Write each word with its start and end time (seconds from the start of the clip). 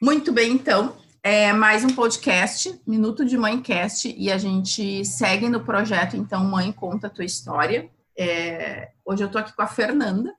Muito 0.00 0.30
bem, 0.30 0.52
então. 0.52 0.94
É 1.22 1.52
mais 1.52 1.82
um 1.82 1.88
podcast, 1.88 2.80
Minuto 2.86 3.24
de 3.24 3.36
Mãecast, 3.36 4.14
e 4.16 4.30
a 4.30 4.36
gente 4.36 5.04
segue 5.04 5.48
no 5.48 5.64
projeto, 5.64 6.16
então, 6.16 6.44
Mãe 6.44 6.70
Conta 6.70 7.06
a 7.06 7.10
Tua 7.10 7.24
História. 7.24 7.90
É, 8.16 8.90
hoje 9.04 9.24
eu 9.24 9.30
tô 9.30 9.38
aqui 9.38 9.56
com 9.56 9.62
a 9.62 9.66
Fernanda. 9.66 10.32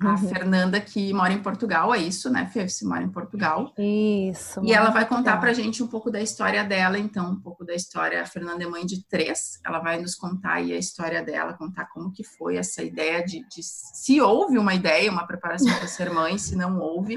A 0.00 0.10
uhum. 0.10 0.28
Fernanda 0.28 0.80
que 0.80 1.12
mora 1.12 1.32
em 1.32 1.42
Portugal, 1.42 1.94
é 1.94 1.98
isso, 1.98 2.30
né, 2.30 2.50
Fê? 2.52 2.68
Você 2.68 2.84
mora 2.84 3.02
em 3.02 3.08
Portugal. 3.10 3.72
Isso. 3.78 4.60
E 4.64 4.72
ela 4.72 4.90
vai 4.90 5.06
contar 5.06 5.36
pra 5.36 5.52
gente 5.52 5.82
um 5.82 5.86
pouco 5.86 6.10
da 6.10 6.20
história 6.20 6.64
dela, 6.64 6.98
então, 6.98 7.30
um 7.30 7.40
pouco 7.40 7.64
da 7.64 7.74
história. 7.74 8.20
A 8.20 8.26
Fernanda 8.26 8.64
é 8.64 8.66
mãe 8.66 8.84
de 8.84 9.06
três, 9.06 9.60
ela 9.64 9.78
vai 9.78 10.00
nos 10.00 10.14
contar 10.14 10.54
aí 10.54 10.72
a 10.72 10.78
história 10.78 11.22
dela, 11.22 11.52
contar 11.52 11.86
como 11.86 12.10
que 12.10 12.24
foi 12.24 12.56
essa 12.56 12.82
ideia 12.82 13.22
de, 13.24 13.46
de 13.48 13.62
se 13.62 14.20
houve 14.20 14.58
uma 14.58 14.74
ideia, 14.74 15.12
uma 15.12 15.26
preparação 15.26 15.72
para 15.78 15.86
ser 15.86 16.10
mãe, 16.10 16.38
se 16.38 16.56
não 16.56 16.78
houve. 16.80 17.16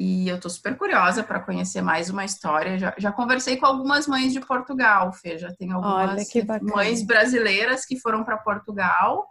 E 0.00 0.30
eu 0.30 0.40
tô 0.40 0.48
super 0.48 0.78
curiosa 0.78 1.22
para 1.22 1.38
conhecer 1.38 1.82
mais 1.82 2.08
uma 2.08 2.24
história. 2.24 2.78
Já, 2.78 2.94
já, 2.96 3.12
conversei 3.12 3.58
com 3.58 3.66
algumas 3.66 4.06
mães 4.06 4.32
de 4.32 4.40
Portugal, 4.40 5.12
Fê. 5.12 5.36
Já 5.36 5.52
tem 5.52 5.70
algumas 5.72 6.26
mães 6.62 7.02
brasileiras 7.02 7.84
que 7.84 8.00
foram 8.00 8.24
para 8.24 8.38
Portugal 8.38 9.28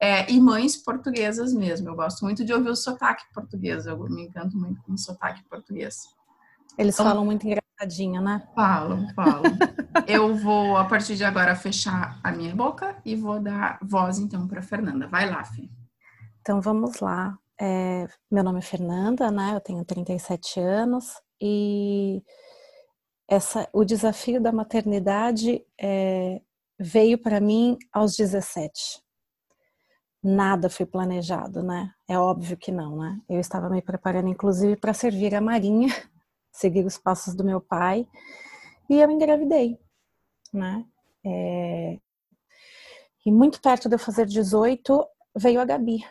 é, 0.00 0.30
e 0.30 0.40
mães 0.40 0.76
portuguesas 0.76 1.52
mesmo. 1.52 1.88
Eu 1.88 1.96
gosto 1.96 2.24
muito 2.24 2.44
de 2.44 2.54
ouvir 2.54 2.68
o 2.68 2.76
sotaque 2.76 3.24
português. 3.34 3.84
Eu 3.84 3.98
me 3.98 4.22
encanto 4.22 4.56
muito 4.56 4.80
com 4.82 4.92
o 4.92 4.98
sotaque 4.98 5.42
português. 5.50 6.04
Eles 6.78 6.94
então, 6.94 7.04
falam 7.04 7.24
muito 7.24 7.44
engraçadinho, 7.44 8.22
né? 8.22 8.46
Falam, 8.54 9.08
falam. 9.16 9.42
eu 10.06 10.36
vou, 10.36 10.76
a 10.76 10.84
partir 10.84 11.16
de 11.16 11.24
agora, 11.24 11.56
fechar 11.56 12.20
a 12.22 12.30
minha 12.30 12.54
boca 12.54 12.96
e 13.04 13.16
vou 13.16 13.40
dar 13.40 13.76
voz, 13.82 14.20
então, 14.20 14.46
para 14.46 14.62
Fernanda. 14.62 15.08
Vai 15.08 15.28
lá, 15.28 15.42
Fê. 15.42 15.68
Então, 16.40 16.60
vamos 16.60 17.00
lá. 17.00 17.36
É, 17.60 18.06
meu 18.30 18.42
nome 18.42 18.58
é 18.58 18.62
Fernanda, 18.62 19.30
né? 19.30 19.54
Eu 19.54 19.60
tenho 19.60 19.84
37 19.84 20.58
anos 20.60 21.20
e 21.40 22.22
essa, 23.28 23.68
o 23.72 23.84
desafio 23.84 24.40
da 24.40 24.52
maternidade 24.52 25.64
é, 25.80 26.40
veio 26.78 27.18
para 27.18 27.40
mim 27.40 27.78
aos 27.92 28.16
17. 28.16 29.02
Nada 30.22 30.70
foi 30.70 30.86
planejado, 30.86 31.62
né? 31.62 31.92
É 32.08 32.18
óbvio 32.18 32.56
que 32.56 32.70
não, 32.70 32.96
né? 32.96 33.20
Eu 33.28 33.40
estava 33.40 33.68
me 33.68 33.82
preparando, 33.82 34.28
inclusive, 34.28 34.76
para 34.76 34.94
servir 34.94 35.34
a 35.34 35.40
Marinha, 35.40 35.88
seguir 36.52 36.84
os 36.84 36.98
passos 36.98 37.34
do 37.34 37.44
meu 37.44 37.60
pai, 37.60 38.06
e 38.88 39.00
eu 39.00 39.10
engravidei, 39.10 39.78
né? 40.52 40.84
É... 41.24 41.98
E 43.24 43.32
muito 43.32 43.60
perto 43.60 43.88
de 43.88 43.94
eu 43.94 43.98
fazer 43.98 44.26
18, 44.26 45.06
veio 45.36 45.60
a 45.60 45.64
Gabi, 45.64 46.04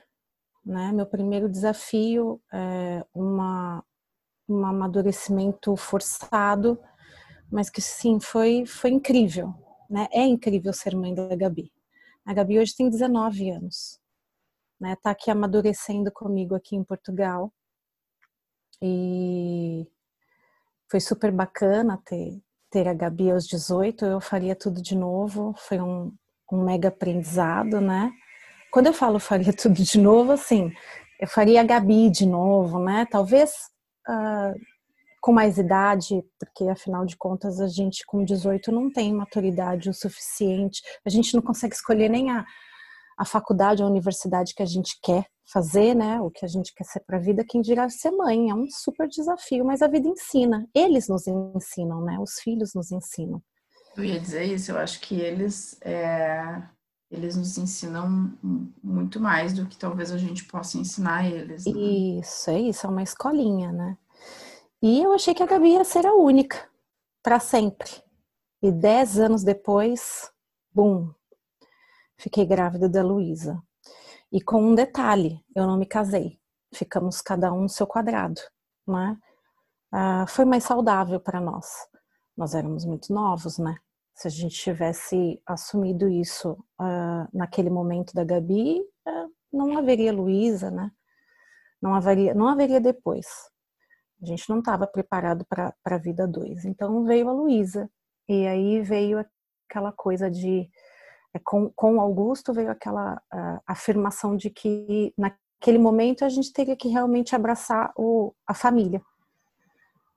né? 0.66 0.92
Meu 0.92 1.06
primeiro 1.06 1.50
desafio 1.50 2.42
é 2.54 3.04
uma, 3.14 3.84
um 4.48 4.66
amadurecimento 4.66 5.76
forçado, 5.76 6.80
mas 7.52 7.70
que 7.70 7.82
sim, 7.82 8.20
foi, 8.20 8.66
foi 8.66 8.92
incrível, 8.92 9.54
né? 9.90 10.08
É 10.12 10.24
incrível 10.26 10.74
ser 10.74 10.96
mãe 10.96 11.14
da 11.14 11.36
Gabi. 11.36 11.72
A 12.26 12.34
Gabi 12.34 12.60
hoje 12.60 12.76
tem 12.76 12.90
19 12.90 13.50
anos, 13.50 14.00
né? 14.80 14.96
Tá 15.02 15.12
aqui 15.12 15.32
amadurecendo 15.32 16.12
comigo 16.12 16.56
aqui 16.56 16.76
em 16.76 16.84
Portugal. 16.84 17.52
E 18.82 19.88
foi 20.90 21.00
super 21.00 21.32
bacana 21.32 22.02
ter, 22.06 22.42
ter 22.70 22.88
a 22.88 22.94
Gabi 22.94 23.32
aos 23.32 23.46
18, 23.48 24.06
eu 24.06 24.22
faria 24.22 24.56
tudo 24.56 24.82
de 24.82 24.96
novo, 24.96 25.54
foi 25.58 25.80
um, 25.80 26.14
um 26.52 26.64
mega 26.64 26.90
aprendizado, 26.90 27.80
né? 27.80 28.12
Quando 28.72 28.88
eu 28.88 28.94
falo 28.94 29.20
faria 29.20 29.54
tudo 29.54 29.76
de 29.76 30.00
novo, 30.00 30.32
assim, 30.32 30.72
eu 31.20 31.28
faria 31.28 31.62
a 31.62 31.64
Gabi 31.64 32.10
de 32.10 32.26
novo, 32.26 32.80
né? 32.80 33.06
Talvez 33.12 33.52
uh, 34.08 34.60
com 35.22 35.32
mais 35.32 35.58
idade, 35.58 36.24
porque 36.40 36.68
afinal 36.68 37.06
de 37.06 37.16
contas 37.16 37.62
a 37.62 37.68
gente 37.68 38.04
com 38.06 38.24
18 38.24 38.72
não 38.72 38.92
tem 38.92 39.14
maturidade 39.14 39.90
o 39.90 39.94
suficiente, 39.94 40.82
a 41.06 41.10
gente 41.10 41.36
não 41.36 41.42
consegue 41.42 41.76
escolher 41.76 42.10
nem 42.10 42.32
a, 42.32 42.44
a 43.20 43.26
faculdade, 43.26 43.84
a 43.84 43.86
universidade 43.86 44.56
que 44.56 44.64
a 44.64 44.66
gente 44.66 44.98
quer 45.02 45.26
fazer, 45.52 45.94
né? 45.94 46.20
O 46.22 46.32
que 46.32 46.44
a 46.44 46.48
gente 46.48 46.74
quer 46.74 46.86
ser 46.86 47.02
para 47.02 47.18
a 47.18 47.22
vida, 47.22 47.46
quem 47.48 47.62
dirá 47.62 47.88
ser 47.90 48.12
mãe, 48.12 48.50
é 48.50 48.56
um 48.56 48.66
super 48.70 49.08
desafio, 49.08 49.64
mas 49.64 49.82
a 49.82 49.88
vida 49.88 50.08
ensina, 50.08 50.68
eles 50.74 51.08
nos 51.08 51.28
ensinam, 51.28 52.02
né? 52.02 52.18
Os 52.20 52.40
filhos 52.40 52.74
nos 52.74 52.92
ensinam. 52.92 53.42
Eu 53.96 54.06
ia 54.06 54.20
dizer 54.20 54.46
isso, 54.46 54.72
eu 54.72 54.78
acho 54.78 55.02
que 55.02 55.20
eles 55.20 55.78
é, 55.82 56.64
eles 57.12 57.36
nos 57.36 57.58
ensinam 57.58 58.34
muito 58.82 59.20
mais 59.20 59.52
do 59.54 59.66
que 59.66 59.78
talvez 59.78 60.12
a 60.12 60.18
gente 60.18 60.46
possa 60.46 60.78
ensinar 60.78 61.30
eles. 61.30 61.66
Né? 61.66 61.74
Isso, 61.74 62.50
é 62.50 62.60
isso, 62.60 62.88
é 62.88 62.90
uma 62.90 63.04
escolinha, 63.04 63.72
né? 63.72 63.98
E 64.82 65.04
eu 65.04 65.12
achei 65.12 65.34
que 65.34 65.44
a 65.44 65.46
Gabi 65.46 65.74
ia 65.74 65.84
ser 65.84 66.08
a 66.08 66.16
única, 66.16 66.58
para 67.22 67.40
sempre. 67.40 67.92
E 68.64 68.72
dez 68.72 69.20
anos 69.20 69.44
depois, 69.44 70.32
bum, 70.74 71.14
fiquei 72.18 72.46
grávida 72.46 72.88
da 72.88 73.04
Luísa. 73.04 73.62
E 74.32 74.42
com 74.42 74.64
um 74.64 74.74
detalhe, 74.74 75.44
eu 75.54 75.68
não 75.68 75.78
me 75.78 75.86
casei. 75.86 76.40
Ficamos 76.74 77.22
cada 77.22 77.52
um 77.52 77.64
no 77.64 77.70
seu 77.70 77.86
quadrado, 77.86 78.40
né? 78.88 79.18
Ah, 79.92 80.26
foi 80.28 80.46
mais 80.46 80.64
saudável 80.64 81.20
para 81.20 81.42
nós. 81.42 81.68
Nós 82.38 82.56
éramos 82.56 82.86
muito 82.86 83.14
novos, 83.14 83.58
né? 83.58 83.78
Se 84.14 84.28
a 84.28 84.32
gente 84.32 84.56
tivesse 84.56 85.42
assumido 85.46 86.08
isso 86.08 86.52
uh, 86.80 87.28
naquele 87.34 87.70
momento 87.70 88.14
da 88.14 88.24
Gabi, 88.24 88.82
uh, 89.08 89.32
não 89.52 89.78
haveria 89.78 90.14
Luísa, 90.14 90.70
né? 90.70 90.92
Não 91.82 91.96
haveria, 91.96 92.34
não 92.34 92.48
haveria 92.48 92.80
depois. 92.80 93.28
A 94.22 94.26
gente 94.26 94.48
não 94.50 94.60
estava 94.60 94.86
preparado 94.86 95.46
para 95.46 95.74
a 95.84 95.98
vida 95.98 96.28
dois. 96.28 96.64
Então 96.64 97.04
veio 97.04 97.28
a 97.28 97.34
Luísa. 97.34 97.90
E 98.30 98.46
aí 98.46 98.82
veio 98.82 99.26
aquela 99.68 99.92
coisa 99.92 100.30
de. 100.30 100.70
É, 101.34 101.40
com, 101.40 101.72
com 101.72 102.00
Augusto 102.00 102.54
veio 102.54 102.70
aquela 102.70 103.16
uh, 103.34 103.62
afirmação 103.66 104.36
de 104.36 104.50
que 104.50 105.14
naquele 105.18 105.80
momento 105.80 106.24
a 106.24 106.30
gente 106.30 106.54
teria 106.54 106.76
que 106.76 106.90
realmente 106.90 107.36
abraçar 107.36 107.92
o, 107.96 108.34
a 108.46 108.54
família. 108.54 109.02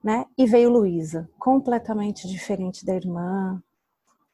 Né? 0.03 0.25
E 0.37 0.45
veio 0.45 0.69
Luísa, 0.69 1.27
completamente 1.39 2.27
diferente 2.27 2.85
da 2.85 2.93
irmã, 2.93 3.59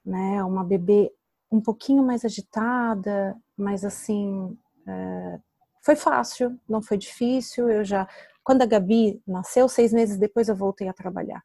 né? 0.05 0.43
Uma 0.43 0.63
bebê 0.63 1.11
um 1.51 1.61
pouquinho 1.61 2.03
mais 2.03 2.23
agitada, 2.23 3.35
mas 3.57 3.83
assim 3.83 4.57
é, 4.87 5.39
foi 5.81 5.95
fácil, 5.95 6.57
não 6.67 6.81
foi 6.81 6.97
difícil. 6.97 7.69
Eu 7.69 7.83
já, 7.83 8.07
quando 8.43 8.61
a 8.61 8.65
Gabi 8.65 9.21
nasceu, 9.27 9.67
seis 9.67 9.91
meses 9.91 10.17
depois 10.17 10.47
eu 10.47 10.55
voltei 10.55 10.87
a 10.87 10.93
trabalhar. 10.93 11.43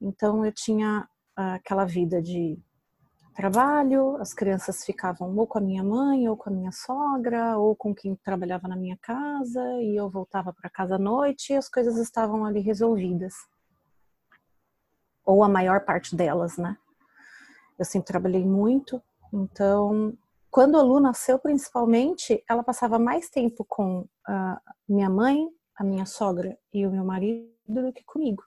Então 0.00 0.44
eu 0.44 0.52
tinha 0.52 1.08
aquela 1.36 1.84
vida 1.84 2.22
de 2.22 2.58
trabalho, 3.34 4.16
as 4.18 4.32
crianças 4.32 4.84
ficavam 4.84 5.36
ou 5.36 5.46
com 5.46 5.58
a 5.58 5.60
minha 5.60 5.82
mãe, 5.82 6.28
ou 6.28 6.36
com 6.36 6.50
a 6.50 6.52
minha 6.52 6.70
sogra, 6.70 7.58
ou 7.58 7.74
com 7.74 7.92
quem 7.92 8.14
trabalhava 8.16 8.68
na 8.68 8.76
minha 8.76 8.96
casa, 8.98 9.60
e 9.82 9.96
eu 9.96 10.08
voltava 10.08 10.52
para 10.52 10.70
casa 10.70 10.94
à 10.94 10.98
noite 10.98 11.52
e 11.52 11.56
as 11.56 11.68
coisas 11.68 11.96
estavam 11.96 12.44
ali 12.44 12.60
resolvidas. 12.60 13.34
Ou 15.24 15.42
a 15.42 15.48
maior 15.48 15.84
parte 15.84 16.14
delas, 16.14 16.56
né? 16.56 16.76
Eu 17.78 17.84
sempre 17.84 18.06
trabalhei 18.06 18.44
muito, 18.44 19.02
então 19.32 20.16
quando 20.50 20.78
a 20.78 20.82
Lu 20.82 21.00
nasceu, 21.00 21.38
principalmente, 21.38 22.44
ela 22.48 22.62
passava 22.62 22.98
mais 22.98 23.28
tempo 23.28 23.64
com 23.68 24.06
a 24.26 24.60
minha 24.88 25.10
mãe, 25.10 25.48
a 25.76 25.82
minha 25.82 26.06
sogra 26.06 26.56
e 26.72 26.86
o 26.86 26.90
meu 26.92 27.04
marido 27.04 27.50
do 27.66 27.92
que 27.92 28.04
comigo, 28.04 28.44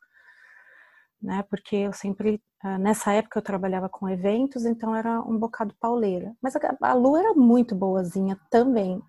né? 1.22 1.44
Porque 1.50 1.76
eu 1.76 1.92
sempre 1.92 2.42
ah, 2.64 2.78
nessa 2.78 3.14
época 3.14 3.38
eu 3.38 3.44
trabalhava 3.44 3.88
com 3.88 4.10
eventos, 4.10 4.66
então 4.66 4.96
era 4.96 5.22
um 5.22 5.38
bocado 5.38 5.76
pauleira. 5.80 6.36
Mas 6.42 6.56
a 6.82 6.94
Lu 6.94 7.16
era 7.16 7.34
muito 7.34 7.76
boazinha 7.76 8.40
também. 8.50 9.02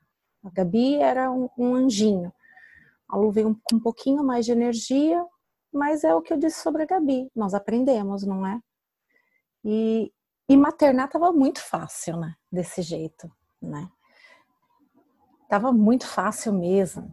A 0.45 0.51
Gabi 0.51 0.97
era 0.97 1.31
um, 1.31 1.49
um 1.57 1.75
anjinho. 1.75 2.33
A 3.09 3.17
Lu 3.17 3.33
veio 3.33 3.59
com 3.65 3.77
um 3.77 3.81
pouquinho 3.81 4.23
mais 4.23 4.45
de 4.45 4.53
energia, 4.53 5.25
mas 5.73 6.05
é 6.05 6.15
o 6.15 6.21
que 6.21 6.33
eu 6.33 6.39
disse 6.39 6.61
sobre 6.63 6.83
a 6.83 6.87
Gabi. 6.87 7.31
Nós 7.35 7.55
aprendemos, 7.55 8.25
não 8.25 8.47
é? 8.47 8.61
E, 9.65 10.13
e 10.49 10.57
maternar 10.57 11.09
tava 11.09 11.31
muito 11.31 11.61
fácil, 11.61 12.17
né? 12.17 12.35
Desse 12.51 12.81
jeito, 12.81 13.31
né? 13.61 13.89
Tava 15.49 15.73
muito 15.73 16.07
fácil 16.07 16.53
mesmo. 16.53 17.11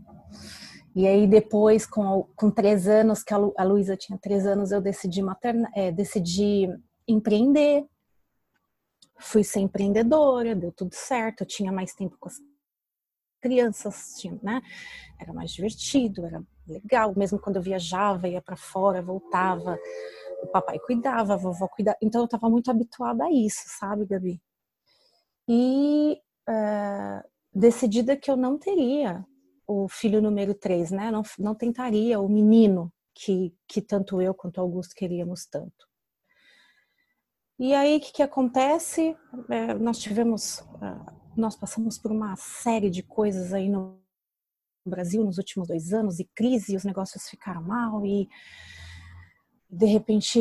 E 0.96 1.06
aí 1.06 1.28
depois, 1.28 1.86
com, 1.86 2.24
com 2.36 2.50
três 2.50 2.88
anos, 2.88 3.22
que 3.22 3.34
a, 3.34 3.38
Lu, 3.38 3.54
a 3.58 3.64
Luísa 3.64 3.98
tinha 3.98 4.18
três 4.18 4.46
anos, 4.46 4.72
eu 4.72 4.82
decidi 4.82 5.22
maternar, 5.22 5.70
é, 5.76 5.92
decidi 5.92 6.70
empreender. 7.06 7.86
Fui 9.20 9.44
ser 9.44 9.60
empreendedora, 9.60 10.56
deu 10.56 10.72
tudo 10.72 10.94
certo, 10.94 11.42
eu 11.42 11.48
tinha 11.48 11.72
mais 11.72 11.94
tempo 11.94 12.18
com 12.18 12.30
as 12.30 12.36
crianças, 13.42 14.14
tinha, 14.18 14.40
né? 14.42 14.62
Era 15.20 15.34
mais 15.34 15.52
divertido, 15.52 16.26
era 16.26 16.42
legal. 16.66 17.14
Mesmo 17.16 17.40
quando 17.40 17.58
eu 17.58 17.62
viajava, 17.62 18.30
ia 18.30 18.42
para 18.42 18.56
fora, 18.56 19.02
voltava 19.02 19.78
o 20.42 20.48
papai 20.48 20.80
cuidava, 20.80 21.34
a 21.34 21.38
vovó 21.38 21.68
cuidava. 21.68 21.98
Então 22.02 22.22
eu 22.22 22.26
estava 22.26 22.50
muito 22.50 22.70
habituada 22.70 23.26
a 23.26 23.32
isso, 23.32 23.64
sabe, 23.80 24.06
Gabi? 24.06 24.42
E 25.48 26.20
uh, 26.50 27.30
decidida 27.54 28.18
que 28.18 28.30
eu 28.30 28.36
não 28.36 28.58
teria 28.58 29.26
o 29.68 29.88
filho 29.88 30.22
número 30.22 30.54
3, 30.54 30.92
né? 30.92 31.12
Não, 31.12 31.24
não 31.40 31.56
tentaria 31.56 32.20
o 32.20 32.30
menino, 32.30 32.92
que, 33.14 33.56
que 33.68 33.82
tanto 33.82 34.22
eu 34.22 34.34
quanto 34.34 34.60
Augusto 34.60 34.94
queríamos 34.94 35.46
tanto. 35.46 35.88
E 37.58 37.74
aí, 37.74 37.98
o 37.98 38.00
que, 38.02 38.12
que 38.12 38.24
acontece? 38.24 39.16
É, 39.50 39.74
nós 39.76 39.98
tivemos, 39.98 40.62
ah, 40.82 41.14
nós 41.38 41.56
passamos 41.56 41.98
por 41.98 42.12
uma 42.12 42.36
série 42.36 42.90
de 42.90 43.02
coisas 43.02 43.54
aí 43.54 43.70
no 43.70 43.98
Brasil 44.86 45.24
nos 45.24 45.38
últimos 45.38 45.70
dois 45.70 45.94
anos, 45.94 46.20
e 46.20 46.26
crise, 46.36 46.74
e 46.74 46.76
os 46.76 46.84
negócios 46.84 47.30
ficaram 47.30 47.64
mal, 47.64 48.06
e 48.06 48.28
de 49.76 49.86
repente, 49.86 50.40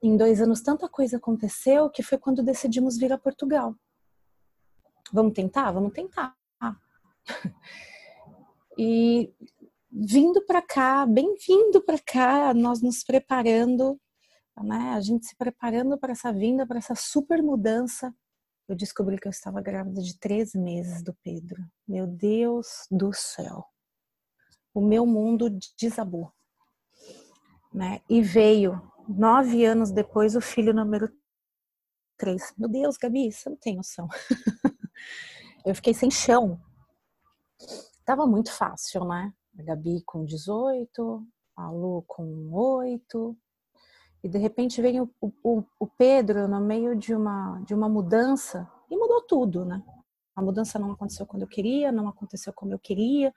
em 0.00 0.16
dois 0.16 0.40
anos, 0.40 0.60
tanta 0.62 0.88
coisa 0.88 1.16
aconteceu 1.16 1.90
que 1.90 2.02
foi 2.02 2.16
quando 2.16 2.44
decidimos 2.44 2.96
vir 2.96 3.12
a 3.12 3.18
Portugal. 3.18 3.74
Vamos 5.12 5.32
tentar? 5.32 5.72
Vamos 5.72 5.92
tentar. 5.92 6.36
E 8.78 9.30
vindo 9.90 10.42
para 10.46 10.62
cá, 10.62 11.04
bem-vindo 11.04 11.84
para 11.84 11.98
cá, 11.98 12.54
nós 12.54 12.80
nos 12.80 13.04
preparando, 13.04 14.00
né? 14.64 14.94
A 14.94 15.00
gente 15.02 15.26
se 15.26 15.36
preparando 15.36 15.98
para 15.98 16.12
essa 16.12 16.32
vinda, 16.32 16.66
para 16.66 16.78
essa 16.78 16.94
super 16.94 17.42
mudança. 17.42 18.14
Eu 18.66 18.74
descobri 18.74 19.18
que 19.18 19.28
eu 19.28 19.30
estava 19.30 19.60
grávida 19.60 20.00
de 20.00 20.18
três 20.18 20.54
meses 20.54 21.02
do 21.02 21.14
Pedro. 21.22 21.62
Meu 21.86 22.06
Deus 22.06 22.86
do 22.90 23.12
céu. 23.12 23.62
O 24.72 24.80
meu 24.80 25.04
mundo 25.04 25.50
desabou. 25.78 26.32
Né? 27.72 28.00
E 28.08 28.20
veio, 28.20 28.80
nove 29.08 29.64
anos 29.64 29.90
depois, 29.90 30.36
o 30.36 30.40
filho 30.40 30.74
número 30.74 31.10
três. 32.16 32.52
Meu 32.56 32.68
Deus, 32.68 32.96
Gabi, 32.96 33.32
você 33.32 33.48
não 33.48 33.56
tem 33.56 33.76
noção. 33.76 34.08
eu 35.66 35.74
fiquei 35.74 35.94
sem 35.94 36.10
chão. 36.10 36.60
Tava 38.04 38.26
muito 38.26 38.52
fácil, 38.52 39.04
né? 39.04 39.32
A 39.58 39.62
Gabi 39.62 40.02
com 40.04 40.24
18, 40.24 41.26
a 41.56 41.70
Lu 41.70 42.04
com 42.06 42.52
8. 42.52 43.36
E 44.22 44.28
de 44.28 44.38
repente 44.38 44.80
vem 44.80 45.00
o, 45.00 45.10
o, 45.20 45.64
o 45.80 45.86
Pedro 45.86 46.46
no 46.46 46.60
meio 46.60 46.94
de 46.94 47.14
uma, 47.14 47.60
de 47.66 47.74
uma 47.74 47.88
mudança 47.88 48.70
e 48.88 48.96
mudou 48.96 49.22
tudo, 49.22 49.64
né? 49.64 49.82
A 50.34 50.40
mudança 50.40 50.78
não 50.78 50.92
aconteceu 50.92 51.26
quando 51.26 51.42
eu 51.42 51.48
queria, 51.48 51.90
não 51.90 52.08
aconteceu 52.08 52.52
como 52.52 52.72
eu 52.72 52.78
queria. 52.78 53.34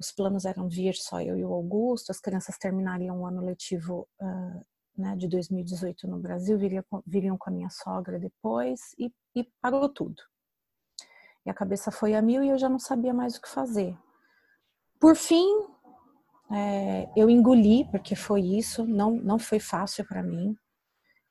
Os 0.00 0.10
planos 0.10 0.46
eram 0.46 0.66
vir 0.66 0.94
só 0.94 1.20
eu 1.20 1.36
e 1.36 1.44
o 1.44 1.52
Augusto, 1.52 2.10
as 2.10 2.18
crianças 2.18 2.56
terminariam 2.56 3.20
o 3.20 3.26
ano 3.26 3.44
letivo 3.44 4.08
uh, 4.18 4.64
né, 4.96 5.14
de 5.14 5.28
2018 5.28 6.08
no 6.08 6.18
Brasil, 6.18 6.58
viriam, 6.58 6.84
viriam 7.06 7.36
com 7.36 7.50
a 7.50 7.52
minha 7.52 7.68
sogra 7.68 8.18
depois 8.18 8.80
e, 8.98 9.12
e 9.36 9.44
parou 9.60 9.86
tudo. 9.90 10.22
E 11.44 11.50
a 11.50 11.54
cabeça 11.54 11.90
foi 11.90 12.14
a 12.14 12.22
mil 12.22 12.42
e 12.42 12.48
eu 12.48 12.58
já 12.58 12.68
não 12.68 12.78
sabia 12.78 13.12
mais 13.12 13.36
o 13.36 13.42
que 13.42 13.48
fazer. 13.48 13.96
Por 14.98 15.16
fim, 15.16 15.46
é, 16.50 17.08
eu 17.14 17.28
engoli, 17.30 17.88
porque 17.90 18.16
foi 18.16 18.40
isso, 18.40 18.86
não, 18.86 19.12
não 19.12 19.38
foi 19.38 19.60
fácil 19.60 20.06
para 20.06 20.22
mim. 20.22 20.56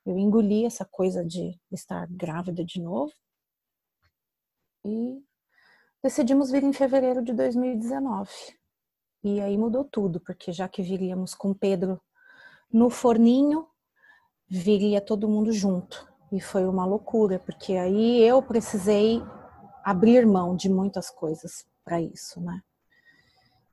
Eu 0.06 0.18
engoli 0.18 0.66
essa 0.66 0.86
coisa 0.86 1.26
de 1.26 1.60
estar 1.72 2.08
grávida 2.08 2.64
de 2.64 2.82
novo. 2.82 3.12
E 4.86 5.24
decidimos 6.04 6.50
vir 6.50 6.64
em 6.64 6.74
fevereiro 6.74 7.24
de 7.24 7.34
2019. 7.34 8.30
E 9.24 9.42
aí 9.42 9.58
mudou 9.58 9.84
tudo, 9.84 10.20
porque 10.20 10.52
já 10.52 10.68
que 10.68 10.82
viríamos 10.82 11.34
com 11.34 11.54
Pedro 11.54 12.00
no 12.72 12.90
forninho, 12.90 13.68
viria 14.48 15.02
todo 15.02 15.30
mundo 15.30 15.52
junto. 15.52 16.08
E 16.32 16.40
foi 16.40 16.66
uma 16.66 16.86
loucura, 16.86 17.40
porque 17.40 17.74
aí 17.74 18.22
eu 18.22 18.42
precisei 18.42 19.22
abrir 19.84 20.26
mão 20.26 20.56
de 20.56 20.70
muitas 20.70 21.10
coisas 21.10 21.66
para 21.84 22.00
isso, 22.02 22.40
né? 22.40 22.62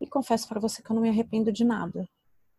E 0.00 0.06
confesso 0.06 0.48
para 0.48 0.60
você 0.60 0.82
que 0.82 0.90
eu 0.90 0.94
não 0.94 1.02
me 1.02 1.08
arrependo 1.08 1.52
de 1.52 1.64
nada, 1.64 2.08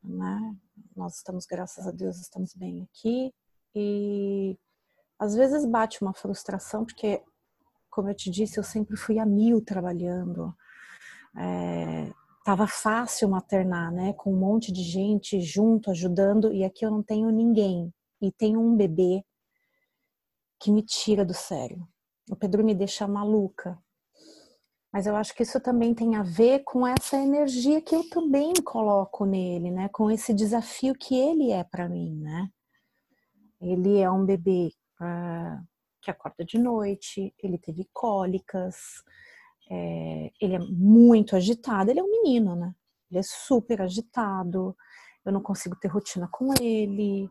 né? 0.03 0.55
Nós 0.95 1.17
estamos, 1.17 1.45
graças 1.45 1.87
a 1.87 1.91
Deus, 1.91 2.17
estamos 2.17 2.53
bem 2.53 2.83
aqui 2.83 3.33
e 3.75 4.57
às 5.19 5.35
vezes 5.35 5.65
bate 5.65 6.01
uma 6.01 6.13
frustração 6.13 6.85
porque, 6.85 7.21
como 7.89 8.09
eu 8.09 8.15
te 8.15 8.29
disse, 8.29 8.59
eu 8.59 8.63
sempre 8.63 8.95
fui 8.95 9.19
a 9.19 9.25
mil 9.25 9.63
trabalhando. 9.63 10.55
É, 11.35 12.11
tava 12.47 12.65
fácil 12.65 13.27
maternar, 13.27 13.91
né? 13.91 14.13
Com 14.13 14.31
um 14.31 14.37
monte 14.37 14.71
de 14.71 14.81
gente 14.81 15.41
junto, 15.41 15.91
ajudando, 15.91 16.53
e 16.53 16.63
aqui 16.63 16.85
eu 16.85 16.89
não 16.89 17.03
tenho 17.03 17.29
ninguém. 17.29 17.93
E 18.21 18.31
tenho 18.31 18.61
um 18.61 18.73
bebê 18.73 19.21
que 20.57 20.71
me 20.71 20.81
tira 20.81 21.25
do 21.25 21.33
sério. 21.33 21.85
O 22.31 22.37
Pedro 22.37 22.63
me 22.63 22.73
deixa 22.73 23.05
maluca. 23.05 23.77
Mas 24.93 25.05
eu 25.05 25.17
acho 25.17 25.35
que 25.35 25.43
isso 25.43 25.59
também 25.59 25.93
tem 25.93 26.15
a 26.15 26.23
ver 26.23 26.63
com 26.63 26.87
essa 26.87 27.17
energia 27.17 27.81
que 27.81 27.93
eu 27.93 28.09
também 28.09 28.53
coloco 28.63 29.25
nele, 29.25 29.69
né? 29.69 29.89
Com 29.89 30.09
esse 30.09 30.33
desafio 30.33 30.95
que 30.95 31.19
ele 31.19 31.51
é 31.51 31.65
para 31.65 31.89
mim, 31.89 32.15
né? 32.15 32.49
Ele 33.59 33.99
é 33.99 34.09
um 34.09 34.25
bebê 34.25 34.71
uh, 35.01 35.67
que 36.01 36.09
acorda 36.09 36.45
de 36.45 36.57
noite, 36.57 37.35
ele 37.43 37.57
teve 37.57 37.89
cólicas, 37.91 39.03
é, 39.69 40.31
ele 40.41 40.55
é 40.55 40.59
muito 40.59 41.35
agitado, 41.35 41.89
ele 41.89 41.99
é 41.99 42.03
um 42.03 42.11
menino, 42.11 42.55
né? 42.55 42.73
Ele 43.09 43.19
é 43.19 43.23
super 43.23 43.81
agitado, 43.81 44.75
eu 45.25 45.31
não 45.31 45.41
consigo 45.41 45.75
ter 45.75 45.87
rotina 45.87 46.27
com 46.31 46.53
ele, 46.61 47.29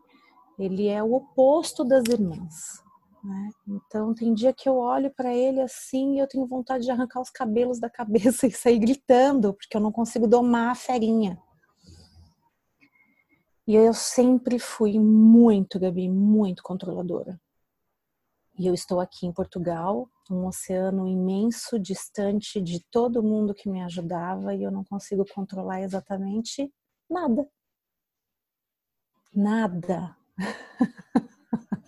ele 0.57 0.87
é 0.87 1.01
o 1.03 1.13
oposto 1.13 1.83
das 1.83 2.03
irmãs. 2.07 2.83
Né? 3.23 3.49
Então 3.67 4.13
tem 4.13 4.33
dia 4.33 4.53
que 4.53 4.69
eu 4.69 4.77
olho 4.77 5.11
para 5.15 5.33
ele 5.33 5.61
assim 5.61 6.15
e 6.15 6.19
eu 6.19 6.27
tenho 6.27 6.45
vontade 6.47 6.85
de 6.85 6.91
arrancar 6.91 7.21
os 7.21 7.29
cabelos 7.29 7.79
da 7.79 7.89
cabeça 7.89 8.45
e 8.47 8.51
sair 8.51 8.79
gritando, 8.79 9.53
porque 9.53 9.75
eu 9.75 9.81
não 9.81 9.91
consigo 9.91 10.27
domar 10.27 10.71
a 10.71 10.75
ferinha. 10.75 11.37
E 13.67 13.75
eu 13.75 13.93
sempre 13.93 14.57
fui 14.59 14.97
muito, 14.97 15.77
Gabi, 15.77 16.07
muito 16.07 16.63
controladora. 16.63 17.37
E 18.57 18.65
eu 18.67 18.73
estou 18.73 18.99
aqui 18.99 19.27
em 19.27 19.31
Portugal, 19.31 20.09
um 20.31 20.47
oceano 20.47 21.07
imenso, 21.07 21.79
distante 21.79 22.59
de 22.59 22.83
todo 22.91 23.21
mundo 23.21 23.53
que 23.53 23.69
me 23.69 23.83
ajudava, 23.83 24.53
e 24.55 24.63
eu 24.63 24.71
não 24.71 24.83
consigo 24.83 25.23
controlar 25.33 25.81
exatamente 25.81 26.71
nada. 27.09 27.47
Nada. 29.33 30.17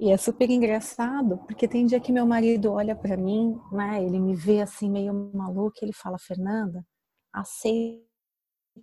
E 0.00 0.10
é 0.10 0.16
super 0.16 0.50
engraçado, 0.50 1.38
porque 1.46 1.68
tem 1.68 1.86
dia 1.86 2.00
que 2.00 2.10
meu 2.12 2.26
marido 2.26 2.72
olha 2.72 2.96
para 2.96 3.16
mim, 3.16 3.56
né? 3.70 4.02
Ele 4.02 4.18
me 4.18 4.34
vê 4.34 4.60
assim 4.60 4.90
meio 4.90 5.14
maluco, 5.32 5.76
ele 5.80 5.92
fala: 5.92 6.18
"Fernanda, 6.18 6.84
aceita 7.32 8.02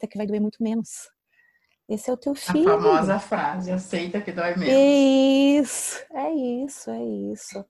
que 0.10 0.18
vai 0.18 0.26
doer 0.26 0.40
muito 0.42 0.64
menos. 0.64 1.10
Esse 1.90 2.10
é 2.10 2.14
o 2.14 2.18
teu 2.18 2.36
filho". 2.36 2.70
A 2.70 2.80
famosa 2.80 3.20
frase: 3.20 3.72
"Aceita 3.72 4.22
que 4.22 4.32
dói 4.32 4.56
menos". 4.56 4.74
É 4.74 5.60
isso, 5.60 6.06
é 6.12 6.34
isso, 6.34 6.92
é 6.92 7.04
isso. 7.04 7.66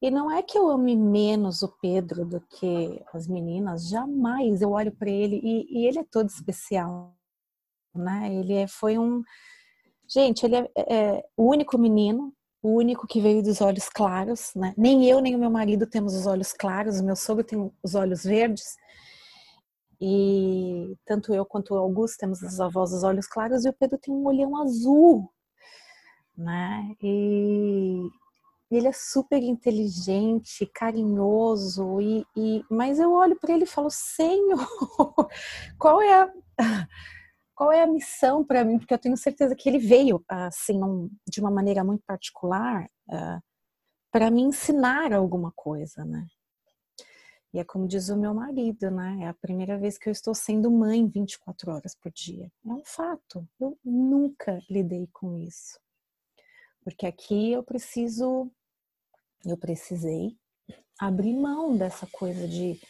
E 0.00 0.10
não 0.10 0.30
é 0.30 0.42
que 0.42 0.58
eu 0.58 0.68
ame 0.68 0.96
menos 0.96 1.62
o 1.62 1.68
Pedro 1.80 2.24
do 2.24 2.40
que 2.40 3.02
as 3.12 3.28
meninas, 3.28 3.88
jamais. 3.88 4.60
Eu 4.60 4.70
olho 4.70 4.92
para 4.92 5.10
ele 5.10 5.40
e, 5.42 5.66
e, 5.68 5.86
ele 5.86 5.98
é 5.98 6.04
todo 6.04 6.28
especial, 6.28 7.14
né? 7.94 8.34
Ele 8.34 8.54
é, 8.54 8.66
foi 8.66 8.98
um, 8.98 9.22
gente, 10.08 10.44
ele 10.44 10.56
é, 10.56 10.70
é 10.76 11.24
o 11.36 11.48
único 11.48 11.78
menino 11.78 12.32
o 12.62 12.76
único 12.76 13.06
que 13.08 13.20
veio 13.20 13.42
dos 13.42 13.60
olhos 13.60 13.88
claros, 13.88 14.52
né? 14.54 14.72
Nem 14.78 15.04
eu 15.10 15.20
nem 15.20 15.34
o 15.34 15.38
meu 15.38 15.50
marido 15.50 15.84
temos 15.84 16.14
os 16.14 16.26
olhos 16.26 16.52
claros, 16.52 17.00
o 17.00 17.04
meu 17.04 17.16
sogro 17.16 17.42
tem 17.42 17.72
os 17.82 17.94
olhos 17.96 18.22
verdes. 18.22 18.76
E 20.04 20.96
tanto 21.06 21.32
eu 21.32 21.46
quanto 21.46 21.74
o 21.74 21.78
Augusto 21.78 22.18
temos 22.18 22.42
os 22.42 22.60
avós 22.60 22.92
os 22.92 23.04
olhos 23.04 23.28
claros 23.28 23.64
e 23.64 23.68
o 23.68 23.72
Pedro 23.72 23.96
tem 23.96 24.12
um 24.12 24.26
olhão 24.26 24.56
azul, 24.60 25.32
né? 26.36 26.92
E 27.00 28.10
ele 28.68 28.88
é 28.88 28.92
super 28.92 29.40
inteligente, 29.40 30.66
carinhoso 30.74 32.00
e, 32.00 32.26
e 32.36 32.64
mas 32.68 32.98
eu 32.98 33.12
olho 33.12 33.38
para 33.38 33.54
ele 33.54 33.62
e 33.62 33.66
falo, 33.66 33.90
Senhor, 33.90 34.58
qual 35.78 36.02
é 36.02 36.22
a 36.22 36.32
qual 37.54 37.70
é 37.70 37.82
a 37.82 37.86
missão 37.86 38.44
para 38.44 38.64
mim? 38.64 38.78
Porque 38.78 38.94
eu 38.94 38.98
tenho 38.98 39.16
certeza 39.16 39.54
que 39.54 39.68
ele 39.68 39.78
veio, 39.78 40.24
assim, 40.28 40.82
um, 40.82 41.08
de 41.28 41.40
uma 41.40 41.50
maneira 41.50 41.84
muito 41.84 42.02
particular, 42.04 42.86
uh, 43.08 43.40
para 44.10 44.30
me 44.32 44.42
ensinar 44.42 45.12
alguma 45.12 45.52
coisa, 45.54 46.04
né? 46.04 46.26
E 47.52 47.58
é 47.58 47.64
como 47.64 47.86
diz 47.86 48.08
o 48.08 48.16
meu 48.16 48.32
marido, 48.32 48.90
né? 48.90 49.18
É 49.22 49.28
a 49.28 49.34
primeira 49.34 49.78
vez 49.78 49.98
que 49.98 50.08
eu 50.08 50.12
estou 50.12 50.34
sendo 50.34 50.70
mãe 50.70 51.06
24 51.06 51.70
horas 51.70 51.94
por 51.94 52.10
dia. 52.10 52.50
É 52.64 52.68
um 52.68 52.82
fato. 52.84 53.46
Eu 53.60 53.78
nunca 53.84 54.60
lidei 54.70 55.08
com 55.12 55.38
isso. 55.38 55.78
Porque 56.82 57.06
aqui 57.06 57.52
eu 57.52 57.62
preciso, 57.62 58.50
eu 59.44 59.56
precisei 59.56 60.36
abrir 60.98 61.34
mão 61.34 61.76
dessa 61.76 62.06
coisa 62.06 62.48
de 62.48 62.80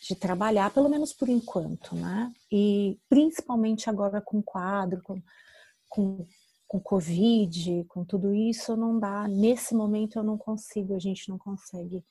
de 0.00 0.14
trabalhar, 0.14 0.72
pelo 0.72 0.88
menos 0.88 1.12
por 1.12 1.28
enquanto, 1.28 1.94
né? 1.94 2.32
E 2.50 2.98
principalmente 3.08 3.90
agora 3.90 4.20
com 4.20 4.42
quadro, 4.42 5.02
com, 5.02 5.22
com, 5.88 6.26
com 6.66 6.80
Covid, 6.80 7.84
com 7.88 8.04
tudo 8.04 8.34
isso, 8.34 8.76
não 8.76 8.98
dá. 8.98 9.28
Nesse 9.28 9.74
momento 9.74 10.18
eu 10.18 10.22
não 10.22 10.38
consigo, 10.38 10.94
a 10.94 10.98
gente 10.98 11.28
não 11.28 11.36
consegue 11.36 12.02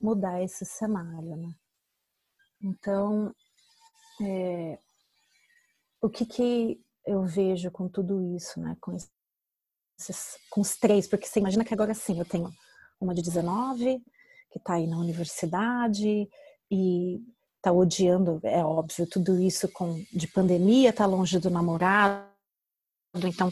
mudar 0.00 0.42
esse 0.42 0.64
cenário, 0.64 1.36
né? 1.36 1.54
Então, 2.62 3.34
é, 4.22 4.78
o 6.00 6.08
que, 6.08 6.24
que 6.24 6.80
eu 7.04 7.24
vejo 7.24 7.70
com 7.70 7.88
tudo 7.88 8.22
isso, 8.36 8.60
né? 8.60 8.76
Com, 8.80 8.92
esses, 8.92 10.36
com 10.50 10.60
os 10.60 10.76
três, 10.76 11.06
porque 11.06 11.26
você 11.26 11.40
imagina 11.40 11.64
que 11.64 11.74
agora 11.74 11.94
sim, 11.94 12.18
eu 12.18 12.24
tenho 12.24 12.50
uma 13.00 13.14
de 13.14 13.22
19, 13.22 14.02
que 14.50 14.58
está 14.58 14.74
aí 14.74 14.86
na 14.86 14.98
universidade 14.98 16.28
e 16.70 17.20
está 17.56 17.72
odiando, 17.72 18.40
é 18.44 18.64
óbvio, 18.64 19.08
tudo 19.08 19.40
isso 19.40 19.68
com 19.72 19.94
de 20.12 20.28
pandemia, 20.28 20.90
está 20.90 21.04
longe 21.04 21.38
do 21.38 21.50
namorado, 21.50 22.26
então 23.24 23.50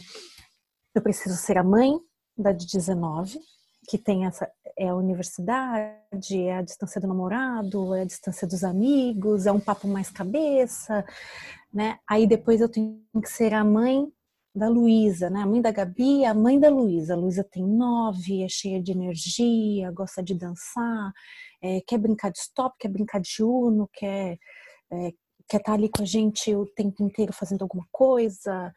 eu 0.93 1.01
preciso 1.01 1.35
ser 1.35 1.57
a 1.57 1.63
mãe 1.63 1.99
da 2.37 2.51
de 2.51 2.65
19, 2.65 3.39
que 3.87 3.97
tem 3.97 4.25
essa 4.25 4.49
é 4.77 4.89
a 4.89 4.95
universidade, 4.95 6.37
é 6.37 6.57
a 6.57 6.61
distância 6.61 6.99
do 6.99 7.07
namorado, 7.07 7.95
é 7.95 8.01
a 8.01 8.05
distância 8.05 8.47
dos 8.47 8.63
amigos, 8.63 9.45
é 9.45 9.51
um 9.51 9.59
papo 9.59 9.87
mais 9.87 10.09
cabeça, 10.09 11.05
né? 11.73 11.97
Aí 12.07 12.27
depois 12.27 12.59
eu 12.59 12.69
tenho 12.69 12.99
que 13.21 13.29
ser 13.29 13.53
a 13.53 13.63
mãe 13.63 14.05
da 14.53 14.67
Luísa, 14.67 15.29
né? 15.29 15.41
A 15.41 15.45
mãe 15.45 15.61
da 15.61 15.71
Gabi, 15.71 16.25
a 16.25 16.33
mãe 16.33 16.59
da 16.59 16.69
Luísa. 16.69 17.13
A 17.13 17.17
Luísa 17.17 17.43
tem 17.43 17.63
nove, 17.65 18.43
é 18.43 18.49
cheia 18.49 18.81
de 18.81 18.91
energia, 18.91 19.91
gosta 19.91 20.21
de 20.23 20.33
dançar, 20.35 21.13
é, 21.61 21.81
quer 21.87 21.97
brincar 21.97 22.31
de 22.31 22.39
stop, 22.39 22.75
quer 22.79 22.89
brincar 22.89 23.19
de 23.21 23.43
uno, 23.43 23.89
quer 23.93 24.37
é, 24.91 25.11
quer 25.47 25.57
estar 25.57 25.71
tá 25.71 25.73
ali 25.73 25.89
com 25.89 26.01
a 26.03 26.05
gente 26.05 26.53
o 26.55 26.65
tempo 26.65 27.03
inteiro 27.03 27.33
fazendo 27.33 27.61
alguma 27.63 27.85
coisa. 27.91 28.73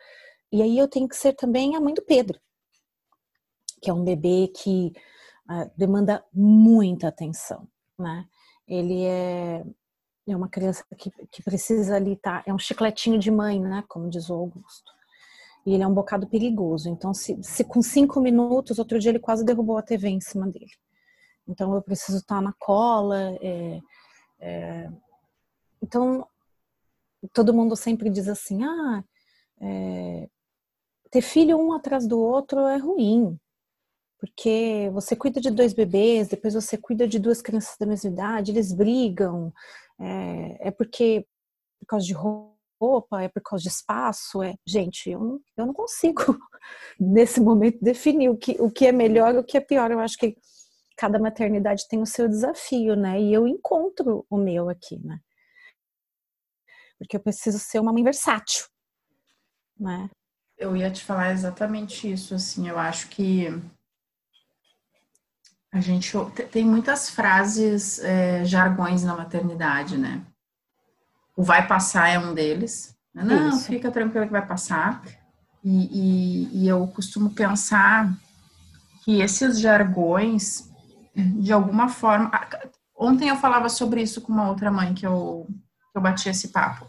E 0.52 0.62
aí 0.62 0.78
eu 0.78 0.88
tenho 0.88 1.08
que 1.08 1.16
ser 1.16 1.34
também 1.34 1.76
a 1.76 1.80
mãe 1.80 1.94
do 1.94 2.02
Pedro, 2.02 2.38
que 3.80 3.90
é 3.90 3.94
um 3.94 4.04
bebê 4.04 4.48
que 4.48 4.92
uh, 5.50 5.70
demanda 5.76 6.24
muita 6.32 7.08
atenção, 7.08 7.66
né? 7.98 8.26
Ele 8.66 9.04
é, 9.04 9.64
é 10.26 10.36
uma 10.36 10.48
criança 10.48 10.84
que, 10.96 11.10
que 11.30 11.42
precisa 11.42 11.96
ali 11.96 12.12
estar, 12.12 12.42
tá, 12.42 12.50
é 12.50 12.52
um 12.52 12.58
chicletinho 12.58 13.18
de 13.18 13.30
mãe, 13.30 13.60
né? 13.60 13.82
Como 13.88 14.10
diz 14.10 14.28
o 14.28 14.34
Augusto. 14.34 14.92
E 15.64 15.74
ele 15.74 15.82
é 15.82 15.86
um 15.86 15.94
bocado 15.94 16.26
perigoso. 16.26 16.88
Então, 16.88 17.12
se, 17.12 17.38
se 17.42 17.64
com 17.64 17.82
cinco 17.82 18.20
minutos, 18.20 18.78
outro 18.78 18.98
dia 18.98 19.10
ele 19.10 19.18
quase 19.18 19.44
derrubou 19.44 19.76
a 19.78 19.82
TV 19.82 20.08
em 20.08 20.20
cima 20.20 20.46
dele. 20.46 20.70
Então, 21.46 21.74
eu 21.74 21.82
preciso 21.82 22.18
estar 22.18 22.36
tá 22.36 22.42
na 22.42 22.52
cola. 22.58 23.36
É, 23.40 23.80
é, 24.40 24.90
então, 25.82 26.26
todo 27.32 27.54
mundo 27.54 27.74
sempre 27.74 28.10
diz 28.10 28.28
assim: 28.28 28.62
ah, 28.64 29.04
é, 29.60 30.28
ter 31.10 31.22
filho 31.22 31.58
um 31.58 31.72
atrás 31.72 32.06
do 32.06 32.18
outro 32.18 32.60
é 32.66 32.76
ruim. 32.76 33.38
Porque 34.18 34.90
você 34.92 35.14
cuida 35.14 35.40
de 35.40 35.50
dois 35.50 35.72
bebês, 35.72 36.28
depois 36.28 36.54
você 36.54 36.76
cuida 36.76 37.06
de 37.06 37.18
duas 37.18 37.40
crianças 37.40 37.76
da 37.78 37.86
mesma 37.86 38.10
idade, 38.10 38.50
eles 38.50 38.72
brigam, 38.72 39.52
é, 39.98 40.68
é 40.68 40.70
porque 40.70 41.24
por 41.78 41.86
causa 41.86 42.04
de 42.04 42.12
roupa, 42.12 43.22
é 43.22 43.28
por 43.28 43.40
causa 43.42 43.62
de 43.62 43.68
espaço, 43.68 44.42
é 44.42 44.54
gente, 44.66 45.08
eu 45.10 45.20
não, 45.20 45.40
eu 45.56 45.66
não 45.66 45.72
consigo 45.72 46.20
nesse 46.98 47.40
momento 47.40 47.78
definir 47.80 48.28
o 48.28 48.36
que, 48.36 48.56
o 48.60 48.70
que 48.70 48.86
é 48.86 48.92
melhor 48.92 49.34
e 49.34 49.38
o 49.38 49.44
que 49.44 49.56
é 49.56 49.60
pior. 49.60 49.90
Eu 49.90 50.00
acho 50.00 50.16
que 50.18 50.36
cada 50.96 51.18
maternidade 51.18 51.86
tem 51.88 52.02
o 52.02 52.06
seu 52.06 52.28
desafio, 52.28 52.96
né? 52.96 53.20
E 53.20 53.32
eu 53.32 53.46
encontro 53.46 54.26
o 54.28 54.36
meu 54.36 54.68
aqui, 54.68 54.98
né? 54.98 55.20
Porque 56.98 57.16
eu 57.16 57.20
preciso 57.20 57.60
ser 57.60 57.78
uma 57.78 57.92
mãe 57.92 58.02
versátil, 58.02 58.66
né? 59.78 60.10
Eu 60.56 60.76
ia 60.76 60.90
te 60.90 61.04
falar 61.04 61.30
exatamente 61.30 62.10
isso, 62.10 62.34
assim, 62.34 62.68
eu 62.68 62.76
acho 62.76 63.08
que 63.10 63.46
a 65.72 65.80
gente 65.80 66.12
tem 66.50 66.64
muitas 66.64 67.10
frases, 67.10 67.98
é, 67.98 68.44
jargões 68.44 69.02
na 69.02 69.14
maternidade, 69.14 69.98
né? 69.98 70.22
O 71.36 71.42
vai 71.42 71.66
passar 71.66 72.08
é 72.08 72.18
um 72.18 72.34
deles. 72.34 72.96
Não, 73.14 73.50
Isso. 73.50 73.66
fica 73.66 73.90
tranquilo 73.90 74.26
que 74.26 74.32
vai 74.32 74.46
passar. 74.46 75.02
E, 75.62 76.48
e, 76.52 76.64
e, 76.64 76.68
eu 76.68 76.86
costumo 76.88 77.30
pensar 77.30 78.12
que 79.04 79.20
esses 79.20 79.60
jargões, 79.60 80.70
de 81.14 81.52
alguma 81.52 81.88
forma. 81.88 82.30
Ontem 82.96 83.28
eu 83.28 83.36
falava 83.36 83.68
sobre 83.68 84.02
isso 84.02 84.20
com 84.20 84.32
uma 84.32 84.48
outra 84.48 84.70
mãe 84.70 84.94
que 84.94 85.06
eu, 85.06 85.46
que 85.92 85.98
eu 85.98 86.02
bati 86.02 86.28
esse 86.28 86.48
papo 86.48 86.86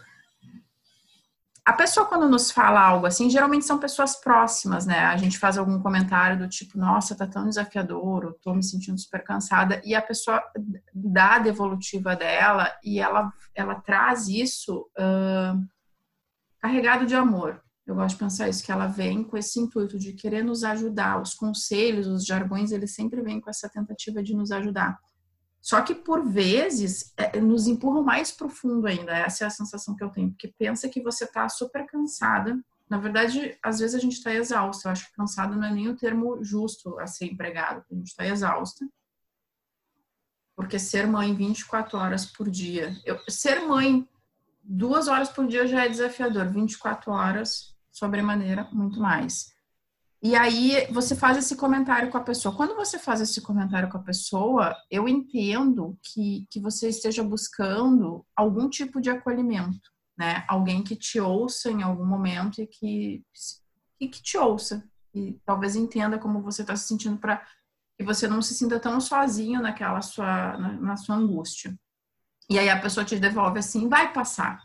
a 1.70 1.74
pessoa 1.74 2.08
quando 2.08 2.28
nos 2.28 2.50
fala 2.50 2.82
algo 2.82 3.06
assim, 3.06 3.30
geralmente 3.30 3.64
são 3.64 3.78
pessoas 3.78 4.20
próximas, 4.20 4.88
né? 4.88 5.02
A 5.02 5.16
gente 5.18 5.38
faz 5.38 5.56
algum 5.56 5.80
comentário 5.80 6.40
do 6.40 6.50
tipo, 6.50 6.80
nossa, 6.80 7.16
tá 7.16 7.28
tão 7.28 7.48
desafiador, 7.48 8.24
eu 8.24 8.34
tô 8.42 8.56
me 8.56 8.64
sentindo 8.64 8.98
super 8.98 9.24
cansada, 9.24 9.80
e 9.86 9.94
a 9.94 10.02
pessoa 10.02 10.42
dá 10.92 11.36
a 11.36 11.40
devolutiva 11.40 12.16
dela 12.16 12.76
e 12.84 13.00
ela, 13.00 13.32
ela 13.54 13.76
traz 13.76 14.28
isso 14.28 14.90
uh, 14.98 15.64
carregado 16.60 17.06
de 17.06 17.14
amor. 17.14 17.62
Eu 17.86 17.94
gosto 17.94 18.16
de 18.16 18.24
pensar 18.24 18.50
isso, 18.50 18.64
que 18.64 18.72
ela 18.72 18.88
vem 18.88 19.24
com 19.24 19.38
esse 19.38 19.60
intuito 19.60 20.00
de 20.00 20.14
querer 20.14 20.44
nos 20.44 20.64
ajudar. 20.64 21.22
Os 21.22 21.36
conselhos, 21.36 22.08
os 22.08 22.26
jargões, 22.26 22.72
eles 22.72 22.96
sempre 22.96 23.22
vêm 23.22 23.40
com 23.40 23.50
essa 23.50 23.70
tentativa 23.70 24.24
de 24.24 24.36
nos 24.36 24.52
ajudar. 24.52 24.98
Só 25.62 25.82
que 25.82 25.94
por 25.94 26.26
vezes 26.26 27.14
é, 27.18 27.40
nos 27.40 27.68
empurram 27.68 28.04
mais 28.04 28.32
profundo 28.32 28.88
ainda. 28.88 29.12
Essa 29.12 29.44
é 29.44 29.48
a 29.48 29.52
sensação 29.52 29.96
que 29.96 30.04
eu 30.04 30.10
tenho, 30.10 30.30
porque 30.30 30.54
pensa 30.58 30.88
que 30.88 31.02
você 31.02 31.26
está 31.26 31.48
super 31.50 31.86
cansada. 31.86 32.58
Na 32.90 32.98
verdade, 32.98 33.58
às 33.62 33.80
vezes 33.80 33.96
a 33.96 34.00
gente 34.00 34.14
está 34.14 34.34
exausta. 34.34 34.88
Eu 34.88 34.92
acho 34.92 35.08
que 35.08 35.16
cansada 35.16 35.56
não 35.56 35.68
é 35.68 35.72
nem 35.72 35.90
o 35.90 35.96
termo 35.96 36.44
justo 36.44 36.98
a 37.00 37.08
ser 37.08 37.26
empregado. 37.26 37.84
A 37.92 37.94
gente 37.94 38.08
está 38.08 38.26
exausta. 38.26 38.88
Porque 40.56 40.80
ser 40.80 41.06
mãe 41.08 41.34
24 41.36 41.98
horas 41.98 42.26
por 42.26 42.50
dia, 42.50 42.94
eu, 43.06 43.18
ser 43.30 43.62
mãe 43.62 44.08
duas 44.62 45.08
horas 45.08 45.30
por 45.30 45.48
dia 45.48 45.66
já 45.66 45.86
é 45.86 45.90
desafiador, 45.90 46.50
24 46.50 47.12
horas 47.12 47.76
sobremaneira 47.92 48.68
muito 48.72 49.00
mais. 49.00 49.54
E 50.22 50.36
aí 50.36 50.86
você 50.92 51.16
faz 51.16 51.38
esse 51.38 51.56
comentário 51.56 52.10
com 52.10 52.18
a 52.18 52.24
pessoa. 52.24 52.56
Quando 52.56 52.76
você 52.76 53.00
faz 53.00 53.22
esse 53.22 53.40
comentário 53.42 53.90
com 53.90 53.98
a 53.98 54.04
pessoa, 54.04 54.76
eu 54.92 55.08
entendo 55.08 55.98
que, 56.04 56.46
que 56.52 56.60
você 56.60 56.90
esteja 56.90 57.24
buscando 57.24 58.26
algum 58.36 58.70
tipo 58.70 59.00
de 59.00 59.10
acolhimento, 59.10 59.90
né? 60.18 60.44
Alguém 60.48 60.84
que 60.84 60.96
te 60.96 61.22
ouça 61.22 61.72
em 61.72 61.82
algum 61.82 62.06
momento 62.06 62.62
e 62.62 62.68
que, 62.68 63.24
e 64.00 64.10
que 64.10 64.22
te 64.22 64.38
ouça. 64.38 64.84
E 65.16 65.40
talvez 65.46 65.78
entenda 65.78 66.20
como 66.20 66.42
você 66.42 66.64
está 66.64 66.76
se 66.76 66.88
sentindo 66.88 67.18
para 67.18 67.42
que 67.98 68.04
você 68.04 68.28
não 68.28 68.42
se 68.42 68.54
sinta 68.54 68.78
tão 68.78 69.00
sozinho 69.00 69.62
naquela 69.62 70.02
sua, 70.02 70.58
na, 70.58 70.74
na 70.74 70.98
sua 70.98 71.16
angústia. 71.16 71.74
E 72.50 72.60
aí 72.60 72.70
a 72.70 72.80
pessoa 72.80 73.06
te 73.06 73.18
devolve 73.18 73.60
assim, 73.60 73.88
vai 73.88 74.12
passar. 74.12 74.62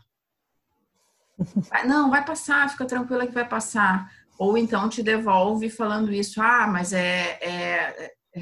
Não, 1.85 2.09
vai 2.09 2.25
passar, 2.25 2.69
fica 2.69 2.85
tranquila 2.85 3.27
que 3.27 3.33
vai 3.33 3.47
passar 3.47 4.09
ou 4.37 4.57
então 4.57 4.89
te 4.89 5.01
devolve 5.01 5.69
falando 5.69 6.11
isso, 6.11 6.41
ah, 6.41 6.67
mas 6.67 6.93
é, 6.93 7.39
é, 7.41 8.11
é 8.35 8.41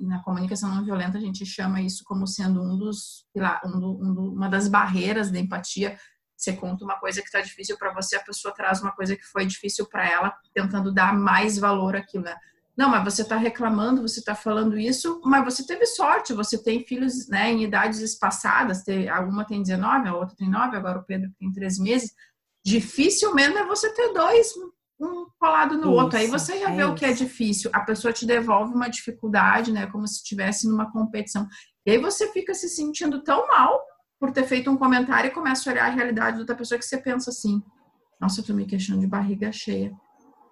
na 0.00 0.22
comunicação 0.22 0.74
não 0.74 0.84
violenta 0.84 1.18
a 1.18 1.20
gente 1.20 1.44
chama 1.44 1.80
isso 1.80 2.04
como 2.04 2.26
sendo 2.26 2.62
um 2.62 2.76
dos 2.76 3.26
um 3.64 3.80
do, 3.80 3.90
um 4.02 4.14
do, 4.14 4.32
uma 4.32 4.48
das 4.48 4.68
barreiras 4.68 5.30
da 5.30 5.38
empatia. 5.38 5.98
Você 6.36 6.52
conta 6.52 6.84
uma 6.84 6.98
coisa 7.00 7.20
que 7.20 7.26
está 7.26 7.40
difícil 7.40 7.76
para 7.76 7.92
você, 7.92 8.14
a 8.14 8.22
pessoa 8.22 8.54
traz 8.54 8.80
uma 8.80 8.92
coisa 8.92 9.16
que 9.16 9.24
foi 9.24 9.44
difícil 9.44 9.86
para 9.86 10.08
ela, 10.08 10.32
tentando 10.54 10.92
dar 10.92 11.12
mais 11.12 11.58
valor 11.58 11.96
àquilo. 11.96 12.24
Né? 12.24 12.36
Não, 12.76 12.88
mas 12.88 13.02
você 13.02 13.22
está 13.22 13.34
reclamando, 13.34 14.02
você 14.02 14.20
está 14.20 14.36
falando 14.36 14.78
isso, 14.78 15.20
mas 15.24 15.44
você 15.44 15.66
teve 15.66 15.84
sorte, 15.84 16.32
você 16.32 16.62
tem 16.62 16.86
filhos 16.86 17.26
né, 17.26 17.50
em 17.50 17.64
idades 17.64 17.98
espaçadas, 17.98 18.84
tem, 18.84 19.08
alguma 19.08 19.44
tem 19.44 19.60
19, 19.60 20.08
a 20.08 20.14
outra 20.14 20.36
tem 20.36 20.48
9, 20.48 20.76
agora 20.76 21.00
o 21.00 21.04
Pedro 21.04 21.28
tem 21.40 21.50
3 21.50 21.80
meses. 21.80 22.14
Dificilmente 22.64 23.56
é 23.56 23.66
você 23.66 23.92
ter 23.92 24.12
dois 24.12 24.52
um 25.00 25.26
colado 25.38 25.74
no 25.76 25.82
isso, 25.82 25.90
outro. 25.90 26.18
Aí 26.18 26.26
você 26.26 26.56
ia 26.58 26.70
é 26.70 26.76
isso. 26.76 26.90
o 26.90 26.94
que 26.94 27.04
é 27.04 27.12
difícil. 27.12 27.70
A 27.72 27.80
pessoa 27.80 28.12
te 28.12 28.26
devolve 28.26 28.74
uma 28.74 28.88
dificuldade, 28.88 29.72
né? 29.72 29.86
Como 29.86 30.06
se 30.06 30.16
estivesse 30.16 30.68
numa 30.68 30.90
competição. 30.90 31.46
E 31.86 31.92
aí 31.92 31.98
você 31.98 32.32
fica 32.32 32.52
se 32.54 32.68
sentindo 32.68 33.22
tão 33.22 33.46
mal 33.46 33.80
por 34.18 34.32
ter 34.32 34.44
feito 34.44 34.70
um 34.70 34.76
comentário 34.76 35.28
e 35.28 35.34
começa 35.34 35.68
a 35.68 35.72
olhar 35.72 35.86
a 35.86 35.94
realidade 35.94 36.36
da 36.36 36.40
outra 36.40 36.56
pessoa 36.56 36.78
que 36.78 36.84
você 36.84 36.98
pensa 36.98 37.30
assim: 37.30 37.62
nossa, 38.20 38.40
eu 38.40 38.44
tô 38.44 38.52
me 38.52 38.66
queixando 38.66 39.00
de 39.00 39.06
barriga 39.06 39.52
cheia. 39.52 39.94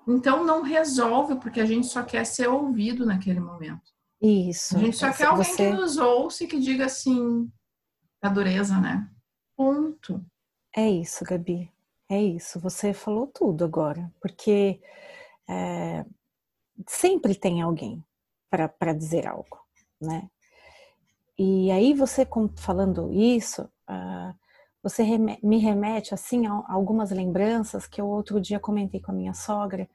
Então 0.06 0.44
não 0.44 0.62
resolve, 0.62 1.36
porque 1.36 1.60
a 1.60 1.66
gente 1.66 1.88
só 1.88 2.02
quer 2.02 2.24
ser 2.24 2.48
ouvido 2.48 3.04
naquele 3.04 3.40
momento. 3.40 3.96
Isso. 4.22 4.76
A 4.76 4.78
gente 4.78 4.96
só 4.96 5.12
quer 5.12 5.26
alguém 5.26 5.44
você... 5.44 5.56
que 5.70 5.76
nos 5.76 5.96
ouça 5.96 6.44
e 6.44 6.46
que 6.46 6.60
diga 6.60 6.86
assim, 6.86 7.50
a 8.22 8.28
dureza, 8.28 8.80
né? 8.80 9.10
Ponto. 9.56 10.24
É 10.74 10.88
isso, 10.88 11.24
Gabi. 11.24 11.70
É 12.08 12.22
isso, 12.22 12.60
você 12.60 12.92
falou 12.92 13.26
tudo 13.26 13.64
agora, 13.64 14.12
porque 14.20 14.80
é, 15.48 16.04
sempre 16.86 17.34
tem 17.34 17.60
alguém 17.62 18.04
para 18.48 18.92
dizer 18.92 19.26
algo, 19.26 19.58
né? 20.00 20.30
E 21.38 21.70
aí 21.70 21.92
você 21.92 22.26
falando 22.56 23.12
isso, 23.12 23.62
uh, 23.62 24.34
você 24.82 25.02
me 25.18 25.58
remete 25.58 26.14
assim 26.14 26.46
a 26.46 26.64
algumas 26.68 27.10
lembranças 27.10 27.86
que 27.86 28.00
eu 28.00 28.06
outro 28.06 28.40
dia 28.40 28.58
comentei 28.60 29.00
com 29.00 29.10
a 29.10 29.14
minha 29.14 29.34
sogra, 29.34 29.88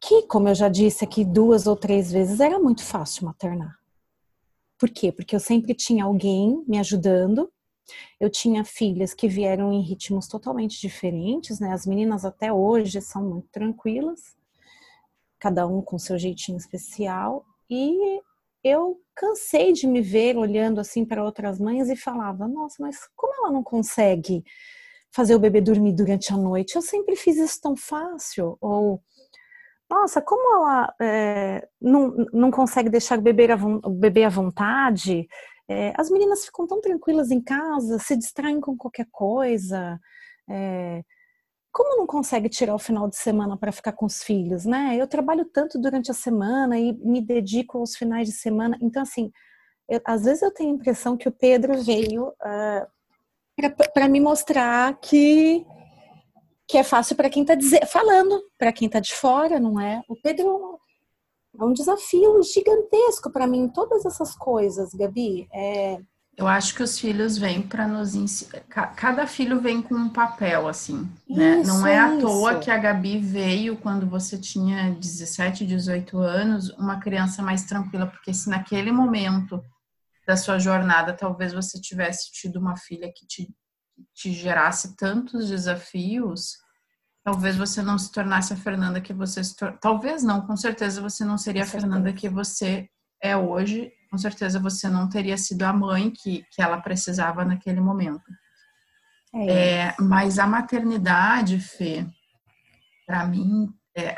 que, 0.00 0.22
como 0.26 0.48
eu 0.48 0.54
já 0.54 0.68
disse 0.68 1.04
aqui 1.04 1.24
duas 1.24 1.66
ou 1.66 1.76
três 1.76 2.12
vezes, 2.12 2.40
era 2.40 2.58
muito 2.58 2.82
fácil 2.82 3.24
maternar. 3.24 3.78
Por 4.78 4.90
quê? 4.90 5.10
Porque 5.10 5.34
eu 5.34 5.40
sempre 5.40 5.72
tinha 5.72 6.04
alguém 6.04 6.62
me 6.66 6.78
ajudando 6.78 7.50
Eu 8.20 8.30
tinha 8.30 8.64
filhas 8.64 9.12
que 9.14 9.28
vieram 9.28 9.72
em 9.72 9.82
ritmos 9.82 10.26
totalmente 10.26 10.80
diferentes, 10.80 11.60
né? 11.60 11.72
As 11.72 11.86
meninas 11.86 12.24
até 12.24 12.52
hoje 12.52 13.00
são 13.00 13.22
muito 13.22 13.48
tranquilas, 13.48 14.36
cada 15.38 15.66
um 15.66 15.82
com 15.82 15.98
seu 15.98 16.18
jeitinho 16.18 16.56
especial. 16.56 17.44
E 17.68 18.20
eu 18.62 19.00
cansei 19.14 19.72
de 19.72 19.86
me 19.86 20.00
ver 20.00 20.36
olhando 20.36 20.80
assim 20.80 21.04
para 21.04 21.22
outras 21.24 21.60
mães 21.60 21.88
e 21.90 21.96
falava: 21.96 22.48
Nossa, 22.48 22.76
mas 22.80 22.98
como 23.14 23.34
ela 23.34 23.52
não 23.52 23.62
consegue 23.62 24.42
fazer 25.12 25.34
o 25.34 25.38
bebê 25.38 25.60
dormir 25.60 25.92
durante 25.92 26.32
a 26.32 26.36
noite? 26.36 26.76
Eu 26.76 26.82
sempre 26.82 27.14
fiz 27.16 27.36
isso 27.36 27.60
tão 27.60 27.76
fácil. 27.76 28.56
Ou 28.60 29.02
nossa, 29.88 30.20
como 30.22 30.56
ela 30.56 30.94
é, 31.00 31.68
não, 31.80 32.16
não 32.32 32.50
consegue 32.50 32.88
deixar 32.88 33.18
o 33.18 33.22
bebê, 33.22 33.50
a, 33.52 33.56
o 33.56 33.90
bebê 33.90 34.24
à 34.24 34.28
vontade? 34.28 35.28
É, 35.68 35.92
as 35.96 36.10
meninas 36.10 36.44
ficam 36.44 36.66
tão 36.66 36.80
tranquilas 36.80 37.30
em 37.30 37.40
casa, 37.40 37.98
se 37.98 38.16
distraem 38.16 38.60
com 38.60 38.76
qualquer 38.76 39.06
coisa. 39.10 39.98
É, 40.48 41.02
como 41.72 41.96
não 41.96 42.06
consegue 42.06 42.48
tirar 42.48 42.74
o 42.74 42.78
final 42.78 43.08
de 43.08 43.16
semana 43.16 43.56
para 43.56 43.72
ficar 43.72 43.92
com 43.92 44.06
os 44.06 44.22
filhos, 44.22 44.64
né? 44.64 44.96
Eu 44.96 45.08
trabalho 45.08 45.44
tanto 45.44 45.78
durante 45.78 46.10
a 46.10 46.14
semana 46.14 46.78
e 46.78 46.92
me 46.92 47.20
dedico 47.20 47.78
aos 47.78 47.96
finais 47.96 48.28
de 48.28 48.34
semana. 48.34 48.78
Então, 48.80 49.02
assim, 49.02 49.32
eu, 49.88 50.00
às 50.04 50.24
vezes 50.24 50.42
eu 50.42 50.52
tenho 50.52 50.70
a 50.70 50.74
impressão 50.74 51.16
que 51.16 51.28
o 51.28 51.32
Pedro 51.32 51.82
veio 51.82 52.28
uh, 52.28 52.86
para 53.92 54.08
me 54.08 54.20
mostrar 54.20 54.98
que 55.00 55.66
que 56.66 56.78
é 56.78 56.82
fácil 56.82 57.14
para 57.14 57.28
quem 57.28 57.42
está 57.42 57.54
falando, 57.86 58.40
para 58.58 58.72
quem 58.72 58.86
está 58.86 58.98
de 58.98 59.12
fora, 59.14 59.60
não 59.60 59.78
é? 59.78 60.02
O 60.08 60.16
Pedro 60.16 60.80
é 61.58 61.64
um 61.64 61.72
desafio 61.72 62.42
gigantesco 62.42 63.30
para 63.30 63.46
mim, 63.46 63.68
todas 63.68 64.04
essas 64.04 64.34
coisas, 64.34 64.92
Gabi. 64.94 65.48
É... 65.52 65.98
Eu 66.36 66.48
acho 66.48 66.74
que 66.74 66.82
os 66.82 66.98
filhos 66.98 67.38
vêm 67.38 67.62
para 67.62 67.86
nos 67.86 68.16
ensinar. 68.16 68.60
Cada 68.96 69.24
filho 69.24 69.60
vem 69.60 69.80
com 69.80 69.94
um 69.94 70.08
papel, 70.08 70.66
assim. 70.66 71.08
Né? 71.28 71.60
Isso, 71.60 71.70
Não 71.72 71.86
é 71.86 71.96
à 71.96 72.18
toa 72.18 72.58
que 72.58 72.72
a 72.72 72.76
Gabi 72.76 73.18
veio 73.18 73.76
quando 73.76 74.04
você 74.04 74.36
tinha 74.36 74.90
17, 74.90 75.64
18 75.64 76.18
anos, 76.18 76.70
uma 76.70 76.98
criança 76.98 77.40
mais 77.40 77.64
tranquila, 77.64 78.06
porque 78.06 78.34
se 78.34 78.50
naquele 78.50 78.90
momento 78.90 79.62
da 80.26 80.36
sua 80.36 80.58
jornada 80.58 81.12
talvez 81.12 81.52
você 81.52 81.80
tivesse 81.80 82.32
tido 82.32 82.58
uma 82.58 82.76
filha 82.76 83.12
que 83.14 83.26
te 83.26 83.54
te 84.14 84.32
gerasse 84.32 84.96
tantos 84.96 85.48
desafios, 85.48 86.56
talvez 87.24 87.56
você 87.56 87.82
não 87.82 87.98
se 87.98 88.12
tornasse 88.12 88.52
a 88.52 88.56
Fernanda 88.56 89.00
que 89.00 89.14
você 89.14 89.42
se 89.42 89.56
tor... 89.56 89.76
talvez 89.80 90.22
não, 90.22 90.46
com 90.46 90.56
certeza 90.56 91.00
você 91.00 91.24
não 91.24 91.38
seria 91.38 91.62
a 91.62 91.66
Fernanda 91.66 92.12
que 92.12 92.28
você 92.28 92.88
é 93.20 93.34
hoje, 93.34 93.90
com 94.10 94.18
certeza 94.18 94.60
você 94.60 94.88
não 94.88 95.08
teria 95.08 95.38
sido 95.38 95.62
a 95.62 95.72
mãe 95.72 96.10
que, 96.10 96.44
que 96.50 96.60
ela 96.60 96.80
precisava 96.80 97.44
naquele 97.44 97.80
momento. 97.80 98.30
É, 99.34 99.48
é 99.48 99.94
mas 99.98 100.38
a 100.38 100.46
maternidade, 100.46 101.58
Fê, 101.58 102.06
para 103.06 103.26
mim, 103.26 103.72
é, 103.96 104.14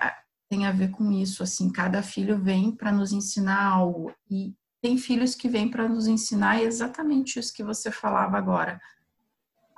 tem 0.48 0.66
a 0.66 0.72
ver 0.72 0.90
com 0.90 1.12
isso, 1.12 1.44
assim, 1.44 1.70
cada 1.70 2.02
filho 2.02 2.42
vem 2.42 2.72
para 2.72 2.90
nos 2.90 3.12
ensinar 3.12 3.64
algo 3.64 4.12
e 4.28 4.52
tem 4.82 4.98
filhos 4.98 5.34
que 5.34 5.48
vêm 5.48 5.68
para 5.68 5.88
nos 5.88 6.06
ensinar 6.06 6.60
exatamente 6.60 7.38
isso 7.38 7.54
que 7.54 7.62
você 7.62 7.90
falava 7.90 8.36
agora, 8.36 8.80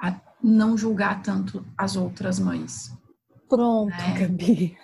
a 0.01 0.19
não 0.43 0.77
julgar 0.77 1.23
tanto 1.23 1.65
as 1.77 1.95
outras 1.95 2.39
mães. 2.39 2.98
Pronto, 3.49 3.91
né? 3.91 4.15
Gabi. 4.19 4.77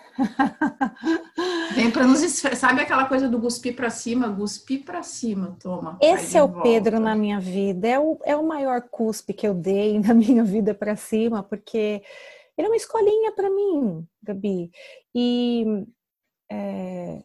Vem 1.74 1.90
para 1.90 2.06
nos 2.06 2.20
sabe 2.20 2.80
aquela 2.80 3.06
coisa 3.06 3.28
do 3.28 3.40
cuspir 3.40 3.74
para 3.74 3.90
cima, 3.90 4.34
cuspir 4.34 4.84
para 4.84 5.02
cima, 5.02 5.56
toma. 5.60 5.98
Esse 6.00 6.36
é 6.36 6.42
o 6.42 6.48
volta. 6.48 6.62
Pedro 6.62 7.00
na 7.00 7.16
minha 7.16 7.40
vida, 7.40 7.88
é 7.88 7.98
o, 7.98 8.18
é 8.24 8.36
o 8.36 8.46
maior 8.46 8.82
cuspe 8.82 9.32
que 9.32 9.46
eu 9.46 9.54
dei 9.54 9.98
na 10.00 10.14
minha 10.14 10.44
vida 10.44 10.74
para 10.74 10.94
cima, 10.94 11.42
porque 11.42 12.02
ele 12.56 12.66
é 12.66 12.70
uma 12.70 12.76
escolinha 12.76 13.32
para 13.32 13.50
mim, 13.50 14.06
Gabi. 14.22 14.70
E 15.14 15.84
é, 16.50 17.22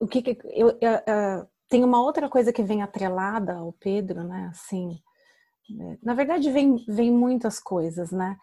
o 0.00 0.06
que, 0.06 0.22
que 0.22 0.38
eu, 0.44 0.70
eu, 0.80 0.92
eu, 0.92 1.48
tem 1.68 1.84
uma 1.84 2.02
outra 2.02 2.28
coisa 2.28 2.52
que 2.52 2.62
vem 2.62 2.82
atrelada 2.82 3.56
ao 3.56 3.72
Pedro, 3.74 4.24
né? 4.24 4.48
Assim, 4.50 4.98
é, 5.78 5.98
na 6.02 6.14
verdade, 6.14 6.50
vem, 6.50 6.76
vem 6.88 7.12
muitas 7.12 7.60
coisas, 7.60 8.10
né? 8.10 8.38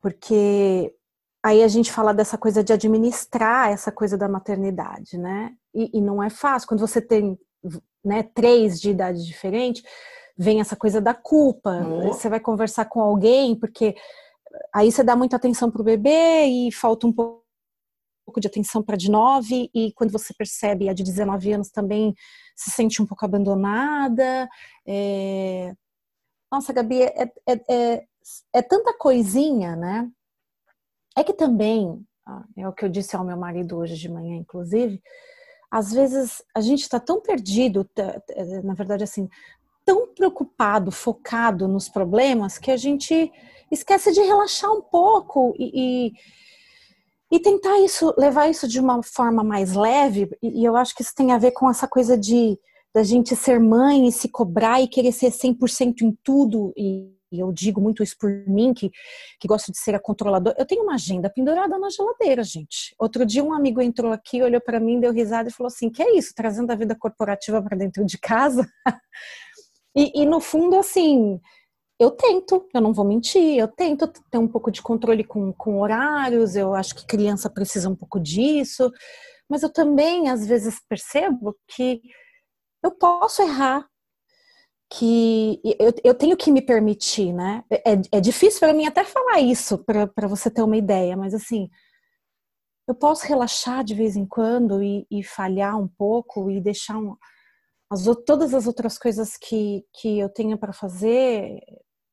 Porque 0.00 0.94
aí 1.42 1.62
a 1.62 1.68
gente 1.68 1.92
fala 1.92 2.12
dessa 2.12 2.36
coisa 2.36 2.62
de 2.62 2.72
administrar 2.72 3.70
essa 3.70 3.92
coisa 3.92 4.16
da 4.16 4.28
maternidade, 4.28 5.16
né? 5.16 5.54
E, 5.74 5.98
e 5.98 6.00
não 6.00 6.22
é 6.22 6.30
fácil. 6.30 6.68
Quando 6.68 6.80
você 6.80 7.00
tem 7.00 7.38
né, 8.04 8.22
três 8.22 8.80
de 8.80 8.90
idade 8.90 9.24
diferente, 9.24 9.82
vem 10.36 10.60
essa 10.60 10.76
coisa 10.76 11.00
da 11.00 11.14
culpa. 11.14 11.84
Oh. 11.86 12.08
Você 12.08 12.28
vai 12.28 12.40
conversar 12.40 12.86
com 12.86 13.00
alguém, 13.00 13.58
porque 13.58 13.94
aí 14.74 14.90
você 14.90 15.02
dá 15.02 15.16
muita 15.16 15.36
atenção 15.36 15.70
para 15.70 15.80
o 15.80 15.84
bebê 15.84 16.44
e 16.46 16.72
falta 16.72 17.06
um 17.06 17.12
pouco 17.12 17.42
de 18.38 18.46
atenção 18.46 18.82
para 18.82 18.96
de 18.96 19.10
9, 19.10 19.70
e 19.74 19.92
quando 19.94 20.12
você 20.12 20.34
percebe 20.34 20.88
a 20.88 20.92
de 20.92 21.02
19 21.02 21.52
anos 21.52 21.70
também 21.70 22.14
se 22.54 22.70
sente 22.70 23.00
um 23.00 23.06
pouco 23.06 23.24
abandonada. 23.24 24.48
É, 24.86 25.72
nossa, 26.52 26.72
Gabi, 26.72 27.02
é, 27.02 27.32
é, 27.46 27.60
é, 27.68 28.04
é 28.54 28.62
tanta 28.62 28.92
coisinha, 28.96 29.74
né? 29.76 30.10
É 31.18 31.24
que 31.24 31.32
também, 31.32 32.00
é 32.56 32.68
o 32.68 32.72
que 32.72 32.84
eu 32.84 32.88
disse 32.88 33.16
ao 33.16 33.24
meu 33.24 33.36
marido 33.36 33.76
hoje 33.76 33.96
de 33.96 34.08
manhã, 34.08 34.36
inclusive, 34.36 35.02
às 35.68 35.92
vezes 35.92 36.40
a 36.54 36.60
gente 36.60 36.82
está 36.82 37.00
tão 37.00 37.20
perdido, 37.20 37.84
na 38.62 38.72
verdade, 38.72 39.02
assim, 39.02 39.28
tão 39.84 40.06
preocupado, 40.14 40.92
focado 40.92 41.66
nos 41.66 41.88
problemas, 41.88 42.56
que 42.56 42.70
a 42.70 42.76
gente 42.76 43.32
esquece 43.68 44.12
de 44.12 44.20
relaxar 44.20 44.70
um 44.70 44.80
pouco 44.80 45.52
e, 45.58 46.12
e, 47.32 47.36
e 47.36 47.40
tentar 47.40 47.80
isso, 47.80 48.14
levar 48.16 48.48
isso 48.48 48.68
de 48.68 48.78
uma 48.78 49.02
forma 49.02 49.42
mais 49.42 49.72
leve. 49.72 50.30
E, 50.40 50.64
eu 50.64 50.76
acho 50.76 50.94
que 50.94 51.02
isso 51.02 51.14
tem 51.16 51.32
a 51.32 51.38
ver 51.38 51.50
com 51.50 51.68
essa 51.68 51.88
coisa 51.88 52.16
de 52.16 52.56
da 52.94 53.02
gente 53.02 53.34
ser 53.34 53.58
mãe 53.58 54.06
e 54.06 54.12
se 54.12 54.28
cobrar 54.28 54.80
e 54.80 54.86
querer 54.86 55.12
ser 55.12 55.32
100% 55.32 56.02
em 56.02 56.16
tudo 56.22 56.72
e 56.76 57.17
eu 57.32 57.52
digo 57.52 57.80
muito 57.80 58.02
isso 58.02 58.16
por 58.18 58.30
mim, 58.46 58.72
que, 58.72 58.90
que 59.40 59.48
gosto 59.48 59.70
de 59.72 59.78
ser 59.78 59.94
a 59.94 60.00
controladora. 60.00 60.56
Eu 60.58 60.66
tenho 60.66 60.82
uma 60.82 60.94
agenda 60.94 61.28
pendurada 61.28 61.78
na 61.78 61.90
geladeira, 61.90 62.42
gente. 62.42 62.94
Outro 62.98 63.26
dia 63.26 63.42
um 63.42 63.52
amigo 63.52 63.80
entrou 63.80 64.12
aqui, 64.12 64.42
olhou 64.42 64.60
para 64.60 64.80
mim, 64.80 65.00
deu 65.00 65.12
risada 65.12 65.48
e 65.48 65.52
falou 65.52 65.68
assim: 65.68 65.90
"Que 65.90 66.02
é 66.02 66.16
isso? 66.16 66.32
Trazendo 66.34 66.70
a 66.70 66.76
vida 66.76 66.96
corporativa 66.96 67.62
para 67.62 67.76
dentro 67.76 68.04
de 68.04 68.18
casa?" 68.18 68.66
e, 69.96 70.22
e 70.22 70.26
no 70.26 70.40
fundo, 70.40 70.76
assim, 70.76 71.40
eu 71.98 72.12
tento, 72.12 72.66
eu 72.72 72.80
não 72.80 72.92
vou 72.92 73.04
mentir, 73.04 73.58
eu 73.58 73.66
tento 73.66 74.06
ter 74.30 74.38
um 74.38 74.46
pouco 74.46 74.70
de 74.70 74.80
controle 74.80 75.24
com, 75.24 75.52
com 75.52 75.80
horários. 75.80 76.54
Eu 76.54 76.74
acho 76.74 76.94
que 76.94 77.06
criança 77.06 77.50
precisa 77.50 77.88
um 77.88 77.96
pouco 77.96 78.20
disso, 78.20 78.90
mas 79.48 79.62
eu 79.62 79.72
também 79.72 80.28
às 80.28 80.46
vezes 80.46 80.80
percebo 80.88 81.56
que 81.66 82.00
eu 82.82 82.92
posso 82.92 83.42
errar, 83.42 83.88
que 84.90 85.60
eu, 85.78 85.92
eu 86.02 86.14
tenho 86.14 86.36
que 86.36 86.50
me 86.50 86.62
permitir, 86.62 87.32
né? 87.32 87.62
É, 87.70 88.18
é 88.18 88.20
difícil 88.20 88.60
para 88.60 88.72
mim 88.72 88.86
até 88.86 89.04
falar 89.04 89.40
isso, 89.40 89.78
para 89.84 90.28
você 90.28 90.50
ter 90.50 90.62
uma 90.62 90.76
ideia, 90.76 91.16
mas 91.16 91.34
assim, 91.34 91.68
eu 92.88 92.94
posso 92.94 93.26
relaxar 93.26 93.84
de 93.84 93.94
vez 93.94 94.16
em 94.16 94.26
quando 94.26 94.82
e, 94.82 95.06
e 95.10 95.22
falhar 95.22 95.78
um 95.78 95.88
pouco 95.88 96.50
e 96.50 96.60
deixar 96.60 96.96
um, 96.96 97.16
as, 97.90 98.04
todas 98.26 98.54
as 98.54 98.66
outras 98.66 98.98
coisas 98.98 99.36
que, 99.36 99.84
que 99.92 100.18
eu 100.18 100.28
tenho 100.28 100.56
para 100.58 100.72
fazer 100.72 101.60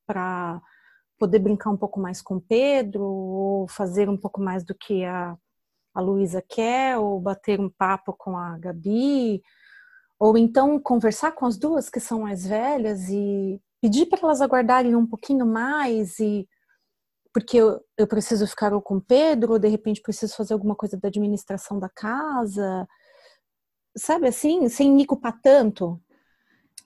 para 0.05 0.61
poder 1.17 1.39
brincar 1.39 1.69
um 1.71 1.77
pouco 1.77 1.99
mais 1.99 2.21
com 2.21 2.35
o 2.35 2.41
Pedro, 2.41 3.03
ou 3.03 3.67
fazer 3.67 4.09
um 4.09 4.17
pouco 4.17 4.41
mais 4.41 4.63
do 4.63 4.75
que 4.75 5.03
a, 5.05 5.35
a 5.93 6.01
Luísa 6.01 6.43
quer, 6.47 6.97
ou 6.97 7.19
bater 7.19 7.59
um 7.59 7.69
papo 7.69 8.13
com 8.13 8.37
a 8.37 8.57
Gabi, 8.57 9.41
ou 10.19 10.37
então 10.37 10.79
conversar 10.79 11.31
com 11.33 11.45
as 11.45 11.57
duas 11.57 11.89
que 11.89 11.99
são 11.99 12.21
mais 12.21 12.45
velhas 12.45 13.09
e 13.09 13.61
pedir 13.81 14.05
para 14.07 14.19
elas 14.23 14.41
aguardarem 14.41 14.95
um 14.95 15.05
pouquinho 15.05 15.45
mais 15.45 16.19
e 16.19 16.47
porque 17.33 17.57
eu, 17.57 17.81
eu 17.97 18.07
preciso 18.07 18.47
ficar 18.47 18.73
ou 18.73 18.81
com 18.81 18.97
Pedro, 18.97 19.53
ou 19.53 19.59
de 19.59 19.67
repente 19.67 20.01
preciso 20.01 20.33
fazer 20.37 20.53
alguma 20.53 20.73
coisa 20.73 20.97
da 20.97 21.09
administração 21.09 21.77
da 21.77 21.89
casa, 21.89 22.87
sabe 23.97 24.27
assim, 24.27 24.69
sem 24.69 24.89
me 24.89 25.05
culpar 25.05 25.37
tanto, 25.41 26.01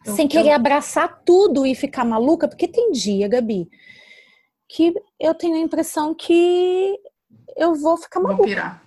eu, 0.04 0.16
sem 0.16 0.28
querer 0.28 0.50
eu... 0.50 0.56
abraçar 0.56 1.22
tudo 1.24 1.68
e 1.68 1.76
ficar 1.76 2.04
maluca, 2.04 2.48
porque 2.48 2.68
tem 2.68 2.92
dia, 2.92 3.28
Gabi, 3.28 3.70
que 4.68 4.92
eu 5.20 5.36
tenho 5.36 5.56
a 5.56 5.60
impressão 5.60 6.16
que 6.16 7.00
eu 7.56 7.76
vou 7.76 7.96
ficar 7.98 8.20
maluca. 8.20 8.38
Vou 8.38 8.48
pirar. 8.48 8.84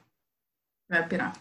Vai 0.89 1.09
pirar. 1.09 1.33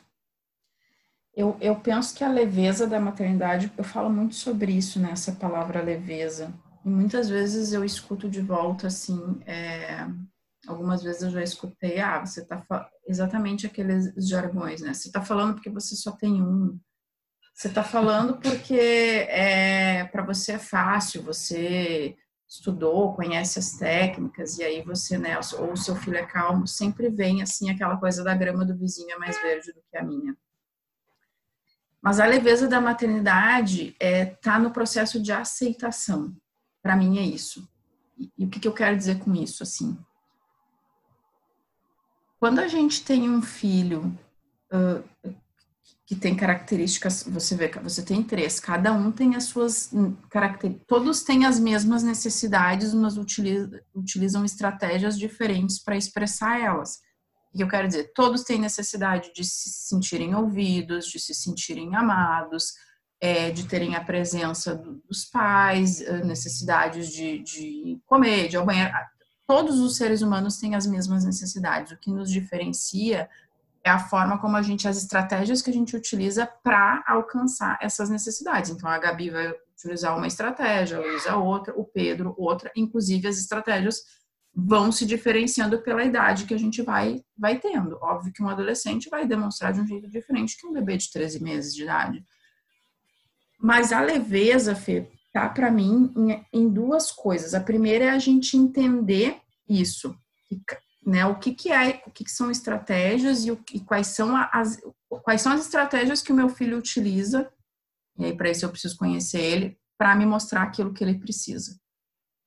Eu, 1.33 1.57
eu 1.61 1.75
penso 1.77 2.13
que 2.15 2.23
a 2.23 2.29
leveza 2.29 2.85
da 2.85 2.99
maternidade, 2.99 3.71
eu 3.77 3.83
falo 3.83 4.09
muito 4.09 4.35
sobre 4.35 4.73
isso 4.73 4.99
nessa 4.99 5.31
palavra 5.31 5.81
leveza. 5.81 6.53
E 6.83 6.89
muitas 6.89 7.29
vezes 7.29 7.71
eu 7.71 7.85
escuto 7.85 8.29
de 8.29 8.41
volta 8.41 8.87
assim, 8.87 9.39
é, 9.45 10.07
algumas 10.67 11.01
vezes 11.03 11.21
eu 11.21 11.31
já 11.31 11.41
escutei, 11.41 11.99
ah, 11.99 12.25
você 12.25 12.45
tá 12.45 12.65
exatamente 13.07 13.65
aqueles 13.65 14.13
jargões, 14.27 14.81
né? 14.81 14.93
Você 14.93 15.11
tá 15.11 15.21
falando 15.21 15.53
porque 15.53 15.69
você 15.69 15.95
só 15.95 16.11
tem 16.11 16.41
um. 16.41 16.77
Você 17.53 17.67
está 17.67 17.83
falando 17.83 18.37
porque 18.37 18.73
é, 19.29 20.05
para 20.05 20.23
você 20.23 20.53
é 20.53 20.59
fácil, 20.59 21.21
você 21.21 22.15
estudou, 22.49 23.13
conhece 23.13 23.59
as 23.59 23.77
técnicas, 23.77 24.57
e 24.57 24.63
aí 24.63 24.81
você, 24.81 25.17
né, 25.17 25.37
ou 25.57 25.75
seu 25.77 25.95
filho 25.95 26.17
é 26.17 26.25
calmo, 26.25 26.67
sempre 26.67 27.09
vem 27.09 27.41
assim 27.41 27.69
aquela 27.69 27.95
coisa 27.95 28.23
da 28.23 28.35
grama 28.35 28.65
do 28.65 28.77
vizinho 28.77 29.11
é 29.11 29.17
mais 29.17 29.41
verde 29.41 29.71
do 29.71 29.81
que 29.89 29.97
a 29.97 30.03
minha. 30.03 30.35
Mas 32.01 32.19
a 32.19 32.25
leveza 32.25 32.67
da 32.67 32.81
maternidade 32.81 33.95
é 33.99 34.25
tá 34.25 34.57
no 34.57 34.71
processo 34.71 35.21
de 35.21 35.31
aceitação. 35.31 36.35
Para 36.81 36.95
mim 36.95 37.19
é 37.19 37.23
isso. 37.23 37.67
E, 38.17 38.31
e 38.37 38.45
o 38.45 38.49
que, 38.49 38.59
que 38.59 38.67
eu 38.67 38.73
quero 38.73 38.97
dizer 38.97 39.19
com 39.19 39.35
isso, 39.35 39.61
assim? 39.61 39.97
Quando 42.39 42.59
a 42.59 42.67
gente 42.67 43.05
tem 43.05 43.29
um 43.29 43.41
filho 43.41 44.17
uh, 44.73 45.31
que 46.07 46.15
tem 46.15 46.35
características, 46.35 47.23
você 47.23 47.55
vê 47.55 47.69
que 47.69 47.77
você 47.79 48.01
tem 48.01 48.23
três, 48.23 48.59
cada 48.59 48.91
um 48.91 49.11
tem 49.11 49.35
as 49.35 49.43
suas 49.43 49.91
características, 50.27 50.87
todos 50.87 51.21
têm 51.21 51.45
as 51.45 51.59
mesmas 51.59 52.01
necessidades, 52.01 52.95
mas 52.95 53.15
utilizam 53.15 54.43
estratégias 54.43 55.17
diferentes 55.17 55.77
para 55.77 55.95
expressar 55.95 56.59
elas. 56.59 56.99
O 57.53 57.57
que 57.57 57.63
eu 57.63 57.67
quero 57.67 57.87
dizer? 57.87 58.11
Todos 58.15 58.43
têm 58.43 58.59
necessidade 58.59 59.33
de 59.33 59.43
se 59.43 59.69
sentirem 59.69 60.33
ouvidos, 60.33 61.07
de 61.07 61.19
se 61.19 61.33
sentirem 61.33 61.95
amados, 61.95 62.73
é, 63.19 63.51
de 63.51 63.67
terem 63.67 63.95
a 63.95 64.03
presença 64.03 64.73
do, 64.73 65.01
dos 65.07 65.25
pais, 65.25 66.01
eh, 66.01 66.23
necessidades 66.23 67.09
de, 67.09 67.39
de 67.39 68.01
comer, 68.07 68.47
de 68.47 68.57
ao 68.57 68.65
banheiro. 68.65 68.91
Todos 69.45 69.79
os 69.79 69.97
seres 69.97 70.21
humanos 70.21 70.57
têm 70.57 70.75
as 70.75 70.87
mesmas 70.87 71.23
necessidades. 71.23 71.91
O 71.91 71.97
que 71.97 72.09
nos 72.09 72.31
diferencia 72.31 73.29
é 73.83 73.89
a 73.89 73.99
forma 73.99 74.39
como 74.39 74.55
a 74.55 74.61
gente, 74.61 74.87
as 74.87 74.97
estratégias 74.97 75.61
que 75.61 75.69
a 75.69 75.73
gente 75.73 75.95
utiliza 75.95 76.47
para 76.63 77.03
alcançar 77.07 77.77
essas 77.81 78.09
necessidades. 78.09 78.71
Então, 78.71 78.89
a 78.89 78.97
Gabi 78.97 79.29
vai 79.29 79.53
utilizar 79.73 80.15
uma 80.17 80.27
estratégia, 80.27 80.97
a 80.97 81.01
Luísa 81.01 81.35
outra, 81.35 81.73
o 81.75 81.83
Pedro 81.83 82.33
outra, 82.37 82.71
inclusive 82.75 83.27
as 83.27 83.37
estratégias 83.37 84.03
vão 84.53 84.91
se 84.91 85.05
diferenciando 85.05 85.81
pela 85.81 86.03
idade 86.03 86.45
que 86.45 86.53
a 86.53 86.59
gente 86.59 86.81
vai, 86.81 87.23
vai 87.37 87.59
tendo. 87.59 87.97
Óbvio 88.01 88.33
que 88.33 88.43
um 88.43 88.49
adolescente 88.49 89.09
vai 89.09 89.25
demonstrar 89.25 89.73
de 89.73 89.79
um 89.79 89.87
jeito 89.87 90.09
diferente 90.09 90.57
que 90.57 90.67
um 90.67 90.73
bebê 90.73 90.97
de 90.97 91.09
13 91.11 91.41
meses 91.41 91.73
de 91.73 91.83
idade. 91.83 92.23
Mas 93.59 93.93
a 93.93 94.01
leveza, 94.01 94.75
Fê, 94.75 95.09
tá 95.31 95.47
para 95.47 95.71
mim 95.71 96.11
em, 96.15 96.45
em, 96.51 96.69
duas 96.69 97.11
coisas. 97.11 97.53
A 97.53 97.61
primeira 97.61 98.05
é 98.05 98.09
a 98.09 98.19
gente 98.19 98.57
entender 98.57 99.39
isso, 99.69 100.15
né? 101.05 101.25
O 101.25 101.35
que, 101.35 101.53
que 101.53 101.71
é, 101.71 102.03
o 102.05 102.11
que, 102.11 102.23
que 102.25 102.31
são 102.31 102.51
estratégias 102.51 103.45
e, 103.45 103.51
o, 103.51 103.63
e 103.73 103.79
quais 103.79 104.07
são 104.07 104.35
as 104.35 104.81
quais 105.23 105.41
são 105.41 105.51
as 105.51 105.61
estratégias 105.61 106.21
que 106.21 106.31
o 106.31 106.35
meu 106.35 106.49
filho 106.49 106.77
utiliza. 106.77 107.51
E 108.17 108.25
aí 108.25 108.35
para 108.35 108.49
isso 108.49 108.65
eu 108.65 108.69
preciso 108.69 108.97
conhecer 108.97 109.39
ele 109.39 109.77
para 109.97 110.15
me 110.15 110.25
mostrar 110.25 110.63
aquilo 110.63 110.93
que 110.93 111.03
ele 111.03 111.19
precisa. 111.19 111.79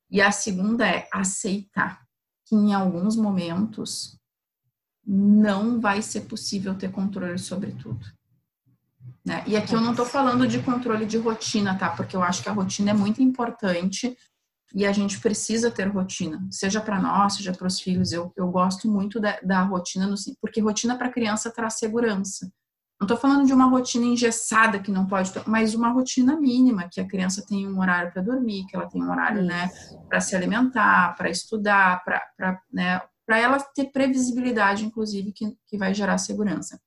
E 0.09 0.21
a 0.21 0.31
segunda 0.31 0.87
é 0.87 1.07
aceitar 1.11 2.05
que 2.45 2.55
em 2.55 2.73
alguns 2.73 3.15
momentos 3.15 4.19
não 5.05 5.79
vai 5.79 6.01
ser 6.01 6.21
possível 6.21 6.75
ter 6.75 6.91
controle 6.91 7.37
sobre 7.37 7.71
tudo. 7.71 8.05
Né? 9.25 9.43
E 9.47 9.57
aqui 9.57 9.73
eu 9.73 9.81
não 9.81 9.91
estou 9.91 10.05
falando 10.05 10.47
de 10.47 10.61
controle 10.61 11.05
de 11.05 11.17
rotina, 11.17 11.77
tá? 11.77 11.89
Porque 11.89 12.15
eu 12.15 12.23
acho 12.23 12.43
que 12.43 12.49
a 12.49 12.53
rotina 12.53 12.91
é 12.91 12.93
muito 12.93 13.21
importante 13.21 14.15
e 14.73 14.85
a 14.85 14.91
gente 14.91 15.19
precisa 15.19 15.71
ter 15.71 15.87
rotina, 15.87 16.45
seja 16.51 16.81
para 16.81 17.01
nós, 17.01 17.35
seja 17.35 17.53
para 17.53 17.65
os 17.65 17.79
filhos. 17.79 18.11
Eu, 18.11 18.31
eu 18.35 18.47
gosto 18.49 18.87
muito 18.87 19.19
da, 19.19 19.39
da 19.41 19.61
rotina, 19.63 20.05
no, 20.05 20.15
porque 20.39 20.61
rotina 20.61 20.97
para 20.97 21.11
criança 21.11 21.51
traz 21.51 21.75
segurança. 21.75 22.51
Não 22.99 23.05
estou 23.05 23.17
falando 23.17 23.45
de 23.45 23.53
uma 23.53 23.65
rotina 23.65 24.05
engessada 24.05 24.79
que 24.79 24.89
não 24.89 25.05
pode, 25.05 25.31
mas 25.45 25.75
uma 25.75 25.89
rotina 25.89 26.39
mínima, 26.39 26.87
que 26.89 27.01
a 27.01 27.07
criança 27.07 27.45
tem 27.45 27.67
um 27.67 27.79
horário 27.79 28.11
para 28.11 28.21
dormir, 28.21 28.65
que 28.67 28.75
ela 28.75 28.87
tem 28.87 29.03
um 29.03 29.11
horário, 29.11 29.43
né, 29.43 29.69
para 30.07 30.21
se 30.21 30.33
alimentar, 30.33 31.13
para 31.17 31.29
estudar, 31.29 32.01
para, 32.05 32.61
né, 32.71 33.01
para 33.25 33.37
ela 33.37 33.59
ter 33.59 33.91
previsibilidade, 33.91 34.85
inclusive, 34.85 35.33
que, 35.33 35.57
que 35.67 35.77
vai 35.77 35.93
gerar 35.93 36.17
segurança. 36.17 36.79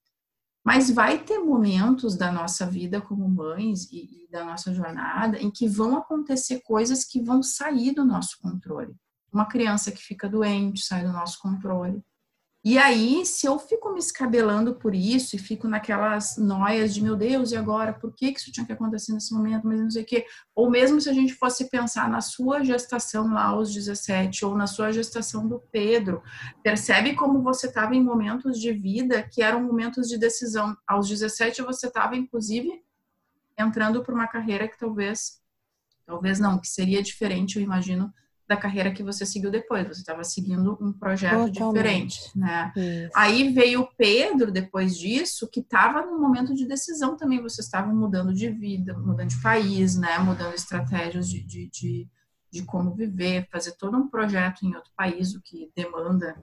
Mas 0.64 0.90
vai 0.90 1.18
ter 1.18 1.38
momentos 1.38 2.16
da 2.16 2.32
nossa 2.32 2.66
vida 2.66 3.00
como 3.00 3.28
mães 3.28 3.90
e, 3.90 4.24
e 4.24 4.30
da 4.30 4.44
nossa 4.44 4.72
jornada 4.72 5.38
em 5.38 5.50
que 5.50 5.68
vão 5.68 5.96
acontecer 5.96 6.60
coisas 6.60 7.04
que 7.04 7.22
vão 7.22 7.42
sair 7.42 7.92
do 7.92 8.04
nosso 8.04 8.38
controle. 8.40 8.94
Uma 9.32 9.46
criança 9.46 9.92
que 9.92 10.02
fica 10.02 10.28
doente 10.28 10.84
sai 10.84 11.04
do 11.04 11.12
nosso 11.12 11.38
controle. 11.40 12.02
E 12.64 12.76
aí, 12.76 13.24
se 13.24 13.46
eu 13.46 13.56
fico 13.56 13.92
me 13.92 14.00
escabelando 14.00 14.74
por 14.74 14.92
isso 14.92 15.36
e 15.36 15.38
fico 15.38 15.68
naquelas 15.68 16.36
noias 16.36 16.92
de 16.92 17.00
meu 17.00 17.14
Deus, 17.14 17.52
e 17.52 17.56
agora? 17.56 17.92
Por 17.92 18.12
que 18.12 18.26
isso 18.26 18.50
tinha 18.50 18.66
que 18.66 18.72
acontecer 18.72 19.12
nesse 19.12 19.32
momento? 19.32 19.66
Mas 19.66 19.80
não 19.80 19.90
sei 19.90 20.02
o 20.02 20.06
quê. 20.06 20.26
Ou 20.56 20.68
mesmo 20.68 21.00
se 21.00 21.08
a 21.08 21.12
gente 21.12 21.34
fosse 21.34 21.70
pensar 21.70 22.10
na 22.10 22.20
sua 22.20 22.64
gestação 22.64 23.32
lá 23.32 23.44
aos 23.44 23.72
17, 23.72 24.44
ou 24.44 24.56
na 24.56 24.66
sua 24.66 24.90
gestação 24.92 25.46
do 25.46 25.60
Pedro, 25.70 26.20
percebe 26.62 27.14
como 27.14 27.42
você 27.42 27.68
estava 27.68 27.94
em 27.94 28.02
momentos 28.02 28.58
de 28.58 28.72
vida 28.72 29.22
que 29.22 29.40
eram 29.40 29.62
momentos 29.62 30.08
de 30.08 30.18
decisão. 30.18 30.76
Aos 30.86 31.08
17, 31.08 31.62
você 31.62 31.86
estava, 31.86 32.16
inclusive, 32.16 32.82
entrando 33.56 34.02
por 34.02 34.12
uma 34.12 34.26
carreira 34.26 34.66
que 34.66 34.76
talvez, 34.76 35.40
talvez 36.04 36.40
não, 36.40 36.60
que 36.60 36.66
seria 36.66 37.02
diferente, 37.02 37.56
eu 37.56 37.62
imagino, 37.62 38.12
da 38.48 38.56
carreira 38.56 38.90
que 38.90 39.02
você 39.02 39.26
seguiu 39.26 39.50
depois. 39.50 39.86
Você 39.86 40.00
estava 40.00 40.24
seguindo 40.24 40.78
um 40.80 40.90
projeto 40.90 41.52
Totalmente. 41.52 41.74
diferente, 41.74 42.20
né? 42.34 42.72
Isso. 42.74 43.10
Aí 43.14 43.52
veio 43.52 43.82
o 43.82 43.88
Pedro 43.94 44.50
depois 44.50 44.96
disso, 44.96 45.48
que 45.48 45.60
estava 45.60 46.00
num 46.06 46.18
momento 46.18 46.54
de 46.54 46.66
decisão 46.66 47.14
também. 47.14 47.42
Vocês 47.42 47.66
estavam 47.66 47.94
mudando 47.94 48.32
de 48.32 48.48
vida, 48.48 48.96
mudando 48.98 49.28
de 49.28 49.42
país, 49.42 49.96
né? 49.96 50.18
Mudando 50.18 50.54
estratégias 50.54 51.28
de, 51.28 51.42
de, 51.44 51.68
de, 51.68 52.08
de 52.50 52.62
como 52.62 52.94
viver, 52.94 53.46
fazer 53.52 53.72
todo 53.72 53.98
um 53.98 54.08
projeto 54.08 54.64
em 54.64 54.74
outro 54.74 54.90
país, 54.96 55.34
o 55.34 55.42
que 55.42 55.70
demanda 55.76 56.42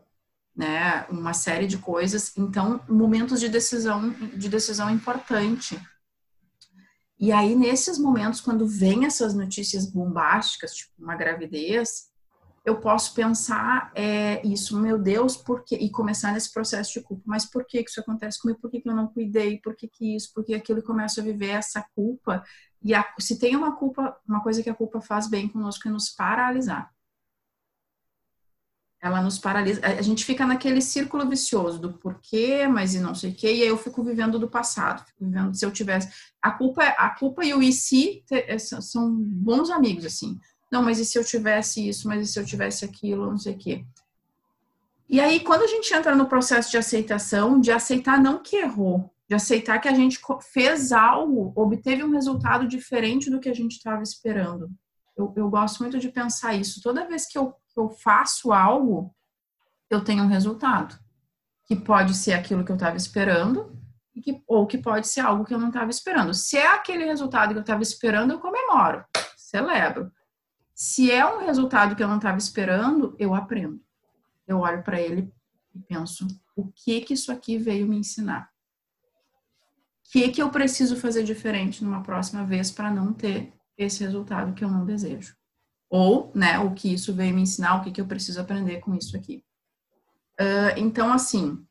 né, 0.56 1.06
uma 1.10 1.34
série 1.34 1.66
de 1.66 1.80
coisas. 1.80 2.38
Então, 2.38 2.80
momentos 2.88 3.40
de 3.40 3.50
decisão, 3.50 4.12
de 4.38 4.48
decisão 4.48 4.92
importante. 4.92 5.80
E 7.20 7.32
aí, 7.32 7.56
nesses 7.56 7.98
momentos, 7.98 8.42
quando 8.42 8.68
vem 8.68 9.06
essas 9.06 9.34
notícias 9.34 9.90
bombásticas, 9.90 10.74
tipo 10.74 10.92
uma 11.00 11.16
gravidez, 11.16 12.10
eu 12.66 12.80
posso 12.80 13.14
pensar 13.14 13.92
é, 13.96 14.46
isso, 14.46 14.78
meu 14.80 14.98
Deus, 14.98 15.38
por 15.38 15.64
quê? 15.64 15.76
E 15.76 15.90
começar 15.90 16.34
nesse 16.34 16.52
processo 16.52 16.94
de 16.94 17.02
culpa. 17.02 17.24
Mas 17.26 17.46
por 17.46 17.66
que 17.66 17.80
isso 17.80 18.00
acontece 18.00 18.42
comigo? 18.42 18.60
Por 18.60 18.72
que, 18.72 18.82
eu 18.84 18.96
não 18.96 19.08
cuidei? 19.08 19.60
Por 19.62 19.76
que, 19.76 19.88
que 19.88 20.16
isso? 20.16 20.34
Por 20.34 20.44
que 20.44 20.54
aquilo? 20.56 20.80
E 20.80 20.84
começo 20.84 21.20
a 21.20 21.24
viver 21.24 21.52
essa 21.52 21.86
culpa. 21.96 22.44
E 22.84 22.94
a, 22.94 23.06
se 23.20 23.40
tem 23.40 23.56
uma 23.56 23.76
culpa, 23.76 24.18
uma 24.28 24.42
coisa 24.42 24.64
que 24.64 24.70
a 24.70 24.76
culpa 24.76 25.00
faz 25.00 25.30
bem 25.30 25.48
conosco 25.48 25.88
é 25.88 25.92
nos 25.92 26.10
paralisar 26.10 26.95
ela 29.06 29.22
nos 29.22 29.38
paralisa. 29.38 29.80
A 29.86 30.02
gente 30.02 30.26
fica 30.26 30.48
naquele 30.48 30.82
círculo 30.82 31.30
vicioso 31.30 31.78
do 31.78 31.94
porquê, 31.94 32.68
mas 32.68 32.96
e 32.96 33.00
não 33.00 33.14
sei 33.14 33.30
o 33.30 33.36
quê, 33.36 33.54
e 33.54 33.62
aí 33.62 33.68
eu 33.68 33.78
fico 33.78 34.04
vivendo 34.04 34.40
do 34.40 34.50
passado, 34.50 35.06
fico 35.06 35.24
vivendo 35.24 35.54
se 35.54 35.64
eu 35.64 35.72
tivesse. 35.72 36.10
A 36.42 36.50
culpa, 36.50 36.84
a 36.84 37.12
culpa 37.12 37.46
e 37.46 37.54
o 37.54 37.62
e 37.62 37.72
se 37.72 38.24
é, 38.32 38.58
são 38.58 39.14
bons 39.16 39.70
amigos, 39.70 40.06
assim. 40.06 40.40
Não, 40.72 40.82
mas 40.82 40.98
e 40.98 41.06
se 41.06 41.20
eu 41.20 41.24
tivesse 41.24 41.88
isso, 41.88 42.08
mas 42.08 42.28
e 42.28 42.32
se 42.32 42.40
eu 42.40 42.44
tivesse 42.44 42.84
aquilo, 42.84 43.30
não 43.30 43.38
sei 43.38 43.54
o 43.54 43.58
quê. 43.58 43.86
E 45.08 45.22
aí, 45.22 45.40
quando 45.40 45.62
a 45.62 45.68
gente 45.68 45.94
entra 45.94 46.16
no 46.16 46.28
processo 46.28 46.72
de 46.72 46.78
aceitação, 46.78 47.62
de 47.62 47.72
aceitar 47.72 48.20
não 48.20 48.42
que 48.42 48.56
errou, 48.56 49.14
de 49.30 49.36
aceitar 49.36 49.78
que 49.78 49.88
a 49.88 49.94
gente 49.94 50.20
fez 50.52 50.92
algo, 50.92 51.54
obteve 51.56 52.04
um 52.04 52.10
resultado 52.10 52.68
diferente 52.68 53.30
do 53.30 53.40
que 53.40 53.50
a 53.50 53.54
gente 53.54 53.74
estava 53.74 54.02
esperando. 54.02 54.68
Eu, 55.16 55.32
eu 55.38 55.48
gosto 55.48 55.84
muito 55.84 56.00
de 56.00 56.10
pensar 56.10 56.56
isso. 56.56 56.82
Toda 56.82 57.08
vez 57.08 57.28
que 57.28 57.38
eu 57.38 57.54
eu 57.80 57.90
faço 57.90 58.52
algo, 58.52 59.14
eu 59.90 60.04
tenho 60.04 60.24
um 60.24 60.28
resultado. 60.28 60.98
Que 61.66 61.76
pode 61.76 62.14
ser 62.14 62.34
aquilo 62.34 62.64
que 62.64 62.72
eu 62.72 62.76
estava 62.76 62.96
esperando, 62.96 63.76
que, 64.22 64.44
ou 64.48 64.66
que 64.66 64.78
pode 64.78 65.08
ser 65.08 65.22
algo 65.22 65.46
que 65.46 65.54
eu 65.54 65.60
não 65.60 65.68
estava 65.68 65.90
esperando. 65.90 66.34
Se 66.34 66.58
é 66.58 66.68
aquele 66.68 67.06
resultado 67.06 67.52
que 67.52 67.58
eu 67.58 67.62
estava 67.62 67.82
esperando, 67.82 68.32
eu 68.32 68.40
comemoro, 68.40 69.04
celebro. 69.36 70.12
Se 70.74 71.12
é 71.12 71.26
um 71.26 71.40
resultado 71.40 71.96
que 71.96 72.04
eu 72.04 72.08
não 72.08 72.18
estava 72.18 72.38
esperando, 72.38 73.16
eu 73.18 73.34
aprendo. 73.34 73.82
Eu 74.48 74.60
olho 74.60 74.84
para 74.84 75.02
ele 75.02 75.34
e 75.74 75.80
penso: 75.80 76.28
o 76.56 76.72
que 76.72 77.02
que 77.02 77.14
isso 77.14 77.32
aqui 77.32 77.58
veio 77.58 77.88
me 77.88 77.98
ensinar? 77.98 78.50
O 80.06 80.12
que 80.12 80.30
que 80.30 80.42
eu 80.42 80.50
preciso 80.50 80.96
fazer 80.96 81.24
diferente 81.24 81.84
numa 81.84 82.04
próxima 82.04 82.46
vez 82.46 82.72
para 82.72 82.92
não 82.92 83.12
ter 83.12 83.54
esse 83.78 84.04
resultado 84.04 84.54
que 84.54 84.64
eu 84.64 84.70
não 84.70 84.86
desejo? 84.86 85.36
Ou, 85.90 86.32
né, 86.36 86.60
o 86.60 86.74
que 86.74 86.94
isso 86.94 87.14
veio 87.14 87.34
me 87.34 87.42
ensinar, 87.42 87.76
o 87.76 87.84
que, 87.84 87.92
que 87.92 88.02
eu 88.02 88.08
preciso 88.08 88.40
aprender 88.40 88.80
com 88.80 88.94
isso 88.96 89.16
aqui. 89.16 89.44
Uh, 90.40 90.78
então, 90.78 91.14
assim, 91.14 91.64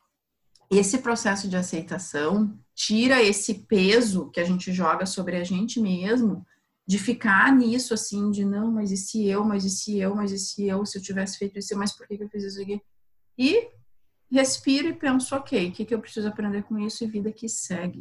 esse 0.71 0.99
processo 0.99 1.49
de 1.49 1.57
aceitação 1.57 2.59
tira 2.75 3.23
esse 3.23 3.55
peso 3.67 4.31
que 4.31 4.41
a 4.41 4.45
gente 4.45 4.73
joga 4.73 5.07
sobre 5.07 5.37
a 5.37 5.45
gente 5.45 5.81
mesmo, 5.81 6.47
de 6.87 6.99
ficar 6.99 7.55
nisso, 7.55 7.95
assim, 7.95 8.31
de 8.31 8.45
não, 8.45 8.71
mas 8.71 8.91
e 8.91 8.97
se 8.97 9.27
eu, 9.27 9.45
mas 9.45 9.65
e 9.65 9.71
se 9.71 9.99
eu, 9.99 10.15
mas 10.15 10.33
e 10.33 10.39
se 10.39 10.67
eu, 10.67 10.85
se 10.85 10.99
eu 10.99 11.03
tivesse 11.03 11.39
feito 11.39 11.59
isso, 11.59 11.77
mas 11.77 11.93
por 11.93 12.07
que, 12.07 12.17
que 12.17 12.25
eu 12.25 12.29
fiz 12.29 12.45
isso 12.45 12.61
aqui? 12.61 12.81
E 13.39 13.71
respiro 14.31 14.89
e 14.89 14.93
penso, 14.93 15.35
ok, 15.35 15.69
o 15.69 15.73
que, 15.73 15.85
que 15.85 15.95
eu 15.95 16.01
preciso 16.01 16.29
aprender 16.29 16.63
com 16.65 16.79
isso 16.79 17.05
e 17.05 17.07
vida 17.07 17.33
que 17.33 17.49
segue. 17.49 18.01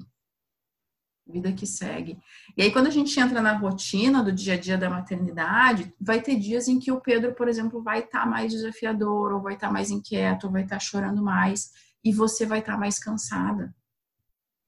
Vida 1.25 1.53
que 1.53 1.65
segue. 1.65 2.17
E 2.57 2.61
aí, 2.61 2.71
quando 2.71 2.87
a 2.87 2.91
gente 2.91 3.17
entra 3.19 3.41
na 3.41 3.57
rotina 3.57 4.23
do 4.23 4.31
dia 4.31 4.55
a 4.55 4.59
dia 4.59 4.77
da 4.77 4.89
maternidade, 4.89 5.93
vai 5.99 6.21
ter 6.21 6.35
dias 6.35 6.67
em 6.67 6.79
que 6.79 6.91
o 6.91 6.99
Pedro, 6.99 7.33
por 7.33 7.47
exemplo, 7.47 7.81
vai 7.81 7.99
estar 7.99 8.21
tá 8.21 8.25
mais 8.25 8.51
desafiador, 8.51 9.33
ou 9.33 9.41
vai 9.41 9.53
estar 9.53 9.67
tá 9.67 9.73
mais 9.73 9.89
inquieto, 9.89 10.45
ou 10.45 10.51
vai 10.51 10.63
estar 10.63 10.75
tá 10.75 10.79
chorando 10.79 11.23
mais, 11.23 11.71
e 12.03 12.11
você 12.11 12.45
vai 12.45 12.59
estar 12.59 12.73
tá 12.73 12.77
mais 12.77 12.99
cansada. 12.99 13.73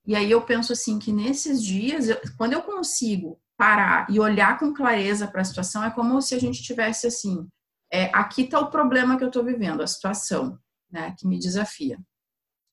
E 0.06 0.15
aí 0.15 0.30
eu 0.30 0.41
penso 0.41 0.72
assim 0.72 1.00
que 1.00 1.12
nesses 1.12 1.63
dias, 1.63 2.10
eu, 2.10 2.18
quando 2.38 2.54
eu 2.54 2.62
consigo 2.62 3.39
parar 3.58 4.08
e 4.10 4.20
olhar 4.20 4.60
com 4.60 4.74
clareza 4.74 5.28
para 5.28 5.41
a 5.41 5.46
situação, 5.46 5.84
é 5.84 5.89
como 5.89 6.22
se 6.22 6.36
a 6.36 6.39
gente 6.39 6.62
tivesse 6.62 7.08
assim, 7.08 7.48
é, 7.91 8.06
aqui 8.13 8.44
está 8.44 8.60
o 8.60 8.70
problema 8.70 9.18
que 9.18 9.24
eu 9.24 9.30
estou 9.30 9.44
vivendo, 9.44 9.82
a 9.82 9.88
situação, 9.88 10.60
né, 10.91 11.15
que 11.18 11.28
me 11.28 11.39
desafia. 11.39 11.98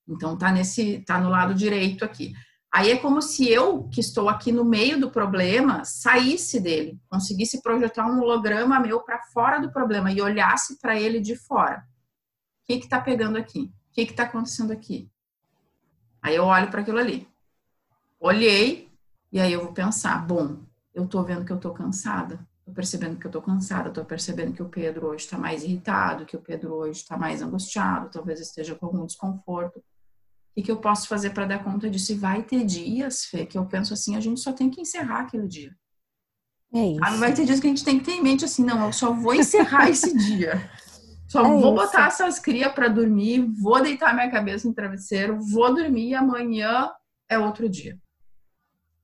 Então 0.06 0.36
tá 0.36 0.52
nesse, 0.52 1.00
tá 1.06 1.20
no 1.20 1.30
lado 1.30 1.54
direito 1.54 2.04
aqui. 2.04 2.34
Aí 2.74 2.90
é 2.90 2.96
como 2.96 3.20
se 3.20 3.46
eu, 3.46 3.84
que 3.88 4.00
estou 4.00 4.30
aqui 4.30 4.50
no 4.50 4.64
meio 4.64 4.98
do 4.98 5.10
problema, 5.10 5.84
saísse 5.84 6.58
dele, 6.58 6.98
conseguisse 7.06 7.60
projetar 7.60 8.06
um 8.06 8.18
holograma 8.18 8.80
meu 8.80 9.02
para 9.02 9.22
fora 9.24 9.60
do 9.60 9.70
problema 9.70 10.10
e 10.10 10.22
olhasse 10.22 10.80
para 10.80 10.98
ele 10.98 11.20
de 11.20 11.36
fora. 11.36 11.86
O 12.62 12.66
que 12.66 12.72
está 12.72 12.98
pegando 12.98 13.36
aqui? 13.36 13.70
O 13.90 13.92
que 13.92 14.00
está 14.00 14.22
acontecendo 14.22 14.72
aqui? 14.72 15.10
Aí 16.22 16.34
eu 16.34 16.44
olho 16.44 16.70
para 16.70 16.80
aquilo 16.80 16.98
ali. 16.98 17.28
Olhei, 18.18 18.90
e 19.30 19.38
aí 19.38 19.52
eu 19.52 19.64
vou 19.64 19.74
pensar: 19.74 20.26
bom, 20.26 20.62
eu 20.94 21.04
estou 21.04 21.22
vendo 21.22 21.44
que 21.44 21.52
eu 21.52 21.56
estou 21.56 21.74
cansada. 21.74 22.40
Estou 22.60 22.72
percebendo 22.72 23.18
que 23.18 23.26
eu 23.26 23.28
estou 23.28 23.42
cansada, 23.42 23.88
estou 23.88 24.04
percebendo 24.04 24.54
que 24.54 24.62
o 24.62 24.68
Pedro 24.68 25.08
hoje 25.08 25.24
está 25.24 25.36
mais 25.36 25.62
irritado, 25.62 26.24
que 26.24 26.36
o 26.36 26.40
Pedro 26.40 26.72
hoje 26.72 27.00
está 27.00 27.18
mais 27.18 27.42
angustiado, 27.42 28.08
talvez 28.08 28.40
esteja 28.40 28.74
com 28.74 28.86
algum 28.86 29.04
desconforto 29.04 29.82
o 30.56 30.62
que 30.62 30.70
eu 30.70 30.76
posso 30.76 31.08
fazer 31.08 31.30
para 31.30 31.46
dar 31.46 31.64
conta 31.64 31.88
disso? 31.88 32.12
E 32.12 32.16
vai 32.16 32.42
ter 32.42 32.64
dias, 32.64 33.24
Fê, 33.24 33.46
que 33.46 33.56
eu 33.56 33.64
penso 33.64 33.94
assim, 33.94 34.16
a 34.16 34.20
gente 34.20 34.40
só 34.40 34.52
tem 34.52 34.70
que 34.70 34.80
encerrar 34.80 35.20
aquele 35.20 35.48
dia. 35.48 35.74
É 36.74 36.86
isso. 36.88 37.00
Ah, 37.02 37.16
vai 37.16 37.34
ter 37.34 37.44
dias 37.44 37.60
que 37.60 37.66
a 37.66 37.70
gente 37.70 37.84
tem 37.84 37.98
que 37.98 38.04
ter 38.04 38.12
em 38.12 38.22
mente 38.22 38.44
assim, 38.44 38.64
não, 38.64 38.86
eu 38.86 38.92
só 38.92 39.12
vou 39.12 39.34
encerrar 39.34 39.88
esse 39.88 40.16
dia. 40.16 40.70
Só 41.28 41.44
é 41.44 41.48
vou 41.48 41.58
isso. 41.58 41.74
botar 41.74 42.06
essas 42.06 42.38
crias 42.38 42.72
para 42.72 42.88
dormir, 42.88 43.46
vou 43.60 43.82
deitar 43.82 44.14
minha 44.14 44.30
cabeça 44.30 44.68
no 44.68 44.74
travesseiro, 44.74 45.38
vou 45.40 45.74
dormir 45.74 46.08
e 46.08 46.14
amanhã 46.14 46.90
é 47.28 47.38
outro 47.38 47.68
dia. 47.68 47.98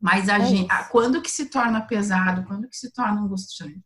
Mas 0.00 0.28
a 0.28 0.38
é 0.38 0.44
gente, 0.44 0.88
quando 0.90 1.20
que 1.20 1.30
se 1.30 1.46
torna 1.46 1.80
pesado, 1.80 2.44
quando 2.44 2.68
que 2.68 2.76
se 2.76 2.92
torna 2.92 3.20
angustiante? 3.20 3.82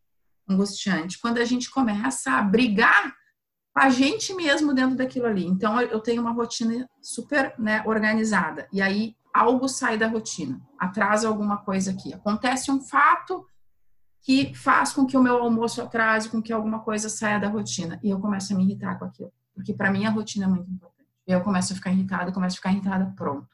Angustiante, 0.49 1.19
quando 1.21 1.39
a 1.39 1.45
gente 1.45 1.71
começa 1.71 2.33
a 2.33 2.43
brigar 2.43 3.15
a 3.75 3.89
gente 3.89 4.35
mesmo 4.35 4.75
dentro 4.75 4.97
daquilo 4.97 5.27
ali. 5.27 5.47
Então, 5.47 5.81
eu 5.81 6.01
tenho 6.01 6.21
uma 6.21 6.33
rotina 6.33 6.89
super 7.01 7.55
né, 7.59 7.83
organizada. 7.87 8.69
E 8.73 8.83
aí, 8.83 9.17
algo 9.33 9.69
sai 9.69 9.97
da 9.97 10.09
rotina, 10.09 10.61
atrasa 10.79 11.27
alguma 11.27 11.59
coisa 11.59 11.91
aqui. 11.91 12.13
Acontece 12.13 12.71
um 12.71 12.81
fato 12.81 13.47
que 14.21 14.55
faz 14.55 14.93
com 14.93 15.07
que 15.07 15.17
o 15.17 15.23
meu 15.23 15.39
almoço 15.39 15.81
atrase, 15.83 16.29
com 16.29 16.41
que 16.41 16.53
alguma 16.53 16.81
coisa 16.81 17.09
saia 17.09 17.41
da 17.41 17.49
rotina. 17.49 17.99
E 18.03 18.11
eu 18.11 18.21
começo 18.21 18.53
a 18.53 18.57
me 18.57 18.65
irritar 18.65 18.99
com 18.99 19.07
aquilo. 19.07 19.33
Porque 19.55 19.73
para 19.73 19.91
mim 19.91 20.05
a 20.05 20.11
rotina 20.11 20.45
é 20.45 20.49
muito 20.49 20.71
importante. 20.71 21.09
E 21.27 21.33
eu 21.33 21.41
começo 21.41 21.73
a 21.73 21.77
ficar 21.77 21.93
irritada, 21.93 22.33
começo 22.33 22.55
a 22.55 22.59
ficar 22.59 22.73
irritada, 22.73 23.13
pronto. 23.17 23.49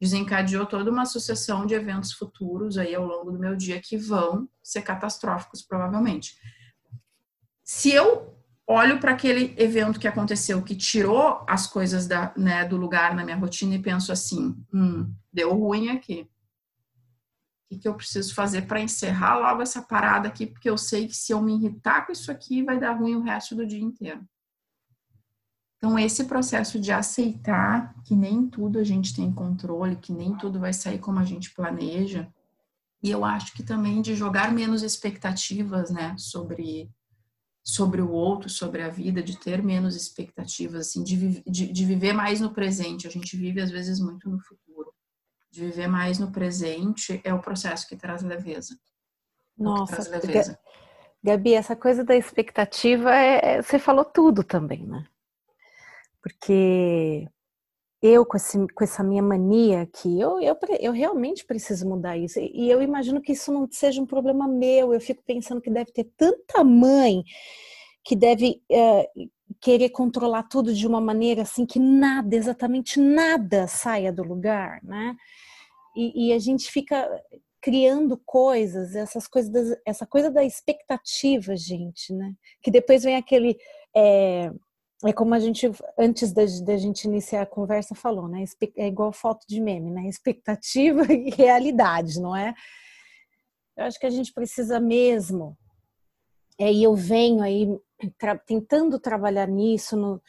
Desencadeou 0.00 0.66
toda 0.66 0.90
uma 0.90 1.04
sucessão 1.04 1.66
de 1.66 1.74
eventos 1.74 2.12
futuros 2.12 2.78
aí 2.78 2.94
ao 2.94 3.04
longo 3.04 3.32
do 3.32 3.38
meu 3.38 3.56
dia 3.56 3.80
que 3.80 3.96
vão 3.96 4.48
ser 4.62 4.82
catastróficos, 4.82 5.62
provavelmente. 5.62 6.36
Se 7.64 7.90
eu 7.90 8.37
olho 8.68 9.00
para 9.00 9.12
aquele 9.12 9.54
evento 9.56 9.98
que 9.98 10.06
aconteceu, 10.06 10.62
que 10.62 10.76
tirou 10.76 11.42
as 11.48 11.66
coisas 11.66 12.06
da, 12.06 12.34
né, 12.36 12.66
do 12.66 12.76
lugar 12.76 13.14
na 13.14 13.24
minha 13.24 13.36
rotina 13.36 13.74
e 13.74 13.82
penso 13.82 14.12
assim: 14.12 14.54
hum, 14.72 15.10
deu 15.32 15.54
ruim 15.54 15.88
aqui. 15.88 16.28
O 17.64 17.74
que, 17.74 17.78
que 17.80 17.88
eu 17.88 17.94
preciso 17.94 18.34
fazer 18.34 18.62
para 18.62 18.80
encerrar 18.80 19.38
logo 19.38 19.62
essa 19.62 19.82
parada 19.82 20.28
aqui? 20.28 20.46
Porque 20.46 20.70
eu 20.70 20.78
sei 20.78 21.06
que 21.06 21.16
se 21.16 21.32
eu 21.32 21.40
me 21.40 21.54
irritar 21.54 22.06
com 22.06 22.12
isso 22.12 22.30
aqui, 22.30 22.62
vai 22.62 22.78
dar 22.78 22.92
ruim 22.92 23.16
o 23.16 23.22
resto 23.22 23.54
do 23.54 23.66
dia 23.66 23.82
inteiro. 23.82 24.26
Então, 25.76 25.98
esse 25.98 26.24
processo 26.24 26.80
de 26.80 26.90
aceitar 26.90 27.94
que 28.04 28.16
nem 28.16 28.48
tudo 28.48 28.78
a 28.78 28.84
gente 28.84 29.14
tem 29.14 29.32
controle, 29.32 29.96
que 29.96 30.12
nem 30.12 30.36
tudo 30.36 30.58
vai 30.58 30.72
sair 30.72 30.98
como 30.98 31.18
a 31.18 31.24
gente 31.24 31.54
planeja, 31.54 32.28
e 33.02 33.10
eu 33.10 33.24
acho 33.24 33.52
que 33.52 33.62
também 33.62 34.02
de 34.02 34.16
jogar 34.16 34.50
menos 34.50 34.82
expectativas, 34.82 35.90
né, 35.90 36.16
sobre 36.18 36.90
sobre 37.68 38.00
o 38.00 38.10
outro, 38.10 38.48
sobre 38.48 38.80
a 38.80 38.88
vida, 38.88 39.22
de 39.22 39.38
ter 39.38 39.62
menos 39.62 39.94
expectativas, 39.94 40.88
assim, 40.88 41.04
de, 41.04 41.42
de, 41.42 41.70
de, 41.70 41.84
viver 41.84 42.14
mais 42.14 42.40
no 42.40 42.54
presente. 42.54 43.06
A 43.06 43.10
gente 43.10 43.36
vive 43.36 43.60
às 43.60 43.70
vezes 43.70 44.00
muito 44.00 44.30
no 44.30 44.40
futuro. 44.40 44.90
De 45.50 45.60
viver 45.60 45.86
mais 45.86 46.18
no 46.18 46.32
presente 46.32 47.20
é 47.22 47.34
o 47.34 47.42
processo 47.42 47.86
que 47.86 47.94
traz 47.94 48.22
leveza. 48.22 48.74
É 49.60 49.62
Nossa, 49.62 49.96
traz 49.96 50.08
leveza. 50.08 50.58
Gabi, 51.22 51.52
essa 51.52 51.76
coisa 51.76 52.02
da 52.02 52.16
expectativa, 52.16 53.14
é, 53.14 53.56
é, 53.56 53.62
você 53.62 53.78
falou 53.78 54.04
tudo 54.04 54.42
também, 54.42 54.86
né? 54.86 55.06
Porque 56.22 57.28
eu, 58.00 58.24
com, 58.24 58.36
esse, 58.36 58.56
com 58.74 58.84
essa 58.84 59.02
minha 59.02 59.22
mania 59.22 59.82
aqui, 59.82 60.20
eu, 60.20 60.40
eu, 60.40 60.56
eu 60.80 60.92
realmente 60.92 61.44
preciso 61.44 61.88
mudar 61.88 62.16
isso. 62.16 62.38
E 62.38 62.70
eu 62.70 62.80
imagino 62.80 63.20
que 63.20 63.32
isso 63.32 63.52
não 63.52 63.68
seja 63.70 64.00
um 64.00 64.06
problema 64.06 64.46
meu. 64.46 64.94
Eu 64.94 65.00
fico 65.00 65.22
pensando 65.26 65.60
que 65.60 65.70
deve 65.70 65.90
ter 65.92 66.04
tanta 66.16 66.62
mãe 66.62 67.24
que 68.04 68.14
deve 68.14 68.62
é, 68.70 69.08
querer 69.60 69.90
controlar 69.90 70.44
tudo 70.44 70.72
de 70.72 70.86
uma 70.86 71.00
maneira 71.00 71.42
assim 71.42 71.66
que 71.66 71.78
nada, 71.78 72.34
exatamente 72.36 73.00
nada 73.00 73.66
saia 73.66 74.12
do 74.12 74.22
lugar, 74.22 74.80
né? 74.82 75.16
E, 75.96 76.28
e 76.28 76.32
a 76.32 76.38
gente 76.38 76.70
fica 76.70 77.08
criando 77.60 78.16
coisas, 78.24 78.94
essas 78.94 79.26
coisas, 79.26 79.50
das, 79.50 79.76
essa 79.84 80.06
coisa 80.06 80.30
da 80.30 80.44
expectativa, 80.44 81.56
gente, 81.56 82.12
né? 82.12 82.32
Que 82.62 82.70
depois 82.70 83.02
vem 83.02 83.16
aquele 83.16 83.58
é, 83.94 84.52
é 85.04 85.12
como 85.12 85.32
a 85.34 85.38
gente, 85.38 85.70
antes 85.96 86.32
da, 86.32 86.42
da, 86.64 86.76
gente 86.76 87.04
iniciar 87.04 87.42
a 87.42 87.46
conversa, 87.46 87.94
falou, 87.94 88.26
né? 88.26 88.44
É 88.76 88.88
igual 88.88 89.12
foto 89.12 89.46
de 89.48 89.60
meme, 89.60 89.90
né? 89.90 90.08
Expectativa 90.08 91.02
e 91.12 91.30
realidade, 91.30 92.20
não 92.20 92.34
é? 92.34 92.52
Eu 93.76 93.84
acho 93.84 93.98
que 93.98 94.06
a 94.06 94.10
gente 94.10 94.32
precisa 94.32 94.80
mesmo. 94.80 95.56
É, 96.58 96.72
e 96.72 96.82
eu 96.82 96.96
venho 96.96 97.42
aí 97.42 97.68
tra 98.18 98.36
tentando 98.36 98.98
trabalhar 98.98 99.46
nisso 99.46 99.96
no, 99.96 100.20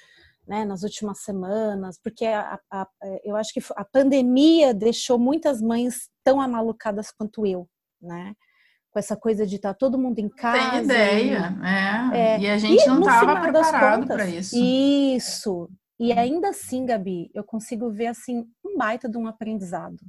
né, 0.48 0.64
nas 0.64 0.84
últimas 0.84 1.20
semanas, 1.24 2.00
porque 2.04 2.26
a, 2.26 2.60
a, 2.72 2.88
eu 3.24 3.36
acho 3.36 3.52
que 3.52 3.62
a 3.76 3.84
pandemia 3.84 4.74
deixou 4.74 5.18
muitas 5.18 5.62
mães 5.62 6.10
tão 6.24 6.40
amalucadas 6.40 7.12
quanto 7.12 7.46
eu, 7.46 7.68
né? 8.00 8.36
Com 8.92 9.00
essa 9.00 9.16
coisa 9.16 9.46
de 9.46 9.58
estar 9.58 9.74
tá 9.74 9.78
todo 9.78 10.00
mundo 10.00 10.20
em 10.20 10.30
casa. 10.30 10.72
Tem 10.72 10.84
ideia, 10.84 11.58
e, 11.62 12.16
é. 12.16 12.36
é. 12.36 12.40
E 12.40 12.50
a 12.50 12.58
gente 12.58 12.84
e, 12.84 12.88
não 12.88 13.02
estava 13.02 13.42
preparado 13.42 14.08
para 14.08 14.28
isso. 14.28 14.56
Isso. 14.58 15.70
E 16.00 16.14
ainda 16.14 16.50
assim, 16.50 16.86
Gabi, 16.86 17.30
eu 17.34 17.44
consigo 17.44 17.92
ver 17.92 18.08
assim 18.08 18.48
um 18.66 18.78
baita 18.78 19.10
de 19.10 19.18
um 19.18 19.28
aprendizado. 19.28 20.00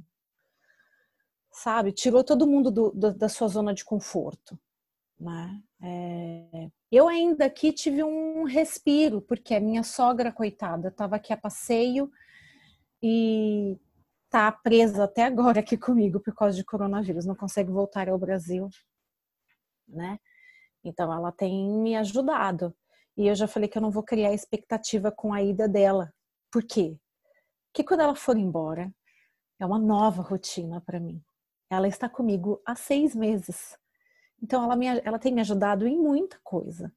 Sabe? 1.51 1.91
Tirou 1.91 2.23
todo 2.23 2.47
mundo 2.47 2.71
do, 2.71 2.91
do, 2.91 3.13
da 3.13 3.27
sua 3.27 3.47
zona 3.49 3.73
de 3.73 3.83
conforto. 3.83 4.57
Né? 5.19 5.61
É... 5.83 6.69
Eu 6.91 7.07
ainda 7.07 7.45
aqui 7.45 7.71
tive 7.71 8.03
um 8.03 8.43
respiro, 8.43 9.21
porque 9.21 9.53
a 9.53 9.59
minha 9.59 9.83
sogra, 9.83 10.31
coitada, 10.31 10.87
estava 10.87 11.17
aqui 11.17 11.31
a 11.31 11.37
passeio 11.37 12.09
e 13.03 13.77
está 14.31 14.49
presa 14.49 15.03
até 15.03 15.25
agora 15.25 15.59
aqui 15.59 15.77
comigo 15.77 16.17
por 16.21 16.33
causa 16.33 16.55
de 16.55 16.63
coronavírus, 16.63 17.25
não 17.25 17.35
consegue 17.35 17.69
voltar 17.69 18.07
ao 18.07 18.17
Brasil, 18.17 18.69
né? 19.85 20.17
Então 20.81 21.13
ela 21.13 21.33
tem 21.33 21.69
me 21.81 21.97
ajudado. 21.97 22.73
E 23.17 23.27
eu 23.27 23.35
já 23.35 23.45
falei 23.45 23.67
que 23.67 23.77
eu 23.77 23.81
não 23.81 23.91
vou 23.91 24.03
criar 24.03 24.33
expectativa 24.33 25.11
com 25.11 25.33
a 25.33 25.43
ida 25.43 25.67
dela. 25.67 26.13
Por 26.49 26.63
quê? 26.63 26.97
Porque 27.67 27.83
quando 27.83 27.99
ela 27.99 28.15
for 28.15 28.37
embora, 28.37 28.89
é 29.59 29.65
uma 29.65 29.77
nova 29.77 30.21
rotina 30.21 30.79
para 30.79 30.99
mim. 30.99 31.21
Ela 31.69 31.89
está 31.89 32.07
comigo 32.07 32.61
há 32.65 32.73
seis 32.73 33.13
meses. 33.13 33.77
Então 34.41 34.63
ela, 34.63 34.77
me, 34.77 34.87
ela 35.03 35.19
tem 35.19 35.33
me 35.33 35.41
ajudado 35.41 35.85
em 35.85 35.97
muita 35.97 36.39
coisa. 36.41 36.91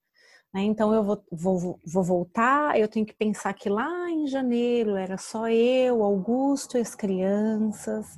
Né? 0.55 0.63
Então 0.63 0.95
eu 0.95 1.03
vou, 1.03 1.25
vou, 1.33 1.81
vou 1.85 2.05
voltar, 2.05 2.79
eu 2.79 2.87
tenho 2.89 3.05
que 3.05 3.15
pensar 3.15 3.53
que 3.55 3.69
lá 3.69 4.09
em 4.09 4.29
janeiro 4.29 4.95
era 4.95 5.19
só 5.19 5.49
eu, 5.49 6.05
Augusto 6.05 6.79
e 6.79 6.81
as 6.81 6.95
crianças, 6.95 8.17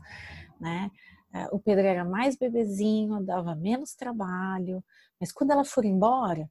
né? 0.61 0.91
É, 1.35 1.49
o 1.51 1.59
Pedro 1.59 1.87
era 1.87 2.05
mais 2.05 2.37
bebezinho, 2.37 3.25
dava 3.25 3.55
menos 3.55 3.95
trabalho, 3.95 4.85
mas 5.21 5.33
quando 5.33 5.51
ela 5.53 5.65
for 5.65 5.85
embora, 5.85 6.49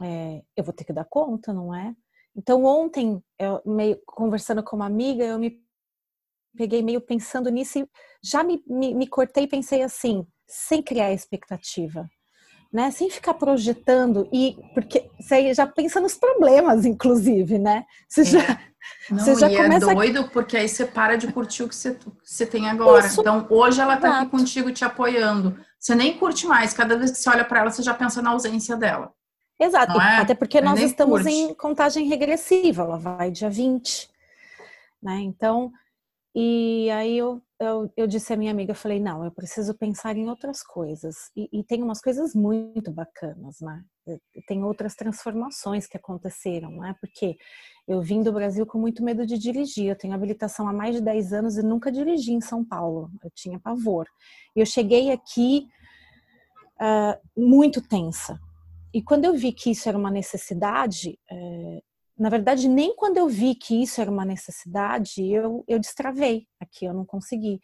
é, 0.00 0.42
eu 0.56 0.64
vou 0.64 0.72
ter 0.72 0.84
que 0.84 0.92
dar 0.92 1.04
conta, 1.04 1.52
não 1.52 1.74
é? 1.74 1.94
Então 2.34 2.64
ontem, 2.64 3.22
eu 3.38 3.60
meio 3.66 4.00
conversando 4.06 4.62
com 4.62 4.76
uma 4.76 4.86
amiga, 4.86 5.24
eu 5.24 5.38
me 5.38 5.60
peguei 6.56 6.82
meio 6.82 7.00
pensando 7.00 7.50
nisso 7.50 7.78
e 7.80 7.88
já 8.22 8.44
me, 8.44 8.62
me, 8.66 8.94
me 8.94 9.06
cortei 9.06 9.44
e 9.44 9.48
pensei 9.48 9.82
assim, 9.82 10.26
sem 10.46 10.82
criar 10.82 11.12
expectativa 11.12 12.08
né? 12.76 12.90
Sem 12.90 13.08
ficar 13.08 13.32
projetando 13.32 14.28
e 14.30 14.54
porque 14.74 15.08
você 15.18 15.54
já 15.54 15.66
pensa 15.66 15.98
nos 15.98 16.14
problemas, 16.14 16.84
inclusive, 16.84 17.58
né? 17.58 17.86
Você 18.06 18.22
já, 18.22 18.60
Não, 19.10 19.18
você 19.18 19.34
já 19.34 19.50
e 19.50 19.54
é 19.54 19.62
começa 19.62 19.90
é 19.90 19.94
doido 19.94 20.28
porque 20.28 20.58
aí 20.58 20.68
você 20.68 20.84
para 20.84 21.16
de 21.16 21.32
curtir 21.32 21.62
o 21.62 21.68
que 21.70 21.74
você, 21.74 21.98
você 22.22 22.44
tem 22.44 22.68
agora. 22.68 23.06
Isso. 23.06 23.22
Então, 23.22 23.46
hoje 23.48 23.80
ela 23.80 23.96
tá 23.96 24.08
Exato. 24.08 24.22
aqui 24.24 24.30
contigo 24.30 24.70
te 24.72 24.84
apoiando. 24.84 25.58
Você 25.80 25.94
nem 25.94 26.18
curte 26.18 26.46
mais. 26.46 26.74
Cada 26.74 26.98
vez 26.98 27.12
que 27.12 27.16
você 27.16 27.30
olha 27.30 27.46
para 27.46 27.60
ela, 27.60 27.70
você 27.70 27.82
já 27.82 27.94
pensa 27.94 28.20
na 28.20 28.28
ausência 28.28 28.76
dela. 28.76 29.10
Exato. 29.58 29.98
É? 29.98 30.18
Até 30.18 30.34
porque 30.34 30.60
nós 30.60 30.78
estamos 30.78 31.22
curte. 31.22 31.34
em 31.34 31.54
contagem 31.54 32.06
regressiva. 32.06 32.82
Ela 32.82 32.98
vai 32.98 33.30
dia 33.30 33.48
20. 33.48 34.10
Né? 35.02 35.20
Então, 35.20 35.72
e 36.38 36.90
aí 36.90 37.16
eu, 37.16 37.40
eu, 37.58 37.90
eu, 37.96 38.06
disse 38.06 38.30
à 38.30 38.36
minha 38.36 38.50
amiga, 38.50 38.74
falei, 38.74 39.00
não, 39.00 39.24
eu 39.24 39.30
preciso 39.30 39.72
pensar 39.72 40.18
em 40.18 40.28
outras 40.28 40.62
coisas. 40.62 41.16
E, 41.34 41.48
e 41.50 41.64
tem 41.64 41.82
umas 41.82 41.98
coisas 41.98 42.34
muito 42.34 42.92
bacanas, 42.92 43.56
né? 43.62 43.82
Tem 44.46 44.62
outras 44.62 44.94
transformações 44.94 45.86
que 45.86 45.96
aconteceram, 45.96 46.72
né? 46.72 46.94
Porque 47.00 47.38
eu 47.88 48.02
vim 48.02 48.22
do 48.22 48.34
Brasil 48.34 48.66
com 48.66 48.78
muito 48.78 49.02
medo 49.02 49.24
de 49.24 49.38
dirigir. 49.38 49.86
Eu 49.86 49.96
tenho 49.96 50.12
habilitação 50.12 50.68
há 50.68 50.74
mais 50.74 50.96
de 50.96 51.00
10 51.00 51.32
anos 51.32 51.56
e 51.56 51.62
nunca 51.62 51.90
dirigi 51.90 52.34
em 52.34 52.42
São 52.42 52.62
Paulo. 52.62 53.10
Eu 53.24 53.30
tinha 53.34 53.58
pavor. 53.58 54.06
E 54.54 54.60
eu 54.60 54.66
cheguei 54.66 55.10
aqui 55.10 55.66
uh, 56.78 57.18
muito 57.34 57.80
tensa. 57.80 58.38
E 58.92 59.02
quando 59.02 59.24
eu 59.24 59.32
vi 59.32 59.52
que 59.52 59.70
isso 59.70 59.88
era 59.88 59.96
uma 59.96 60.10
necessidade, 60.10 61.18
uh, 61.32 61.82
na 62.18 62.28
verdade, 62.28 62.68
nem 62.68 62.94
quando 62.96 63.18
eu 63.18 63.28
vi 63.28 63.54
que 63.54 63.82
isso 63.82 64.00
era 64.00 64.10
uma 64.10 64.24
necessidade, 64.24 65.22
eu, 65.30 65.64
eu 65.68 65.78
destravei 65.78 66.46
aqui, 66.60 66.86
eu 66.86 66.94
não 66.94 67.04
consegui. 67.04 67.60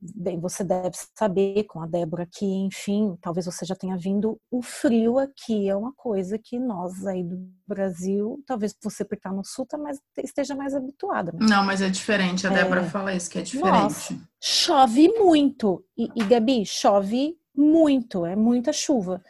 Bem, 0.00 0.38
você 0.38 0.62
deve 0.62 0.96
saber 1.16 1.64
com 1.64 1.80
a 1.80 1.86
Débora 1.86 2.24
aqui, 2.24 2.44
enfim, 2.44 3.16
talvez 3.22 3.46
você 3.46 3.64
já 3.64 3.74
tenha 3.74 3.96
vindo. 3.96 4.38
O 4.50 4.60
frio 4.60 5.18
aqui 5.18 5.68
é 5.68 5.74
uma 5.74 5.94
coisa 5.94 6.38
que 6.38 6.58
nós 6.58 7.06
aí 7.06 7.22
do 7.22 7.38
Brasil, 7.66 8.42
talvez 8.46 8.74
você 8.82 9.02
por 9.04 9.16
estar 9.16 9.32
no 9.32 9.42
sul, 9.44 9.64
tá 9.64 9.78
mais, 9.78 9.98
esteja 10.18 10.54
mais 10.54 10.74
habituada. 10.74 11.32
Né? 11.32 11.46
Não, 11.48 11.64
mas 11.64 11.80
é 11.80 11.88
diferente. 11.88 12.46
A 12.46 12.50
Débora 12.50 12.82
é... 12.82 12.84
fala 12.84 13.14
isso, 13.14 13.30
que 13.30 13.38
é 13.38 13.42
diferente. 13.42 13.70
Nossa, 13.70 14.18
chove 14.42 15.08
muito. 15.08 15.82
E, 15.96 16.10
e 16.14 16.24
Gabi, 16.24 16.66
chove 16.66 17.38
muito, 17.56 18.26
é 18.26 18.36
muita 18.36 18.72
chuva. 18.72 19.22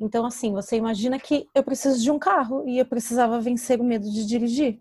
Então, 0.00 0.26
assim, 0.26 0.52
você 0.52 0.76
imagina 0.76 1.18
que 1.18 1.48
eu 1.54 1.62
preciso 1.62 2.02
de 2.02 2.10
um 2.10 2.18
carro 2.18 2.68
e 2.68 2.78
eu 2.78 2.86
precisava 2.86 3.40
vencer 3.40 3.80
o 3.80 3.84
medo 3.84 4.10
de 4.10 4.26
dirigir. 4.26 4.78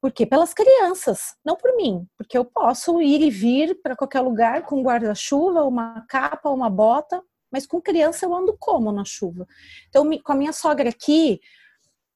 Por 0.00 0.12
quê? 0.12 0.26
Pelas 0.26 0.52
crianças, 0.52 1.34
não 1.44 1.56
por 1.56 1.74
mim, 1.76 2.06
porque 2.16 2.36
eu 2.36 2.44
posso 2.44 3.00
ir 3.00 3.22
e 3.22 3.30
vir 3.30 3.80
para 3.82 3.96
qualquer 3.96 4.20
lugar 4.20 4.62
com 4.62 4.82
guarda-chuva, 4.82 5.64
uma 5.64 6.04
capa, 6.08 6.50
uma 6.50 6.68
bota, 6.68 7.22
mas 7.50 7.66
com 7.66 7.80
criança 7.80 8.26
eu 8.26 8.34
ando 8.34 8.56
como 8.58 8.92
na 8.92 9.04
chuva? 9.04 9.46
Então, 9.88 10.04
com 10.22 10.32
a 10.32 10.36
minha 10.36 10.52
sogra 10.52 10.90
aqui, 10.90 11.40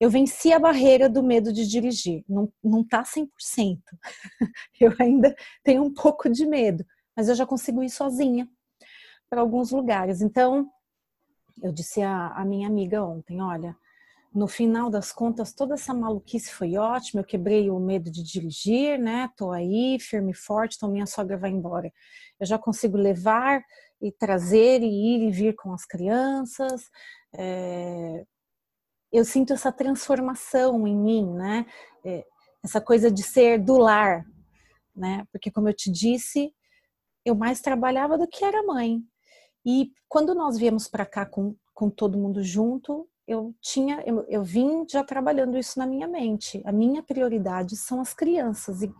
eu 0.00 0.10
venci 0.10 0.52
a 0.52 0.58
barreira 0.58 1.08
do 1.08 1.22
medo 1.22 1.52
de 1.52 1.66
dirigir. 1.66 2.24
Não, 2.28 2.52
não 2.62 2.84
tá 2.84 3.04
100%. 3.04 3.80
eu 4.80 4.94
ainda 5.00 5.34
tenho 5.64 5.82
um 5.82 5.92
pouco 5.92 6.28
de 6.28 6.46
medo, 6.46 6.84
mas 7.16 7.28
eu 7.28 7.34
já 7.34 7.46
consigo 7.46 7.82
ir 7.82 7.90
sozinha 7.90 8.48
para 9.30 9.40
alguns 9.40 9.70
lugares. 9.70 10.20
Então, 10.20 10.70
eu 11.62 11.72
disse 11.72 12.02
à, 12.02 12.44
minha 12.44 12.68
amiga 12.68 13.02
ontem, 13.04 13.40
olha, 13.40 13.76
no 14.34 14.46
final 14.46 14.90
das 14.90 15.10
contas, 15.10 15.52
toda 15.52 15.74
essa 15.74 15.94
maluquice 15.94 16.52
foi 16.52 16.76
ótima. 16.76 17.22
Eu 17.22 17.24
quebrei 17.24 17.70
o 17.70 17.80
medo 17.80 18.10
de 18.10 18.22
dirigir, 18.22 18.98
né? 18.98 19.30
Tô 19.36 19.50
aí, 19.50 19.98
firme 19.98 20.32
e 20.32 20.34
forte, 20.34 20.76
então 20.76 20.90
minha 20.90 21.06
sogra 21.06 21.36
vai 21.36 21.50
embora. 21.50 21.92
Eu 22.38 22.46
já 22.46 22.58
consigo 22.58 22.96
levar 22.96 23.64
e 24.00 24.12
trazer 24.12 24.82
e 24.82 24.86
ir 24.86 25.28
e 25.28 25.30
vir 25.30 25.56
com 25.56 25.72
as 25.72 25.84
crianças. 25.84 26.82
É... 27.34 28.24
Eu 29.10 29.24
sinto 29.24 29.54
essa 29.54 29.72
transformação 29.72 30.86
em 30.86 30.96
mim, 30.96 31.32
né? 31.32 31.66
É... 32.04 32.24
Essa 32.62 32.80
coisa 32.80 33.10
de 33.10 33.22
ser 33.22 33.58
do 33.58 33.78
lar, 33.78 34.24
né? 34.94 35.24
Porque, 35.32 35.50
como 35.50 35.68
eu 35.68 35.74
te 35.74 35.90
disse, 35.90 36.52
eu 37.24 37.34
mais 37.34 37.60
trabalhava 37.60 38.18
do 38.18 38.28
que 38.28 38.44
era 38.44 38.62
mãe. 38.62 39.02
E 39.70 39.92
quando 40.08 40.34
nós 40.34 40.56
viemos 40.56 40.88
para 40.88 41.04
cá 41.04 41.26
com, 41.26 41.54
com 41.74 41.90
todo 41.90 42.16
mundo 42.16 42.42
junto, 42.42 43.06
eu 43.26 43.54
tinha, 43.60 44.02
eu, 44.06 44.24
eu, 44.26 44.42
vim 44.42 44.86
já 44.88 45.04
trabalhando 45.04 45.58
isso 45.58 45.78
na 45.78 45.86
minha 45.86 46.08
mente. 46.08 46.62
A 46.64 46.72
minha 46.72 47.02
prioridade 47.02 47.76
são 47.76 48.00
as 48.00 48.14
crianças. 48.14 48.80
E, 48.80 48.90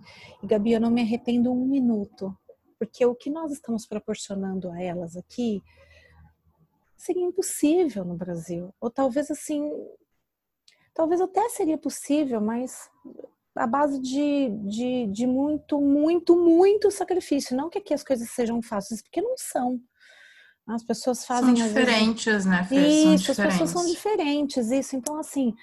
e 0.43 0.47
Gabi, 0.47 0.73
eu 0.73 0.81
não 0.81 0.91
me 0.91 1.01
arrependo 1.01 1.51
um 1.51 1.65
minuto, 1.65 2.37
porque 2.79 3.07
o 3.07 3.15
que 3.15 3.31
nós 3.31 3.51
estamos 3.51 3.87
proporcionando 3.87 4.71
a 4.71 4.83
elas 4.83 5.17
aqui 5.17 5.63
seria 6.99 7.25
impossível 7.25 8.05
no 8.05 8.15
Brasil. 8.15 8.71
Ou 8.79 8.91
talvez 8.91 9.31
assim, 9.31 9.73
talvez 10.93 11.23
até 11.23 11.49
seria 11.49 11.79
possível, 11.79 12.43
mas 12.43 12.91
a 13.57 13.67
base 13.67 13.99
de, 13.99 14.51
de, 14.67 15.07
de 15.07 15.27
muito, 15.27 15.81
muito, 15.81 16.37
muito 16.37 16.91
sacrifício. 16.91 17.57
Não 17.57 17.71
que 17.71 17.79
aqui 17.79 17.95
as 17.95 18.05
coisas 18.05 18.29
sejam 18.33 18.61
fáceis, 18.61 19.01
porque 19.01 19.23
não 19.23 19.35
são. 19.39 19.81
As 20.69 20.83
pessoas 20.83 21.25
fazem. 21.25 21.57
São 21.57 21.67
diferentes, 21.67 22.25
vezes... 22.27 22.47
né, 22.47 22.65
Fê? 22.65 22.77
Isso, 22.77 23.31
as 23.31 23.37
pessoas 23.39 23.71
são 23.71 23.87
diferentes, 23.87 24.71
isso. 24.71 24.95
Então, 24.97 25.19
assim, 25.19 25.55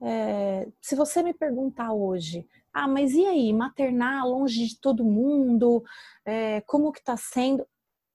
é... 0.00 0.66
se 0.80 0.96
você 0.96 1.22
me 1.22 1.34
perguntar 1.34 1.92
hoje, 1.92 2.46
ah, 2.72 2.88
mas 2.88 3.12
e 3.12 3.26
aí, 3.26 3.52
maternar 3.52 4.26
longe 4.26 4.66
de 4.66 4.80
todo 4.80 5.04
mundo, 5.04 5.84
é... 6.24 6.62
como 6.62 6.92
que 6.92 7.04
tá 7.04 7.16
sendo? 7.16 7.66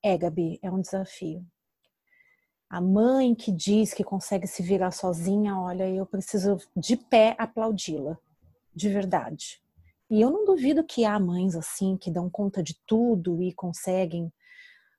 É, 0.01 0.17
Gabi, 0.17 0.59
é 0.61 0.71
um 0.71 0.81
desafio. 0.81 1.45
A 2.67 2.81
mãe 2.81 3.35
que 3.35 3.51
diz 3.51 3.93
que 3.93 4.03
consegue 4.03 4.47
se 4.47 4.63
virar 4.63 4.89
sozinha, 4.89 5.55
olha, 5.55 5.87
eu 5.87 6.07
preciso 6.07 6.57
de 6.75 6.97
pé 6.97 7.35
aplaudi-la, 7.37 8.17
de 8.75 8.89
verdade. 8.89 9.61
E 10.09 10.19
eu 10.19 10.31
não 10.31 10.43
duvido 10.43 10.83
que 10.83 11.05
há 11.05 11.19
mães 11.19 11.55
assim 11.55 11.95
que 11.95 12.09
dão 12.09 12.27
conta 12.29 12.63
de 12.63 12.75
tudo 12.87 13.41
e 13.43 13.53
conseguem 13.53 14.33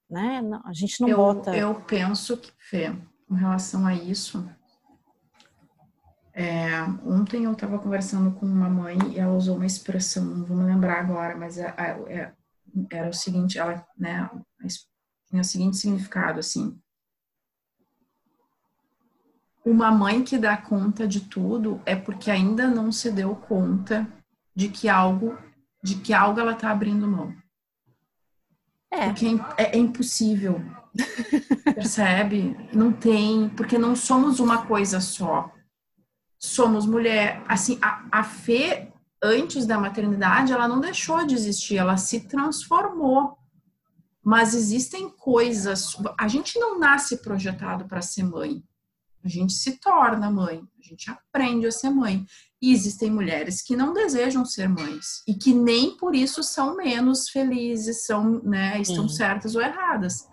né? 0.09 0.40
A 0.64 0.73
gente 0.73 1.01
não 1.01 1.09
eu, 1.09 1.17
bota. 1.17 1.57
Eu 1.57 1.75
penso 1.83 2.37
que, 2.37 2.53
Fê, 2.59 2.95
com 3.29 3.35
relação 3.35 3.87
a 3.87 3.95
isso, 3.95 4.49
é, 6.33 6.83
ontem 7.05 7.45
eu 7.45 7.53
estava 7.53 7.79
conversando 7.79 8.33
com 8.33 8.45
uma 8.45 8.69
mãe 8.69 8.99
e 9.12 9.19
ela 9.19 9.35
usou 9.35 9.57
uma 9.57 9.67
expressão, 9.67 10.25
não 10.25 10.45
vou 10.45 10.57
me 10.57 10.64
lembrar 10.64 11.01
agora, 11.01 11.37
mas 11.37 11.59
é, 11.59 11.73
é, 12.09 12.33
era 12.90 13.09
o 13.09 13.14
seguinte, 13.14 13.59
ela, 13.59 13.87
né, 13.97 14.29
tinha 15.29 15.40
o 15.40 15.45
seguinte 15.45 15.77
significado, 15.77 16.40
assim, 16.40 16.77
uma 19.64 19.90
mãe 19.90 20.23
que 20.23 20.37
dá 20.37 20.57
conta 20.57 21.09
de 21.09 21.21
tudo 21.21 21.81
é 21.87 21.97
porque 21.97 22.31
ainda 22.31 22.69
não 22.69 22.93
se 22.93 23.11
deu 23.11 23.35
conta 23.35 24.07
de 24.55 24.69
que 24.69 24.88
algo, 24.88 25.38
de 25.83 25.97
que 25.97 26.12
algo 26.12 26.38
ela 26.38 26.53
está 26.53 26.71
abrindo 26.71 27.09
mão. 27.09 27.35
É. 28.95 29.07
Porque 29.07 29.27
é, 29.57 29.77
é 29.77 29.79
impossível. 29.79 30.63
Percebe? 31.75 32.57
Não 32.73 32.93
tem, 32.93 33.49
porque 33.51 33.77
não 33.77 33.97
somos 33.97 34.39
uma 34.39 34.67
coisa 34.67 35.01
só. 35.01 35.53
Somos 36.39 36.87
mulher. 36.87 37.43
Assim, 37.49 37.79
a, 37.83 38.07
a 38.11 38.23
Fê, 38.23 38.93
antes 39.23 39.67
da 39.67 39.79
maternidade, 39.79 40.53
ela 40.53 40.69
não 40.69 40.81
deixou 40.81 41.27
de 41.27 41.35
existir, 41.35 41.77
ela 41.77 41.97
se 41.97 42.21
transformou. 42.29 43.37
Mas 44.23 44.55
existem 44.55 45.11
coisas. 45.11 45.97
A 46.19 46.29
gente 46.29 46.59
não 46.59 46.79
nasce 46.79 47.19
projetado 47.19 47.87
para 47.87 48.01
ser 48.01 48.23
mãe. 48.23 48.63
A 49.25 49.29
gente 49.29 49.55
se 49.55 49.79
torna 49.79 50.31
mãe, 50.31 50.63
a 50.79 50.83
gente 50.83 51.11
aprende 51.11 51.67
a 51.67 51.73
ser 51.73 51.89
mãe. 51.89 52.27
E 52.64 52.72
existem 52.72 53.11
mulheres 53.11 53.61
que 53.61 53.77
não 53.77 53.92
desejam 53.92 54.42
ser 54.42 54.70
mães 54.70 55.22
e 55.29 55.35
que 55.35 55.53
nem 55.53 55.98
por 55.98 56.14
isso 56.14 56.42
são 56.42 56.74
menos 56.74 57.29
felizes, 57.29 58.07
são, 58.07 58.40
né, 58.42 58.81
estão 58.81 59.07
certas 59.07 59.55
ou 59.55 59.61
erradas. 59.61 60.27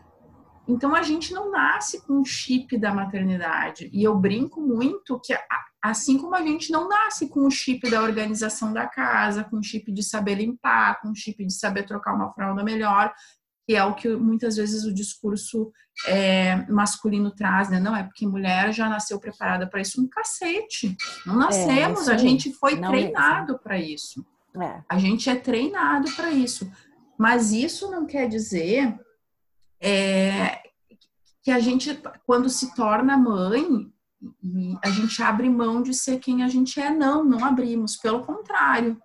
Então 0.65 0.95
a 0.95 1.01
gente 1.01 1.33
não 1.33 1.51
nasce 1.51 1.99
com 2.07 2.21
o 2.21 2.25
chip 2.25 2.77
da 2.77 2.93
maternidade. 2.93 3.89
E 3.91 4.01
eu 4.01 4.17
brinco 4.17 4.61
muito 4.61 5.19
que 5.19 5.37
assim 5.83 6.17
como 6.17 6.33
a 6.33 6.41
gente 6.41 6.71
não 6.71 6.87
nasce 6.87 7.27
com 7.27 7.45
o 7.45 7.51
chip 7.51 7.89
da 7.89 8.01
organização 8.01 8.71
da 8.71 8.87
casa, 8.87 9.43
com 9.43 9.57
o 9.57 9.63
chip 9.63 9.91
de 9.91 10.01
saber 10.01 10.35
limpar, 10.35 11.01
com 11.01 11.09
o 11.09 11.15
chip 11.15 11.45
de 11.45 11.53
saber 11.53 11.83
trocar 11.83 12.15
uma 12.15 12.31
fralda 12.31 12.63
melhor, 12.63 13.13
que 13.71 13.75
é 13.77 13.85
o 13.85 13.95
que 13.95 14.09
muitas 14.09 14.57
vezes 14.57 14.83
o 14.83 14.93
discurso 14.93 15.71
é, 16.05 16.57
masculino 16.69 17.31
traz, 17.31 17.69
né? 17.69 17.79
Não 17.79 17.95
é 17.95 18.03
porque 18.03 18.27
mulher 18.27 18.73
já 18.73 18.89
nasceu 18.89 19.17
preparada 19.17 19.65
para 19.65 19.79
isso, 19.79 20.01
um 20.01 20.09
cacete. 20.09 20.97
Não 21.25 21.35
é, 21.35 21.37
nascemos, 21.37 22.09
é, 22.09 22.13
a 22.13 22.17
gente 22.17 22.51
foi 22.51 22.75
não 22.75 22.89
treinado 22.89 23.57
para 23.59 23.79
isso. 23.79 24.25
É. 24.61 24.81
A 24.89 24.97
gente 24.97 25.29
é 25.29 25.35
treinado 25.35 26.11
para 26.17 26.31
isso. 26.31 26.69
Mas 27.17 27.53
isso 27.53 27.89
não 27.89 28.05
quer 28.05 28.27
dizer 28.27 28.93
é, 29.79 30.59
que 31.41 31.49
a 31.49 31.59
gente, 31.59 31.97
quando 32.25 32.49
se 32.49 32.75
torna 32.75 33.15
mãe, 33.15 33.89
a 34.83 34.89
gente 34.89 35.23
abre 35.23 35.49
mão 35.49 35.81
de 35.81 35.93
ser 35.93 36.19
quem 36.19 36.43
a 36.43 36.49
gente 36.49 36.77
é. 36.77 36.89
Não, 36.89 37.23
não 37.23 37.45
abrimos. 37.45 37.95
Pelo 37.95 38.19
contrário 38.25 39.01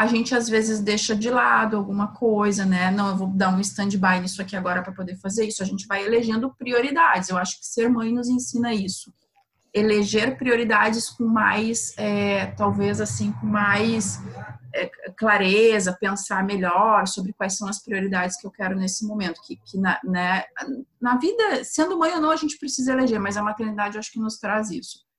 a 0.00 0.06
gente 0.06 0.34
às 0.34 0.48
vezes 0.48 0.80
deixa 0.80 1.14
de 1.14 1.28
lado 1.28 1.76
alguma 1.76 2.08
coisa, 2.08 2.64
né? 2.64 2.90
Não, 2.90 3.10
eu 3.10 3.16
vou 3.18 3.26
dar 3.26 3.54
um 3.54 3.60
stand-by 3.60 4.18
nisso 4.18 4.40
aqui 4.40 4.56
agora 4.56 4.82
para 4.82 4.94
poder 4.94 5.14
fazer 5.16 5.46
isso. 5.46 5.62
A 5.62 5.66
gente 5.66 5.86
vai 5.86 6.02
elegendo 6.02 6.54
prioridades. 6.54 7.28
Eu 7.28 7.36
acho 7.36 7.58
que 7.58 7.66
ser 7.66 7.90
mãe 7.90 8.10
nos 8.10 8.26
ensina 8.26 8.72
isso. 8.72 9.12
Eleger 9.74 10.38
prioridades 10.38 11.10
com 11.10 11.26
mais, 11.26 11.92
é, 11.98 12.46
talvez 12.46 12.98
assim, 12.98 13.30
com 13.32 13.46
mais 13.46 14.18
é, 14.74 14.90
clareza, 15.18 15.92
pensar 16.00 16.46
melhor 16.46 17.06
sobre 17.06 17.34
quais 17.34 17.58
são 17.58 17.68
as 17.68 17.78
prioridades 17.78 18.40
que 18.40 18.46
eu 18.46 18.50
quero 18.50 18.76
nesse 18.76 19.06
momento. 19.06 19.38
Que, 19.46 19.56
que 19.56 19.76
na, 19.76 20.00
né, 20.02 20.44
na 20.98 21.18
vida, 21.18 21.62
sendo 21.62 21.98
mãe 21.98 22.12
ou 22.12 22.22
não, 22.22 22.30
a 22.30 22.36
gente 22.36 22.58
precisa 22.58 22.94
eleger, 22.94 23.20
mas 23.20 23.36
a 23.36 23.42
maternidade 23.42 23.96
eu 23.96 23.98
acho 23.98 24.12
que 24.12 24.18
nos 24.18 24.38
traz 24.38 24.70
isso. 24.70 25.09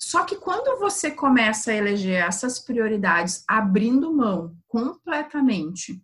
Só 0.00 0.24
que 0.24 0.36
quando 0.36 0.78
você 0.78 1.10
começa 1.10 1.70
a 1.70 1.74
eleger 1.74 2.24
essas 2.24 2.58
prioridades, 2.58 3.44
abrindo 3.46 4.12
mão 4.12 4.56
completamente 4.66 6.02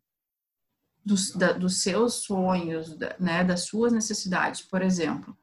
dos, 1.03 1.31
da, 1.31 1.53
dos 1.53 1.83
seus 1.83 2.15
sonhos, 2.15 2.95
da, 2.97 3.17
né, 3.19 3.43
das 3.43 3.63
suas 3.63 3.93
necessidades, 3.93 4.61
por 4.61 4.83
exemplo, 4.83 5.37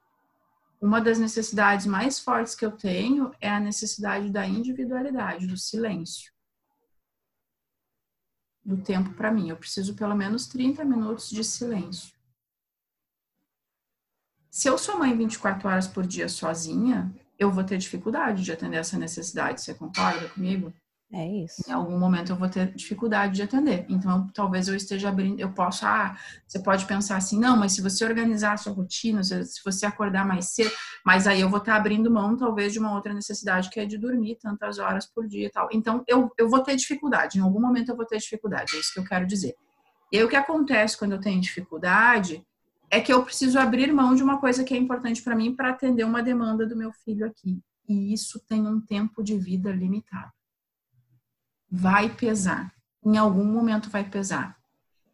uma 0.80 1.01
das 1.01 1.18
necessidades 1.18 1.88
mais 1.88 2.20
fortes 2.20 2.54
que 2.54 2.66
eu 2.66 2.72
tenho 2.72 3.32
é 3.41 3.49
a 3.49 3.60
necessidade 3.60 4.30
da 4.30 4.45
individualidade, 4.45 5.47
do 5.47 5.58
silêncio 5.58 6.32
do 8.64 8.78
tempo 8.78 9.14
para 9.14 9.32
mim. 9.32 9.49
Eu 9.49 9.58
preciso 9.58 9.95
pelo 9.95 10.16
menos 10.16 10.47
30 10.47 10.86
minutos 10.86 11.30
de 11.30 11.43
silêncio. 11.43 12.14
Se 14.49 14.68
eu 14.68 14.78
sou 14.78 14.99
mãe 14.99 15.18
24 15.18 15.68
horas 15.68 15.88
por 15.88 16.06
dia 16.06 16.30
sozinha, 16.30 17.14
eu 17.44 17.52
vou 17.52 17.64
ter 17.64 17.78
dificuldade 17.78 18.44
de 18.44 18.52
atender 18.52 18.78
essa 18.78 18.98
necessidade. 18.98 19.62
Você 19.62 19.74
concorda 19.74 20.28
comigo? 20.30 20.74
É 21.16 21.28
isso. 21.28 21.62
Em 21.68 21.72
algum 21.72 22.00
momento 22.00 22.32
eu 22.32 22.36
vou 22.36 22.50
ter 22.50 22.74
dificuldade 22.74 23.36
de 23.36 23.44
atender. 23.44 23.86
Então, 23.88 24.28
talvez 24.34 24.68
eu 24.68 24.76
esteja 24.76 25.10
abrindo, 25.10 25.39
eu 25.39 25.52
possa, 25.52 25.88
ah, 25.88 26.18
você 26.48 26.58
pode 26.58 26.88
pensar 26.88 27.18
assim, 27.18 27.39
não, 27.39 27.56
mas 27.56 27.74
se 27.74 27.84
você 27.84 28.04
organizar 28.04 28.54
a 28.54 28.58
sua 28.58 28.74
rotina, 28.74 29.24
se 29.24 29.62
você 29.64 29.86
acordar 29.86 30.26
mais 30.26 30.56
cedo, 30.56 30.72
mas 31.06 31.28
aí 31.28 31.39
eu 31.39 31.50
vou 31.50 31.60
estar 31.60 31.76
abrindo 31.76 32.10
mão, 32.10 32.36
talvez, 32.36 32.74
de 32.74 32.80
uma 32.80 32.96
outra 32.96 33.14
necessidade, 33.14 33.70
que 33.70 33.80
é 33.80 33.86
de 33.86 33.96
dormir 33.96 34.39
tantas 34.41 34.80
horas 34.80 35.06
por 35.06 35.28
dia 35.28 35.46
e 35.46 35.52
tal. 35.52 35.70
Então, 35.72 36.04
eu, 36.08 36.32
eu 36.36 36.50
vou 36.50 36.62
ter 36.62 36.76
dificuldade, 36.76 37.38
em 37.38 37.41
algum 37.41 37.62
momento 37.62 37.89
eu 37.89 37.96
vou 37.96 38.08
ter 38.08 38.18
dificuldade, 38.18 38.76
é 38.76 38.80
isso 38.80 38.91
que 38.91 39.00
eu 39.00 39.06
quero 39.06 39.28
dizer. 39.28 39.54
E 40.12 40.18
aí, 40.18 40.24
o 40.24 40.30
que 40.30 40.36
acontece 40.36 40.98
quando 40.98 41.12
eu 41.12 41.22
tenho 41.22 41.39
dificuldade 41.39 42.44
é 42.94 43.02
que 43.02 43.12
eu 43.12 43.24
preciso 43.24 43.60
abrir 43.60 43.91
mão 43.91 44.16
de 44.16 44.24
uma 44.24 44.39
coisa 44.39 44.64
que 44.64 44.74
é 44.74 44.78
importante 44.78 45.22
para 45.22 45.36
mim 45.36 45.56
para 45.56 45.70
atender 45.70 46.04
uma 46.04 46.22
demanda 46.22 46.66
do 46.66 46.76
meu 46.76 46.91
filho 46.91 47.26
aqui. 47.26 47.62
E 47.88 48.14
isso 48.14 48.39
tem 48.48 48.66
um 48.68 48.80
tempo 48.80 49.24
de 49.24 49.38
vida 49.38 49.72
limitado 49.72 50.32
vai 51.74 52.08
pesar. 52.08 52.72
Em 53.04 53.18
algum 53.18 53.44
momento 53.44 53.89
vai 53.89 54.08
pesar. 54.08 54.56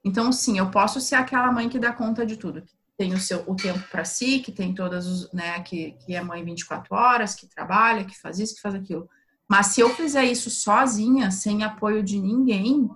Então, 0.03 0.29
sim, 0.31 0.57
eu 0.57 0.69
posso 0.69 0.99
ser 0.99 1.15
aquela 1.15 1.51
mãe 1.51 1.69
que 1.69 1.79
dá 1.79 1.93
conta 1.93 2.25
de 2.25 2.35
tudo, 2.35 2.61
que 2.61 2.75
tem 2.97 3.13
o 3.13 3.19
seu 3.19 3.43
o 3.47 3.55
tempo 3.55 3.79
para 3.89 4.03
si, 4.03 4.39
que 4.39 4.51
tem 4.51 4.75
todas 4.75 5.07
os, 5.07 5.31
né, 5.31 5.61
que, 5.61 5.93
que 5.93 6.13
é 6.13 6.21
mãe 6.21 6.43
24 6.43 6.93
horas, 6.93 7.33
que 7.33 7.47
trabalha, 7.47 8.03
que 8.03 8.19
faz 8.19 8.39
isso, 8.39 8.55
que 8.55 8.61
faz 8.61 8.75
aquilo. 8.75 9.09
Mas 9.47 9.67
se 9.67 9.79
eu 9.79 9.89
fizer 9.95 10.25
isso 10.25 10.49
sozinha, 10.49 11.31
sem 11.31 11.63
apoio 11.63 12.03
de 12.03 12.19
ninguém, 12.19 12.89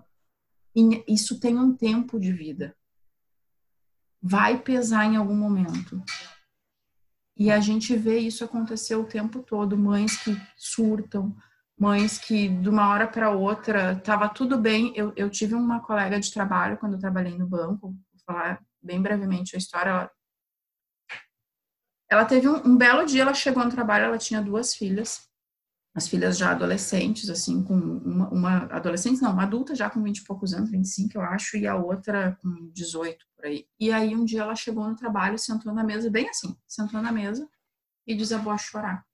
isso 1.08 1.40
tem 1.40 1.58
um 1.58 1.74
tempo 1.74 2.20
de 2.20 2.34
vida. 2.34 2.76
Vai 4.26 4.58
pesar 4.58 5.04
em 5.04 5.18
algum 5.18 5.36
momento. 5.36 6.02
E 7.36 7.52
a 7.52 7.60
gente 7.60 7.94
vê 7.98 8.20
isso 8.20 8.46
acontecer 8.46 8.96
o 8.96 9.04
tempo 9.04 9.44
todo, 9.44 9.78
mães 9.78 10.16
que 10.24 10.40
surtam, 10.56 11.36
mães 11.78 12.18
que 12.18 12.48
de 12.48 12.70
uma 12.70 12.88
hora 12.88 13.06
para 13.06 13.32
outra 13.32 13.92
estava 13.92 14.30
tudo 14.30 14.58
bem. 14.58 14.94
Eu, 14.96 15.12
eu 15.18 15.30
tive 15.30 15.56
uma 15.56 15.82
colega 15.82 16.20
de 16.20 16.32
trabalho 16.32 16.78
quando 16.78 16.94
eu 16.94 17.00
trabalhei 17.00 17.38
no 17.38 17.46
banco, 17.46 17.88
vou 17.90 18.22
falar 18.26 18.64
bem 18.82 19.02
brevemente 19.02 19.56
a 19.56 19.60
história. 19.60 19.90
Ela, 19.90 20.12
ela 22.10 22.26
teve 22.26 22.48
um, 22.48 22.56
um, 22.66 22.78
belo 22.78 23.06
dia, 23.06 23.24
ela 23.24 23.34
chegou 23.34 23.66
no 23.66 23.72
trabalho, 23.72 24.06
ela 24.06 24.18
tinha 24.18 24.42
duas 24.42 24.74
filhas, 24.74 25.28
as 25.96 26.08
filhas 26.08 26.38
já 26.38 26.52
adolescentes, 26.52 27.30
assim, 27.30 27.64
com 27.64 27.76
uma, 27.76 28.30
uma 28.30 28.58
adolescente, 28.66 29.22
não, 29.22 29.32
uma 29.32 29.44
adulta 29.44 29.76
já 29.76 29.90
com 29.90 30.02
20 30.02 30.18
e 30.18 30.24
poucos 30.24 30.54
anos, 30.54 30.72
25 30.72 31.18
eu 31.18 31.22
acho, 31.22 31.56
e 31.56 31.68
a 31.68 31.76
outra 31.76 32.38
com 32.42 32.72
18 32.74 33.26
por 33.36 33.46
aí. 33.46 33.68
E 33.80 33.92
aí 33.92 34.16
um 34.16 34.26
dia 34.26 34.42
ela 34.42 34.56
chegou 34.56 34.88
no 34.88 34.96
trabalho, 34.96 35.38
sentou 35.38 35.74
na 35.74 35.84
mesa, 35.84 36.10
bem 36.10 36.28
assim, 36.30 36.58
sentou 36.68 37.02
na 37.02 37.12
mesa 37.12 37.48
e 38.08 38.16
desabou 38.16 38.52
a 38.52 38.58
chorar. 38.58 39.06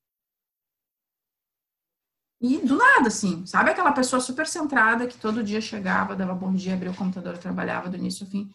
E 2.42 2.58
do 2.60 2.78
nada, 2.78 3.10
assim, 3.10 3.46
sabe 3.46 3.72
aquela 3.72 3.92
pessoa 3.92 4.22
super 4.22 4.48
centrada 4.48 5.06
que 5.08 5.18
todo 5.18 5.44
dia 5.44 5.60
chegava, 5.60 6.16
dava 6.16 6.34
bom 6.34 6.54
dia, 6.54 6.74
abria 6.74 6.92
o 6.92 6.96
computador, 6.96 7.38
trabalhava 7.38 7.90
do 7.90 7.98
início 7.98 8.26
ao 8.26 8.32
fim. 8.32 8.50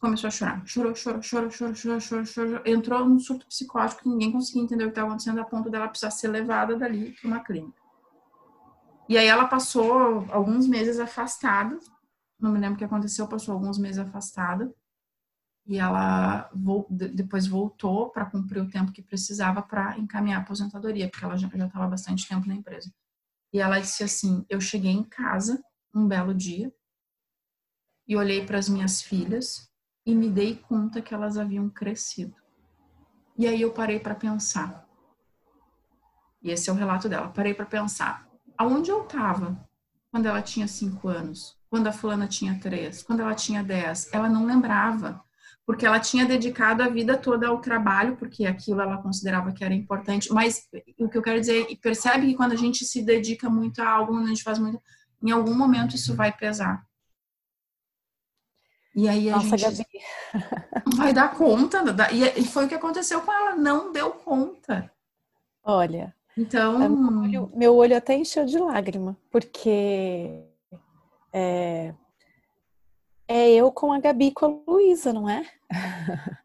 Começou 0.00 0.28
a 0.28 0.30
chorar. 0.30 0.66
Chorou, 0.66 0.94
chorou, 0.94 1.22
chorou, 1.22 1.50
chorou, 1.50 1.74
chorou, 1.74 2.00
chorou, 2.00 2.26
chorou. 2.26 2.62
Entrou 2.66 3.08
num 3.08 3.18
surto 3.18 3.46
psicótico 3.46 4.02
que 4.02 4.08
ninguém 4.08 4.32
conseguia 4.32 4.62
entender 4.62 4.84
o 4.84 4.88
que 4.88 4.92
estava 4.92 5.08
acontecendo, 5.08 5.40
a 5.40 5.44
ponto 5.44 5.70
dela 5.70 5.88
precisar 5.88 6.10
ser 6.10 6.28
levada 6.28 6.76
dali 6.76 7.12
para 7.12 7.28
uma 7.28 7.40
clínica. 7.40 7.80
E 9.08 9.16
aí 9.16 9.26
ela 9.26 9.46
passou 9.46 10.26
alguns 10.30 10.66
meses 10.66 10.98
afastada. 10.98 11.78
Não 12.38 12.52
me 12.52 12.58
lembro 12.58 12.74
o 12.74 12.78
que 12.78 12.84
aconteceu, 12.84 13.26
passou 13.28 13.54
alguns 13.54 13.78
meses 13.78 13.98
afastada. 13.98 14.74
E 15.66 15.78
ela 15.78 16.50
depois 17.14 17.46
voltou 17.46 18.10
para 18.10 18.26
cumprir 18.26 18.60
o 18.60 18.70
tempo 18.70 18.92
que 18.92 19.02
precisava 19.02 19.62
para 19.62 19.98
encaminhar 19.98 20.40
a 20.40 20.42
aposentadoria, 20.42 21.08
porque 21.08 21.24
ela 21.24 21.36
já 21.36 21.48
estava 21.48 21.88
bastante 21.88 22.28
tempo 22.28 22.46
na 22.46 22.54
empresa. 22.54 22.92
E 23.52 23.60
ela 23.60 23.78
disse 23.78 24.04
assim: 24.04 24.44
Eu 24.48 24.60
cheguei 24.60 24.92
em 24.92 25.02
casa 25.02 25.62
um 25.94 26.06
belo 26.06 26.34
dia 26.34 26.72
e 28.06 28.16
olhei 28.16 28.44
para 28.44 28.58
as 28.58 28.68
minhas 28.68 29.00
filhas 29.00 29.68
e 30.06 30.14
me 30.14 30.30
dei 30.30 30.54
conta 30.54 31.02
que 31.02 31.12
elas 31.12 31.36
haviam 31.36 31.68
crescido. 31.68 32.34
E 33.36 33.46
aí 33.46 33.60
eu 33.60 33.72
parei 33.72 33.98
para 33.98 34.14
pensar. 34.14 34.86
E 36.40 36.50
esse 36.50 36.70
é 36.70 36.72
o 36.72 36.76
relato 36.76 37.08
dela. 37.08 37.28
Parei 37.28 37.52
para 37.52 37.66
pensar 37.66 38.26
aonde 38.56 38.90
eu 38.90 39.02
estava 39.02 39.60
quando 40.10 40.26
ela 40.26 40.40
tinha 40.40 40.66
cinco 40.66 41.08
anos, 41.08 41.58
quando 41.68 41.88
a 41.88 41.92
fulana 41.92 42.26
tinha 42.26 42.58
três, 42.58 43.02
quando 43.02 43.20
ela 43.20 43.34
tinha 43.34 43.62
dez. 43.62 44.08
Ela 44.12 44.28
não 44.28 44.46
lembrava 44.46 45.22
porque 45.66 45.84
ela 45.84 45.98
tinha 45.98 46.24
dedicado 46.24 46.82
a 46.82 46.88
vida 46.88 47.18
toda 47.18 47.48
ao 47.48 47.60
trabalho, 47.60 48.16
porque 48.16 48.46
aquilo 48.46 48.80
ela 48.80 49.02
considerava 49.02 49.52
que 49.52 49.64
era 49.64 49.74
importante. 49.74 50.32
Mas 50.32 50.68
o 50.96 51.08
que 51.08 51.18
eu 51.18 51.22
quero 51.22 51.40
dizer, 51.40 51.66
percebe 51.82 52.28
que 52.28 52.36
quando 52.36 52.52
a 52.52 52.56
gente 52.56 52.84
se 52.84 53.02
dedica 53.02 53.50
muito 53.50 53.82
a 53.82 53.88
algo, 53.88 54.16
a 54.16 54.26
gente 54.26 54.44
faz 54.44 54.60
muito, 54.60 54.80
em 55.20 55.32
algum 55.32 55.54
momento 55.54 55.96
isso 55.96 56.14
vai 56.14 56.32
pesar. 56.32 56.86
E 58.96 59.06
aí 59.10 59.28
a 59.28 59.36
Nossa, 59.36 59.58
gente 59.58 59.76
Gabi. 59.76 59.86
vai 60.96 61.12
dar 61.12 61.36
conta. 61.36 61.84
E 62.10 62.44
foi 62.46 62.64
o 62.64 62.68
que 62.68 62.74
aconteceu 62.74 63.20
com 63.20 63.30
ela, 63.30 63.54
não 63.54 63.92
deu 63.92 64.10
conta. 64.10 64.90
Olha. 65.62 66.14
Então. 66.36 66.78
Meu 66.78 67.22
olho, 67.22 67.52
meu 67.54 67.76
olho 67.76 67.96
até 67.96 68.14
encheu 68.14 68.46
de 68.46 68.58
lágrima, 68.58 69.14
porque 69.30 70.42
é, 71.30 71.94
é 73.28 73.50
eu 73.50 73.70
com 73.70 73.92
a 73.92 74.00
Gabi 74.00 74.30
com 74.32 74.46
a 74.66 74.70
Luísa, 74.72 75.12
não 75.12 75.28
é? 75.28 75.46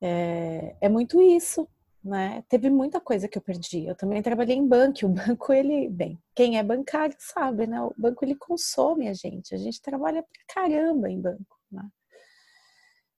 é? 0.00 0.76
É 0.80 0.88
muito 0.88 1.20
isso, 1.20 1.68
né? 2.02 2.42
Teve 2.48 2.70
muita 2.70 3.00
coisa 3.00 3.28
que 3.28 3.36
eu 3.36 3.42
perdi. 3.42 3.86
Eu 3.86 3.94
também 3.94 4.22
trabalhei 4.22 4.56
em 4.56 4.66
banco. 4.66 5.06
O 5.06 5.08
banco, 5.08 5.52
ele, 5.52 5.88
bem, 5.88 6.18
quem 6.34 6.58
é 6.58 6.62
bancário 6.62 7.16
sabe, 7.18 7.66
né? 7.66 7.80
O 7.82 7.94
banco 7.96 8.24
ele 8.24 8.34
consome 8.34 9.08
a 9.08 9.14
gente. 9.14 9.54
A 9.54 9.58
gente 9.58 9.80
trabalha 9.82 10.22
pra 10.22 10.54
caramba 10.54 11.10
em 11.10 11.20
banco, 11.20 11.56
né? 11.70 11.88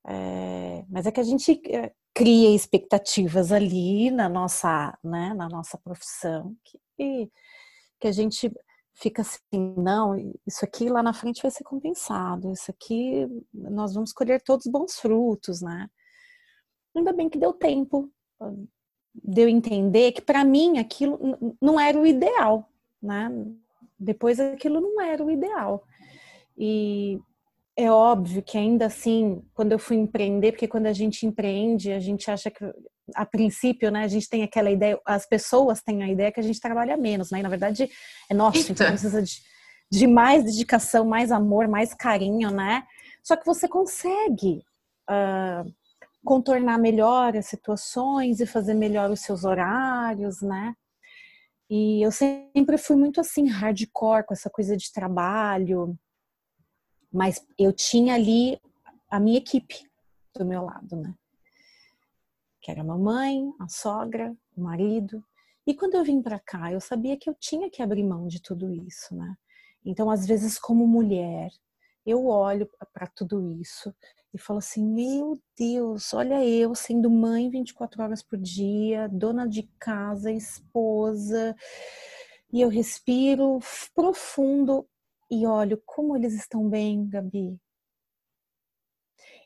É, 0.06 0.84
mas 0.88 1.06
é 1.06 1.12
que 1.12 1.20
a 1.20 1.24
gente 1.24 1.60
é, 1.68 1.92
cria 2.12 2.54
expectativas 2.54 3.52
ali 3.52 4.10
na 4.10 4.28
nossa, 4.28 4.98
né, 5.02 5.32
na 5.32 5.48
nossa 5.48 5.78
profissão 5.78 6.56
que, 6.64 7.30
que 8.00 8.08
a 8.08 8.12
gente 8.12 8.52
fica 8.94 9.22
assim, 9.22 9.74
não, 9.76 10.16
isso 10.46 10.64
aqui 10.64 10.88
lá 10.88 11.02
na 11.02 11.12
frente 11.12 11.42
vai 11.42 11.50
ser 11.50 11.64
compensado, 11.64 12.52
isso 12.52 12.70
aqui 12.70 13.26
nós 13.52 13.94
vamos 13.94 14.12
colher 14.12 14.42
todos 14.42 14.66
os 14.66 14.72
bons 14.72 14.98
frutos, 14.98 15.62
né? 15.62 15.88
Ainda 16.94 17.12
bem 17.12 17.28
que 17.28 17.38
deu 17.38 17.52
tempo 17.52 18.10
de 19.14 19.42
eu 19.42 19.48
entender 19.48 20.12
que 20.12 20.22
para 20.22 20.44
mim 20.44 20.78
aquilo 20.78 21.56
não 21.60 21.78
era 21.78 21.98
o 21.98 22.06
ideal, 22.06 22.68
né? 23.02 23.30
Depois 23.98 24.40
aquilo 24.40 24.80
não 24.80 25.00
era 25.00 25.22
o 25.22 25.30
ideal. 25.30 25.84
E 26.56 27.20
é 27.76 27.90
óbvio 27.90 28.42
que 28.42 28.58
ainda 28.58 28.86
assim, 28.86 29.42
quando 29.54 29.72
eu 29.72 29.78
fui 29.78 29.96
empreender, 29.96 30.52
porque 30.52 30.68
quando 30.68 30.86
a 30.86 30.92
gente 30.92 31.26
empreende, 31.26 31.92
a 31.92 32.00
gente 32.00 32.30
acha 32.30 32.50
que 32.50 32.64
a 33.14 33.26
princípio, 33.26 33.90
né, 33.90 34.04
a 34.04 34.08
gente 34.08 34.28
tem 34.28 34.42
aquela 34.42 34.70
ideia, 34.70 34.98
as 35.04 35.26
pessoas 35.26 35.82
têm 35.82 36.02
a 36.02 36.08
ideia 36.08 36.32
que 36.32 36.40
a 36.40 36.42
gente 36.42 36.60
trabalha 36.60 36.96
menos, 36.96 37.30
né? 37.30 37.40
E 37.40 37.42
na 37.42 37.48
verdade 37.48 37.90
é 38.28 38.34
nossa, 38.34 38.58
a 38.58 38.62
gente 38.62 38.76
precisa 38.76 39.22
de, 39.22 39.40
de 39.90 40.06
mais 40.06 40.44
dedicação, 40.44 41.04
mais 41.04 41.32
amor, 41.32 41.68
mais 41.68 41.94
carinho, 41.94 42.50
né? 42.50 42.84
Só 43.22 43.36
que 43.36 43.46
você 43.46 43.68
consegue 43.68 44.62
uh, 45.08 45.72
contornar 46.24 46.78
melhor 46.78 47.36
as 47.36 47.46
situações 47.46 48.40
e 48.40 48.46
fazer 48.46 48.74
melhor 48.74 49.10
os 49.10 49.20
seus 49.20 49.44
horários, 49.44 50.40
né? 50.40 50.74
E 51.68 52.04
eu 52.04 52.12
sempre 52.12 52.76
fui 52.78 52.96
muito 52.96 53.20
assim, 53.20 53.48
hardcore 53.48 54.26
com 54.26 54.34
essa 54.34 54.50
coisa 54.50 54.76
de 54.76 54.92
trabalho, 54.92 55.98
mas 57.12 57.44
eu 57.58 57.72
tinha 57.72 58.14
ali 58.14 58.60
a 59.10 59.18
minha 59.18 59.38
equipe 59.38 59.90
do 60.34 60.44
meu 60.44 60.64
lado, 60.64 60.96
né? 60.96 61.14
Que 62.60 62.70
era 62.70 62.82
a 62.82 62.84
mamãe, 62.84 63.52
a 63.58 63.68
sogra, 63.68 64.34
o 64.56 64.62
marido. 64.62 65.24
E 65.66 65.74
quando 65.74 65.94
eu 65.94 66.04
vim 66.04 66.22
para 66.22 66.38
cá, 66.38 66.72
eu 66.72 66.80
sabia 66.80 67.16
que 67.16 67.28
eu 67.28 67.34
tinha 67.34 67.70
que 67.70 67.82
abrir 67.82 68.04
mão 68.04 68.26
de 68.26 68.40
tudo 68.40 68.70
isso, 68.70 69.14
né? 69.14 69.34
Então, 69.84 70.10
às 70.10 70.26
vezes, 70.26 70.58
como 70.58 70.86
mulher, 70.86 71.50
eu 72.04 72.26
olho 72.26 72.68
para 72.92 73.06
tudo 73.06 73.52
isso 73.60 73.94
e 74.34 74.38
falo 74.38 74.58
assim: 74.58 74.84
meu 74.84 75.40
Deus, 75.56 76.12
olha 76.14 76.44
eu 76.44 76.74
sendo 76.74 77.10
mãe 77.10 77.48
24 77.50 78.02
horas 78.02 78.22
por 78.22 78.38
dia, 78.38 79.08
dona 79.08 79.46
de 79.46 79.64
casa, 79.78 80.30
esposa, 80.30 81.54
e 82.52 82.60
eu 82.60 82.68
respiro 82.68 83.58
profundo 83.94 84.88
e 85.30 85.46
olho 85.46 85.80
como 85.86 86.16
eles 86.16 86.34
estão 86.34 86.68
bem, 86.68 87.08
Gabi. 87.08 87.58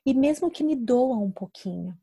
E 0.04 0.14
mesmo 0.14 0.50
que 0.50 0.64
me 0.64 0.76
doa 0.76 1.16
um 1.16 1.30
pouquinho, 1.30 1.96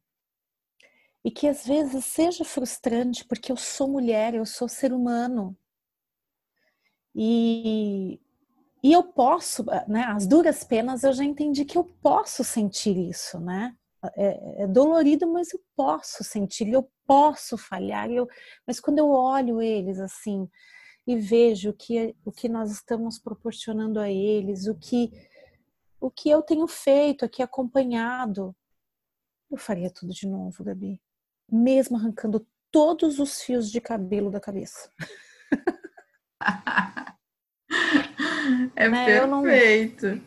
e 1.24 1.32
que 1.32 1.48
às 1.48 1.66
vezes 1.66 2.06
seja 2.06 2.44
frustrante, 2.44 3.26
porque 3.26 3.52
eu 3.52 3.56
sou 3.56 3.88
mulher, 3.88 4.34
eu 4.36 4.46
sou 4.46 4.68
ser 4.68 4.92
humano. 4.92 5.58
E, 7.16 8.20
e 8.84 8.92
eu 8.92 9.04
posso, 9.04 9.64
né, 9.88 10.04
as 10.06 10.28
duras 10.28 10.64
penas 10.64 11.04
eu 11.04 11.14
já 11.14 11.24
entendi 11.24 11.66
que 11.66 11.78
eu 11.78 11.86
posso 12.02 12.44
sentir 12.44 12.98
isso, 12.98 13.40
né? 13.40 13.76
É, 14.18 14.64
é 14.64 14.68
dolorido, 14.68 15.32
mas 15.32 15.54
eu 15.54 15.62
posso 15.76 16.24
sentir, 16.24 16.68
eu 16.68 16.92
posso 17.08 17.58
falhar. 17.58 18.12
Eu, 18.12 18.28
mas 18.68 18.80
quando 18.80 19.00
eu 19.00 19.10
olho 19.10 19.62
eles 19.62 20.00
assim 20.00 20.50
e 21.08 21.16
vejo 21.18 21.70
o 21.70 21.74
que, 21.74 22.14
o 22.26 22.32
que 22.32 22.50
nós 22.50 22.72
estamos 22.72 23.18
proporcionando 23.18 24.00
a 24.00 24.10
eles, 24.12 24.68
o 24.68 24.76
que, 24.76 25.10
o 26.02 26.12
que 26.12 26.30
eu 26.30 26.42
tenho 26.42 26.68
feito 26.68 27.24
aqui 27.24 27.42
acompanhado, 27.42 28.54
eu 29.50 29.58
faria 29.58 29.90
tudo 29.90 30.12
de 30.12 30.28
novo, 30.28 30.64
Gabi 30.64 31.02
mesmo 31.54 31.98
arrancando 31.98 32.46
todos 32.72 33.20
os 33.20 33.42
fios 33.42 33.72
de 33.72 33.80
cabelo 33.80 34.32
da 34.32 34.40
cabeça. 34.40 34.90
é 38.76 38.90
né? 38.90 39.06
perfeito. 39.06 40.06
Eu 40.06 40.18
não, 40.18 40.24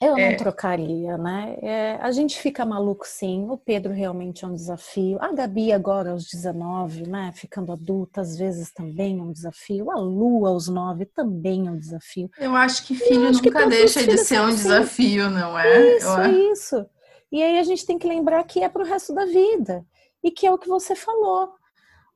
eu 0.00 0.16
é. 0.16 0.30
não 0.30 0.36
trocaria, 0.36 1.16
né? 1.16 1.56
É, 1.62 1.98
a 2.00 2.10
gente 2.10 2.38
fica 2.38 2.66
maluco 2.66 3.06
sim. 3.06 3.48
O 3.48 3.56
Pedro 3.56 3.92
realmente 3.92 4.44
é 4.44 4.48
um 4.48 4.54
desafio. 4.54 5.18
A 5.20 5.32
Gabi 5.32 5.72
agora 5.72 6.10
aos 6.10 6.26
19, 6.26 7.08
né? 7.08 7.32
Ficando 7.34 7.72
adulta, 7.72 8.20
às 8.20 8.36
vezes 8.36 8.70
também 8.72 9.18
é 9.18 9.22
um 9.22 9.32
desafio. 9.32 9.90
A 9.90 9.98
Lu 9.98 10.46
aos 10.46 10.68
9 10.68 11.06
também 11.06 11.66
é 11.66 11.70
um 11.70 11.78
desafio. 11.78 12.30
Eu 12.38 12.54
acho 12.54 12.86
que 12.86 12.94
filho 12.94 13.28
acho 13.28 13.42
nunca 13.42 13.62
que 13.62 13.68
deixa 13.68 14.06
de 14.06 14.18
ser 14.18 14.40
um 14.40 14.46
assim. 14.46 14.56
desafio, 14.56 15.30
não 15.30 15.58
é? 15.58 15.96
Isso, 15.96 16.08
Eu... 16.08 16.52
isso. 16.52 16.86
E 17.32 17.42
aí 17.42 17.58
a 17.58 17.62
gente 17.62 17.86
tem 17.86 17.98
que 17.98 18.06
lembrar 18.06 18.44
que 18.44 18.62
é 18.62 18.68
para 18.68 18.82
o 18.82 18.86
resto 18.86 19.14
da 19.14 19.24
vida 19.24 19.84
e 20.22 20.30
que 20.30 20.46
é 20.46 20.52
o 20.52 20.58
que 20.58 20.68
você 20.68 20.94
falou. 20.94 21.52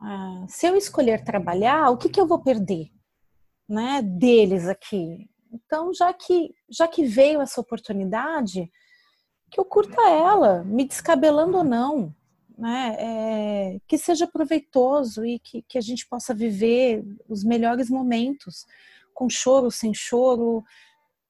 Ah, 0.00 0.44
se 0.48 0.66
eu 0.66 0.76
escolher 0.76 1.24
trabalhar, 1.24 1.90
o 1.90 1.96
que, 1.96 2.08
que 2.08 2.20
eu 2.20 2.26
vou 2.26 2.42
perder, 2.42 2.88
né, 3.68 4.00
deles 4.02 4.66
aqui? 4.66 5.28
Então, 5.52 5.92
já 5.92 6.12
que 6.12 6.54
já 6.68 6.86
que 6.86 7.04
veio 7.04 7.40
essa 7.40 7.60
oportunidade, 7.60 8.70
que 9.50 9.58
eu 9.58 9.64
curta 9.64 10.00
ela, 10.08 10.62
me 10.64 10.84
descabelando 10.84 11.58
ou 11.58 11.64
não, 11.64 12.14
né, 12.56 12.96
é, 12.98 13.80
que 13.88 13.98
seja 13.98 14.26
proveitoso 14.26 15.24
e 15.24 15.38
que, 15.38 15.62
que 15.62 15.78
a 15.78 15.80
gente 15.80 16.06
possa 16.06 16.32
viver 16.34 17.02
os 17.28 17.42
melhores 17.42 17.88
momentos, 17.90 18.66
com 19.14 19.28
choro, 19.28 19.70
sem 19.70 19.92
choro. 19.92 20.62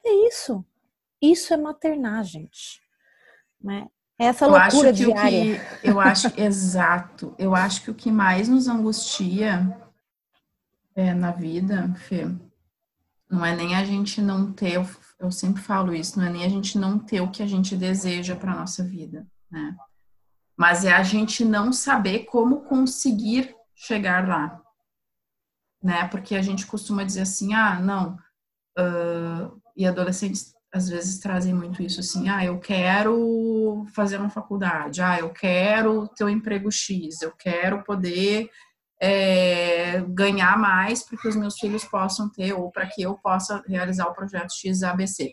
É 0.04 0.12
isso. 0.28 0.64
Isso 1.22 1.54
é 1.54 1.56
maternar, 1.56 2.24
gente. 2.24 2.82
Né? 3.62 3.86
Essa 4.18 4.44
eu 4.44 4.50
loucura 4.50 4.92
diária. 4.92 5.58
Que, 5.80 5.88
eu 5.88 6.00
acho, 6.00 6.28
exato. 6.38 7.34
Eu 7.38 7.54
acho 7.54 7.82
que 7.82 7.90
o 7.90 7.94
que 7.94 8.10
mais 8.10 8.48
nos 8.48 8.68
angustia 8.68 9.76
é, 10.94 11.14
na 11.14 11.30
vida, 11.30 11.94
Fê, 11.96 12.26
não 13.30 13.44
é 13.46 13.54
nem 13.54 13.76
a 13.76 13.84
gente 13.84 14.20
não 14.20 14.52
ter, 14.52 14.74
eu, 14.74 14.86
eu 15.18 15.30
sempre 15.30 15.62
falo 15.62 15.94
isso, 15.94 16.18
não 16.18 16.26
é 16.26 16.30
nem 16.30 16.44
a 16.44 16.48
gente 16.48 16.76
não 16.76 16.98
ter 16.98 17.20
o 17.20 17.30
que 17.30 17.42
a 17.42 17.46
gente 17.46 17.76
deseja 17.76 18.34
para 18.34 18.56
nossa 18.56 18.82
vida, 18.82 19.26
né? 19.50 19.76
Mas 20.58 20.84
é 20.84 20.92
a 20.92 21.02
gente 21.02 21.44
não 21.44 21.72
saber 21.72 22.24
como 22.24 22.62
conseguir 22.62 23.54
chegar 23.74 24.26
lá, 24.26 24.60
né? 25.82 26.08
Porque 26.08 26.34
a 26.34 26.42
gente 26.42 26.66
costuma 26.66 27.04
dizer 27.04 27.22
assim, 27.22 27.54
ah, 27.54 27.78
não, 27.78 28.18
uh, 28.78 29.60
e 29.76 29.86
adolescentes 29.86 30.52
às 30.72 30.88
vezes 30.88 31.18
trazem 31.18 31.52
muito 31.52 31.82
isso 31.82 32.00
assim, 32.00 32.28
ah, 32.28 32.44
eu 32.44 32.58
quero 32.58 33.84
fazer 33.92 34.18
uma 34.18 34.30
faculdade, 34.30 35.02
ah, 35.02 35.18
eu 35.18 35.30
quero 35.30 36.06
ter 36.08 36.24
um 36.24 36.28
emprego 36.28 36.70
X, 36.70 37.22
eu 37.22 37.32
quero 37.32 37.82
poder 37.82 38.50
é, 39.00 40.02
ganhar 40.08 40.58
mais 40.58 41.02
para 41.02 41.18
que 41.18 41.28
os 41.28 41.36
meus 41.36 41.58
filhos 41.58 41.84
possam 41.84 42.28
ter 42.28 42.52
ou 42.52 42.70
para 42.70 42.86
que 42.86 43.02
eu 43.02 43.14
possa 43.14 43.62
realizar 43.66 44.06
o 44.06 44.14
projeto 44.14 44.52
X 44.52 44.82
ABC. 44.82 45.32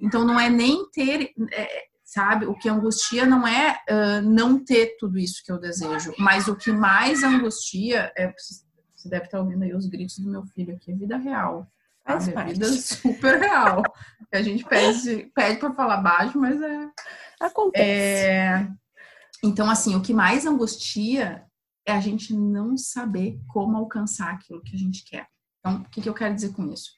Então 0.00 0.24
não 0.24 0.38
é 0.38 0.50
nem 0.50 0.90
ter, 0.90 1.32
é, 1.52 1.84
sabe, 2.04 2.46
o 2.46 2.54
que 2.54 2.68
angustia 2.68 3.24
não 3.24 3.46
é 3.46 3.78
uh, 3.88 4.22
não 4.22 4.62
ter 4.62 4.96
tudo 4.98 5.18
isso 5.18 5.42
que 5.44 5.52
eu 5.52 5.58
desejo, 5.58 6.12
mas 6.18 6.48
o 6.48 6.56
que 6.56 6.72
mais 6.72 7.22
angustia 7.22 8.12
é 8.16 8.32
você 9.06 9.08
deve 9.08 9.26
estar 9.26 9.38
ouvindo 9.38 9.62
aí 9.62 9.74
os 9.74 9.86
gritos 9.86 10.18
do 10.18 10.28
meu 10.28 10.44
filho 10.46 10.74
aqui, 10.74 10.90
é 10.90 10.94
vida 10.94 11.16
real. 11.16 11.70
Faz 12.04 12.28
a 12.28 12.44
vida 12.44 12.66
super 12.66 13.38
real. 13.38 13.82
a 14.32 14.42
gente 14.42 14.64
pede, 14.64 15.30
pede 15.34 15.58
para 15.58 15.74
falar 15.74 15.98
baixo, 15.98 16.38
mas 16.38 16.60
é. 16.60 16.88
Acontece. 17.40 17.84
É... 17.84 18.68
Então, 19.42 19.68
assim, 19.70 19.94
o 19.94 20.02
que 20.02 20.14
mais 20.14 20.46
angustia 20.46 21.45
é 21.86 21.92
a 21.92 22.00
gente 22.00 22.34
não 22.34 22.76
saber 22.76 23.40
como 23.46 23.76
alcançar 23.76 24.34
aquilo 24.34 24.62
que 24.62 24.74
a 24.74 24.78
gente 24.78 25.04
quer. 25.04 25.28
Então, 25.60 25.82
o 25.82 25.88
que, 25.88 26.02
que 26.02 26.08
eu 26.08 26.14
quero 26.14 26.34
dizer 26.34 26.52
com 26.52 26.70
isso? 26.70 26.90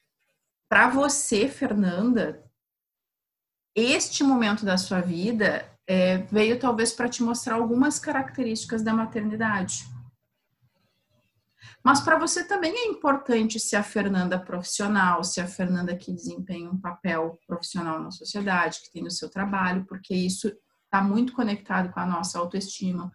Para 0.67 0.89
você, 0.89 1.47
Fernanda, 1.47 2.43
este 3.75 4.23
momento 4.23 4.65
da 4.65 4.77
sua 4.77 4.99
vida 4.99 5.69
é, 5.87 6.17
veio 6.23 6.59
talvez 6.59 6.91
para 6.91 7.07
te 7.07 7.23
mostrar 7.23 7.55
algumas 7.55 7.99
características 7.99 8.81
da 8.81 8.93
maternidade. 8.93 9.85
Mas 11.83 12.01
para 12.01 12.17
você 12.17 12.43
também 12.43 12.73
é 12.75 12.87
importante 12.87 13.59
se 13.59 13.75
a 13.75 13.83
Fernanda 13.83 14.37
profissional, 14.37 15.23
se 15.23 15.39
a 15.39 15.47
Fernanda 15.47 15.95
que 15.95 16.11
desempenha 16.11 16.69
um 16.69 16.79
papel 16.79 17.39
profissional 17.47 17.99
na 17.99 18.11
sociedade, 18.11 18.81
que 18.81 18.91
tem 18.91 19.05
o 19.05 19.11
seu 19.11 19.29
trabalho, 19.29 19.85
porque 19.85 20.13
isso 20.13 20.51
está 20.85 21.01
muito 21.01 21.33
conectado 21.33 21.91
com 21.91 21.99
a 21.99 22.05
nossa 22.05 22.37
autoestima, 22.37 23.11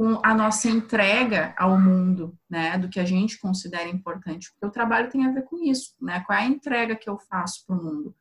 com 0.00 0.18
a 0.22 0.32
nossa 0.32 0.66
entrega 0.66 1.54
ao 1.58 1.78
mundo, 1.78 2.34
né, 2.48 2.78
do 2.78 2.88
que 2.88 2.98
a 2.98 3.04
gente 3.04 3.38
considera 3.38 3.86
importante, 3.86 4.50
porque 4.50 4.64
o 4.64 4.70
trabalho 4.70 5.10
tem 5.10 5.26
a 5.26 5.30
ver 5.30 5.42
com 5.42 5.62
isso, 5.62 5.94
né, 6.00 6.24
qual 6.26 6.38
é 6.38 6.40
a 6.40 6.46
entrega 6.46 6.96
que 6.96 7.10
eu 7.10 7.18
faço 7.18 7.66
para 7.66 7.76
o 7.76 7.84
mundo. 7.84 8.16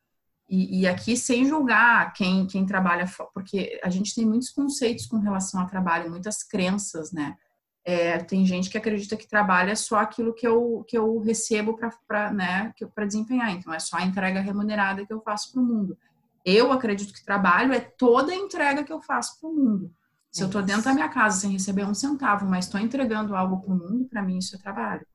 E, 0.49 0.82
e, 0.82 0.88
aqui 0.88 1.15
sem 1.15 1.45
julgar 1.45 2.11
quem, 2.11 2.45
quem 2.47 2.65
trabalha, 2.65 3.05
porque 3.34 3.80
a 3.82 3.89
gente 3.89 4.13
tem 4.13 4.25
muitos 4.25 4.49
conceitos 4.49 5.05
com 5.05 5.19
relação 5.19 5.61
ao 5.61 5.67
trabalho, 5.67 6.09
muitas 6.09 6.43
crenças, 6.43 7.13
né, 7.13 7.38
é, 7.86 8.17
tem 8.17 8.45
gente 8.45 8.69
que 8.69 8.77
acredita 8.77 9.15
que 9.15 9.25
trabalha 9.25 9.73
só 9.73 9.99
aquilo 9.99 10.34
que 10.34 10.45
eu, 10.45 10.84
que 10.86 10.97
eu 10.97 11.17
recebo 11.19 11.80
para 12.05 12.34
né, 12.34 12.73
desempenhar. 13.07 13.51
Então, 13.51 13.73
é 13.73 13.80
só 13.80 13.95
a 13.95 14.03
entrega 14.03 14.41
remunerada 14.41 15.05
que 15.05 15.13
eu 15.13 15.21
faço 15.21 15.53
para 15.53 15.61
o 15.61 15.65
mundo. 15.65 15.97
Eu 16.43 16.73
acredito 16.73 17.13
que 17.13 17.23
trabalho 17.23 17.71
é 17.71 17.80
toda 17.80 18.34
a 18.34 18.36
entrega 18.36 18.84
que 18.84 18.91
eu 18.91 19.01
faço 19.01 19.39
para 19.39 19.49
o 19.49 19.53
mundo. 19.53 19.95
Se 20.39 20.43
eu 20.45 20.47
estou 20.47 20.61
dentro 20.61 20.83
da 20.83 20.93
minha 20.93 21.09
casa 21.09 21.41
sem 21.41 21.51
receber 21.51 21.83
um 21.83 21.93
centavo, 21.93 22.45
mas 22.45 22.63
estou 22.63 22.79
entregando 22.79 23.35
algo 23.35 23.59
para 23.59 23.73
o 23.73 23.77
mundo, 23.77 24.07
para 24.07 24.21
mim 24.21 24.37
isso 24.37 24.55
é 24.55 24.59
trabalho. 24.59 25.05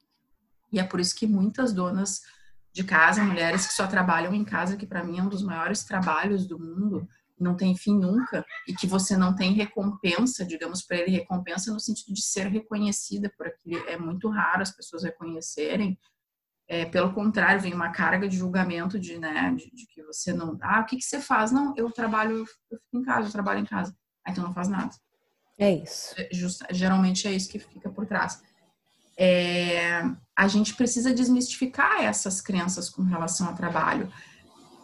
E 0.70 0.78
é 0.78 0.84
por 0.84 1.00
isso 1.00 1.16
que 1.16 1.26
muitas 1.26 1.72
donas 1.72 2.20
de 2.70 2.84
casa, 2.84 3.24
mulheres 3.24 3.66
que 3.66 3.72
só 3.72 3.86
trabalham 3.86 4.34
em 4.34 4.44
casa, 4.44 4.76
que 4.76 4.86
para 4.86 5.02
mim 5.02 5.18
é 5.18 5.22
um 5.22 5.28
dos 5.30 5.42
maiores 5.42 5.82
trabalhos 5.82 6.46
do 6.46 6.58
mundo, 6.58 7.08
não 7.40 7.56
tem 7.56 7.74
fim 7.74 7.98
nunca 7.98 8.44
e 8.68 8.74
que 8.74 8.86
você 8.86 9.16
não 9.16 9.34
tem 9.34 9.54
recompensa, 9.54 10.44
digamos 10.44 10.82
para 10.82 10.98
ele, 10.98 11.12
recompensa 11.12 11.72
no 11.72 11.80
sentido 11.80 12.12
de 12.12 12.20
ser 12.20 12.48
reconhecida 12.48 13.32
por 13.34 13.46
aquilo. 13.46 13.82
É 13.88 13.96
muito 13.96 14.28
raro 14.28 14.60
as 14.60 14.76
pessoas 14.76 15.04
reconhecerem. 15.04 15.98
É, 16.68 16.84
pelo 16.84 17.14
contrário, 17.14 17.62
vem 17.62 17.72
uma 17.72 17.88
carga 17.88 18.28
de 18.28 18.36
julgamento 18.36 18.98
de, 18.98 19.18
né, 19.18 19.54
de, 19.56 19.70
de 19.74 19.86
que 19.86 20.02
você 20.02 20.34
não. 20.34 20.58
Ah, 20.60 20.80
o 20.80 20.84
que, 20.84 20.96
que 20.96 21.04
você 21.04 21.18
faz? 21.18 21.50
Não, 21.50 21.72
eu 21.78 21.90
trabalho, 21.90 22.40
eu 22.70 22.78
fico 22.78 22.98
em 22.98 23.02
casa, 23.02 23.28
eu 23.28 23.32
trabalho 23.32 23.60
em 23.60 23.64
casa. 23.64 23.96
Ah, 24.22 24.30
então 24.30 24.44
não 24.44 24.52
faz 24.52 24.68
nada. 24.68 24.90
É 25.58 25.70
isso. 25.70 26.14
É, 26.18 26.28
geralmente 26.72 27.26
é 27.28 27.32
isso 27.32 27.48
que 27.48 27.58
fica 27.58 27.88
por 27.90 28.06
trás. 28.06 28.42
É, 29.16 30.02
a 30.36 30.48
gente 30.48 30.74
precisa 30.74 31.14
desmistificar 31.14 32.02
essas 32.02 32.40
crenças 32.40 32.90
com 32.90 33.02
relação 33.02 33.48
ao 33.48 33.54
trabalho. 33.54 34.12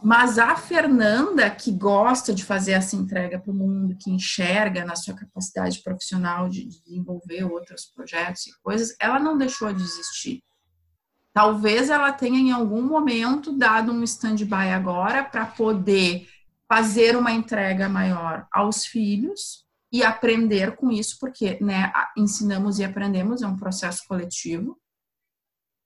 Mas 0.03 0.39
a 0.39 0.57
Fernanda, 0.57 1.51
que 1.51 1.71
gosta 1.71 2.33
de 2.33 2.45
fazer 2.45 2.73
essa 2.73 2.97
entrega 2.97 3.39
para 3.39 3.51
o 3.51 3.55
mundo, 3.55 3.97
que 4.01 4.11
enxerga 4.11 4.85
na 4.85 4.97
sua 4.97 5.15
capacidade 5.15 5.83
profissional 5.83 6.49
de 6.49 6.65
desenvolver 6.65 7.45
outros 7.45 7.85
projetos 7.85 8.47
e 8.47 8.53
coisas, 8.63 8.97
ela 8.99 9.19
não 9.19 9.37
deixou 9.37 9.71
de 9.73 9.83
existir. 9.83 10.43
Talvez 11.35 11.91
ela 11.91 12.13
tenha 12.13 12.39
em 12.39 12.51
algum 12.51 12.83
momento 12.83 13.53
dado 13.53 13.93
um 13.93 14.03
stand-by 14.03 14.71
agora 14.73 15.23
para 15.23 15.45
poder 15.45 16.27
fazer 16.67 17.17
uma 17.17 17.33
entrega 17.33 17.89
maior 17.89 18.47
aos 18.51 18.87
filhos 18.87 19.67
e 19.93 20.05
aprender 20.05 20.77
com 20.77 20.91
isso, 20.91 21.17
porque 21.19 21.59
né, 21.61 21.93
ensinamos 22.17 22.79
e 22.79 22.85
aprendemos, 22.85 23.43
é 23.43 23.47
um 23.47 23.57
processo 23.57 24.05
coletivo. 24.07 24.79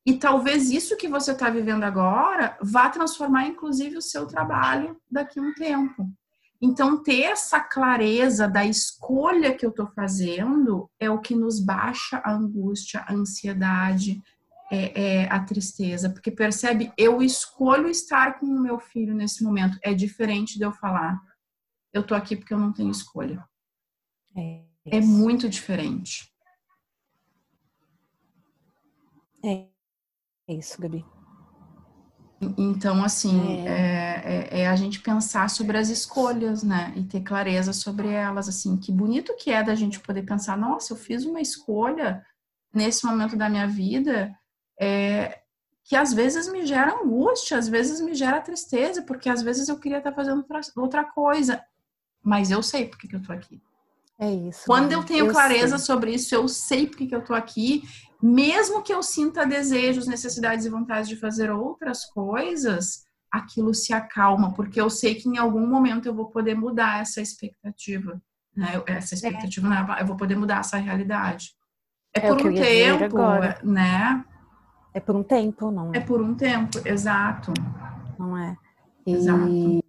E 0.07 0.15
talvez 0.19 0.71
isso 0.71 0.97
que 0.97 1.09
você 1.09 1.33
está 1.33 1.49
vivendo 1.49 1.85
agora 1.85 2.59
vá 2.61 2.91
transformar, 2.91 3.47
inclusive, 3.47 3.97
o 3.97 4.03
seu 4.03 4.27
trabalho 4.27 5.01
daqui 5.11 5.41
a 5.41 5.43
um 5.43 5.55
tempo. 5.55 6.07
Então, 6.61 7.03
ter 7.03 7.23
essa 7.23 7.61
clareza 7.61 8.47
da 8.47 8.65
escolha 8.65 9.55
que 9.55 9.65
eu 9.65 9.71
estou 9.71 9.87
fazendo 9.87 10.91
é 11.01 11.11
o 11.11 11.21
que 11.21 11.35
nos 11.35 11.59
baixa 11.59 12.19
a 12.25 12.33
angústia, 12.33 13.01
a 13.07 13.15
ansiedade, 13.15 14.23
é, 14.71 15.03
é, 15.03 15.29
a 15.31 15.41
tristeza. 15.41 16.11
Porque 16.11 16.31
percebe, 16.31 16.93
eu 16.97 17.23
escolho 17.23 17.89
estar 17.89 18.39
com 18.39 18.47
o 18.47 18.61
meu 18.61 18.79
filho 18.79 19.15
nesse 19.15 19.43
momento. 19.43 19.79
É 19.83 19.95
diferente 19.95 20.59
de 20.59 20.65
eu 20.65 20.73
falar, 20.73 21.19
eu 21.93 22.03
estou 22.03 22.17
aqui 22.17 22.37
porque 22.37 22.53
eu 22.53 22.59
não 22.59 22.73
tenho 22.73 22.91
escolha. 22.91 23.43
É, 24.37 24.63
é 24.87 25.01
muito 25.01 25.49
diferente. 25.49 26.33
É 29.45 29.75
é 30.47 30.55
isso, 30.55 30.81
Gabi. 30.81 31.05
Então, 32.59 33.03
assim, 33.03 33.67
é. 33.67 34.49
É, 34.51 34.61
é. 34.61 34.69
a 34.69 34.77
gente 34.77 35.01
pensar 35.01 35.49
sobre 35.49 35.79
as 35.79 35.89
escolhas, 35.89 36.63
né? 36.63 36.93
E 36.97 37.05
ter 37.05 37.23
clareza 37.23 37.73
sobre 37.73 38.09
elas, 38.09 38.49
assim. 38.49 38.77
Que 38.77 38.93
bonito 38.93 39.35
que 39.37 39.51
é 39.51 39.63
da 39.63 39.75
gente 39.75 40.01
poder 40.01 40.23
pensar, 40.23 40.57
nossa, 40.59 40.93
eu 40.93 40.97
fiz 40.97 41.25
uma 41.25 41.41
escolha 41.41 42.25
nesse 42.73 43.07
momento 43.07 43.37
da 43.37 43.49
minha 43.49 43.67
vida 43.67 44.37
é, 44.79 45.41
que 45.85 45.97
às 45.97 46.13
vezes 46.13 46.51
me 46.51 46.67
gera 46.67 47.01
angústia, 47.01 47.57
às 47.57 47.69
vezes 47.69 48.01
me 48.01 48.15
gera 48.15 48.41
tristeza, 48.41 49.03
porque 49.03 49.29
às 49.31 49.41
vezes 49.41 49.69
eu 49.69 49.79
queria 49.79 49.99
estar 49.99 50.13
fazendo 50.13 50.45
outra 50.77 51.05
coisa. 51.05 51.65
Mas 52.23 52.51
eu 52.51 52.63
sei 52.63 52.89
porque 52.89 53.09
que 53.09 53.17
eu 53.17 53.23
tô 53.23 53.33
aqui. 53.33 53.63
É 54.19 54.31
isso. 54.31 54.63
Quando 54.67 54.93
eu 54.93 55.03
tenho 55.03 55.27
eu 55.27 55.33
clareza 55.33 55.79
sei. 55.79 55.87
sobre 55.87 56.15
isso, 56.15 56.35
eu 56.35 56.47
sei 56.49 56.87
porque 56.87 57.07
que 57.07 57.15
eu 57.15 57.25
tô 57.25 57.35
aqui, 57.35 57.83
mesmo 58.23 58.83
que 58.83 58.93
eu 58.93 59.03
sinta 59.03 59.45
desejos, 59.45 60.07
necessidades 60.07 60.65
e 60.65 60.71
vontades 60.71 61.09
de 61.09 61.17
fazer 61.17 61.51
outras 61.51 62.05
coisas, 62.07 63.05
aquilo 63.31 63.75
se 63.75 63.93
acalma, 63.93 64.55
porque 64.55 64.81
eu 64.81 64.89
sei 64.89 65.17
que 65.17 65.29
em 65.29 65.37
algum 65.37 65.67
momento 65.67 66.07
eu 66.07 66.15
vou 66.15 66.31
poder 66.31 66.55
mudar 66.55 67.01
essa 67.01 67.21
expectativa, 67.21 68.21
né? 68.57 68.83
Essa 68.87 69.15
expectativa, 69.15 69.69
é. 69.99 70.03
eu 70.03 70.07
vou 70.07 70.17
poder 70.17 70.37
mudar 70.37 70.61
essa 70.61 70.77
realidade. 70.77 71.51
É, 72.17 72.21
é 72.21 72.29
por 72.29 72.47
um 72.47 72.55
tempo, 72.55 73.19
né? 73.65 74.25
É 74.95 75.01
por 75.01 75.17
um 75.17 75.23
tempo, 75.25 75.71
não 75.73 75.93
é? 75.93 75.99
É 75.99 76.01
por 76.01 76.23
um 76.23 76.35
tempo, 76.37 76.81
exato. 76.85 77.53
Não 78.17 78.39
é? 78.39 78.57
E... 79.05 79.13
Exato. 79.13 79.85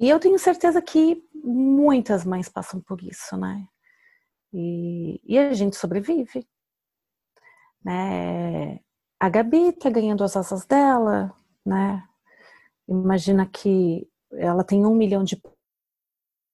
E 0.00 0.08
eu 0.08 0.18
tenho 0.18 0.38
certeza 0.38 0.82
que 0.82 1.22
muitas 1.44 2.24
mães 2.24 2.48
passam 2.48 2.80
por 2.80 3.02
isso, 3.02 3.36
né? 3.36 3.66
E, 4.52 5.20
e 5.24 5.38
a 5.38 5.52
gente 5.52 5.76
sobrevive. 5.76 6.46
Né? 7.84 8.80
A 9.20 9.28
Gabi 9.28 9.72
tá 9.72 9.90
ganhando 9.90 10.24
as 10.24 10.36
asas 10.36 10.64
dela, 10.64 11.34
né? 11.64 12.02
Imagina 12.88 13.46
que 13.46 14.08
ela 14.32 14.64
tem 14.64 14.86
um 14.86 14.94
milhão 14.94 15.22
de 15.22 15.40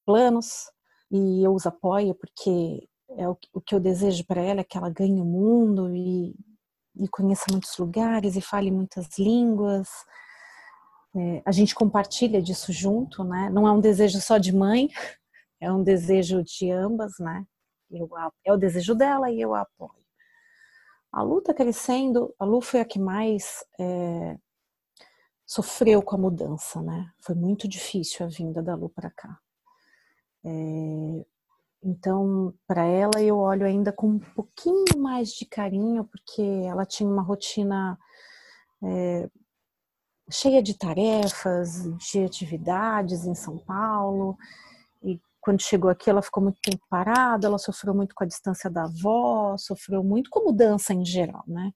planos 0.04 0.70
e 1.10 1.44
eu 1.44 1.54
os 1.54 1.66
apoio 1.66 2.14
porque 2.14 2.88
é 3.10 3.28
o, 3.28 3.36
o 3.52 3.60
que 3.60 3.74
eu 3.74 3.80
desejo 3.80 4.24
para 4.24 4.40
ela 4.40 4.60
é 4.60 4.64
que 4.64 4.76
ela 4.76 4.90
ganhe 4.90 5.20
o 5.20 5.24
mundo 5.24 5.94
e, 5.94 6.34
e 6.96 7.08
conheça 7.08 7.46
muitos 7.50 7.76
lugares 7.78 8.36
e 8.36 8.40
fale 8.40 8.70
muitas 8.70 9.18
línguas 9.18 9.88
é, 11.14 11.42
a 11.44 11.52
gente 11.52 11.74
compartilha 11.74 12.40
disso 12.40 12.72
junto, 12.72 13.24
né? 13.24 13.50
Não 13.50 13.66
é 13.66 13.72
um 13.72 13.80
desejo 13.80 14.20
só 14.20 14.38
de 14.38 14.54
mãe, 14.54 14.88
é 15.60 15.70
um 15.72 15.82
desejo 15.82 16.42
de 16.42 16.70
ambas, 16.70 17.12
né? 17.18 17.44
Eu, 17.90 18.08
é 18.44 18.52
o 18.52 18.56
desejo 18.56 18.94
dela 18.94 19.30
e 19.30 19.40
eu 19.40 19.54
a 19.54 19.62
apoio. 19.62 20.00
A 21.12 21.22
Lu 21.22 21.42
tá 21.42 21.52
crescendo, 21.52 22.32
a 22.38 22.44
Lu 22.44 22.60
foi 22.60 22.80
a 22.80 22.84
que 22.84 22.98
mais 22.98 23.64
é, 23.78 24.38
sofreu 25.44 26.00
com 26.02 26.14
a 26.14 26.18
mudança, 26.18 26.80
né? 26.80 27.10
Foi 27.20 27.34
muito 27.34 27.66
difícil 27.66 28.24
a 28.24 28.28
vinda 28.28 28.62
da 28.62 28.76
Lu 28.76 28.88
para 28.88 29.10
cá. 29.10 29.36
É, 30.44 31.24
então, 31.82 32.54
para 32.66 32.84
ela, 32.84 33.20
eu 33.22 33.38
olho 33.38 33.66
ainda 33.66 33.92
com 33.92 34.08
um 34.08 34.18
pouquinho 34.18 34.98
mais 34.98 35.30
de 35.30 35.46
carinho, 35.46 36.04
porque 36.04 36.42
ela 36.42 36.86
tinha 36.86 37.08
uma 37.08 37.22
rotina 37.22 37.98
é, 38.84 39.28
cheia 40.30 40.62
de 40.62 40.74
tarefas, 40.76 41.82
de 41.98 42.24
atividades 42.24 43.26
em 43.26 43.34
São 43.34 43.58
Paulo. 43.58 44.36
E 45.02 45.20
quando 45.40 45.62
chegou 45.62 45.90
aqui, 45.90 46.08
ela 46.08 46.22
ficou 46.22 46.42
muito 46.42 46.60
tempo 46.60 46.84
parada, 46.88 47.46
ela 47.46 47.58
sofreu 47.58 47.94
muito 47.94 48.14
com 48.14 48.24
a 48.24 48.26
distância 48.26 48.70
da 48.70 48.84
avó, 48.84 49.56
sofreu 49.58 50.02
muito 50.04 50.30
com 50.30 50.44
mudança 50.44 50.92
em 50.92 51.04
geral, 51.04 51.44
né? 51.46 51.72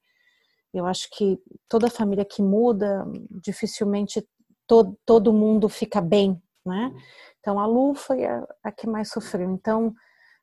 Eu 0.72 0.86
acho 0.86 1.08
que 1.10 1.38
toda 1.68 1.88
família 1.88 2.24
que 2.24 2.42
muda, 2.42 3.06
dificilmente 3.30 4.26
todo, 4.66 4.98
todo 5.06 5.32
mundo 5.32 5.68
fica 5.68 6.00
bem, 6.00 6.42
né? 6.66 6.92
Então 7.38 7.58
a 7.58 7.66
Lu 7.66 7.94
foi 7.94 8.24
a, 8.24 8.46
a 8.62 8.72
que 8.72 8.86
mais 8.86 9.10
sofreu. 9.10 9.50
Então, 9.50 9.94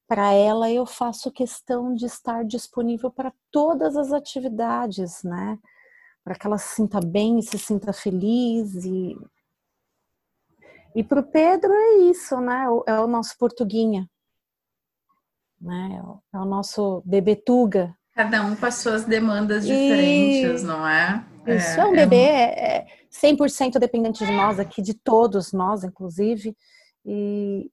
para 0.08 0.34
ela, 0.34 0.70
eu 0.70 0.86
faço 0.86 1.32
questão 1.32 1.94
de 1.94 2.06
estar 2.06 2.44
disponível 2.46 3.10
para 3.10 3.34
todas 3.52 3.96
as 3.96 4.12
atividades, 4.12 5.24
né? 5.24 5.58
Para 6.24 6.36
que 6.36 6.46
ela 6.46 6.58
se 6.58 6.76
sinta 6.76 7.00
bem 7.00 7.40
e 7.40 7.44
se 7.44 7.58
sinta 7.58 7.92
feliz. 7.92 8.76
E, 8.86 9.18
e 10.96 11.04
para 11.04 11.20
o 11.20 11.24
Pedro 11.24 11.72
é 11.72 11.98
isso, 12.10 12.40
né? 12.40 12.66
É 12.88 13.00
o 13.00 13.08
nosso 13.08 13.38
portuguinha, 13.38 14.10
né? 15.60 16.02
É 16.34 16.38
o 16.38 16.46
nosso 16.46 17.02
bebetuga. 17.06 17.96
Cada 18.14 18.44
um 18.44 18.56
com 18.56 18.66
as 18.66 18.76
suas 18.76 19.06
demandas 19.06 19.66
diferentes, 19.66 20.64
e... 20.64 20.66
não 20.66 20.88
é? 20.88 21.26
Isso, 21.48 21.80
é, 21.80 21.84
é 21.84 21.86
um 21.86 21.92
bebê 21.92 22.16
é, 22.16 22.78
é 22.78 22.88
100% 23.12 23.80
dependente 23.80 24.26
de 24.26 24.32
nós 24.32 24.60
aqui, 24.60 24.82
de 24.82 24.94
todos 24.94 25.52
nós, 25.54 25.84
inclusive. 25.84 26.56
E, 27.06 27.72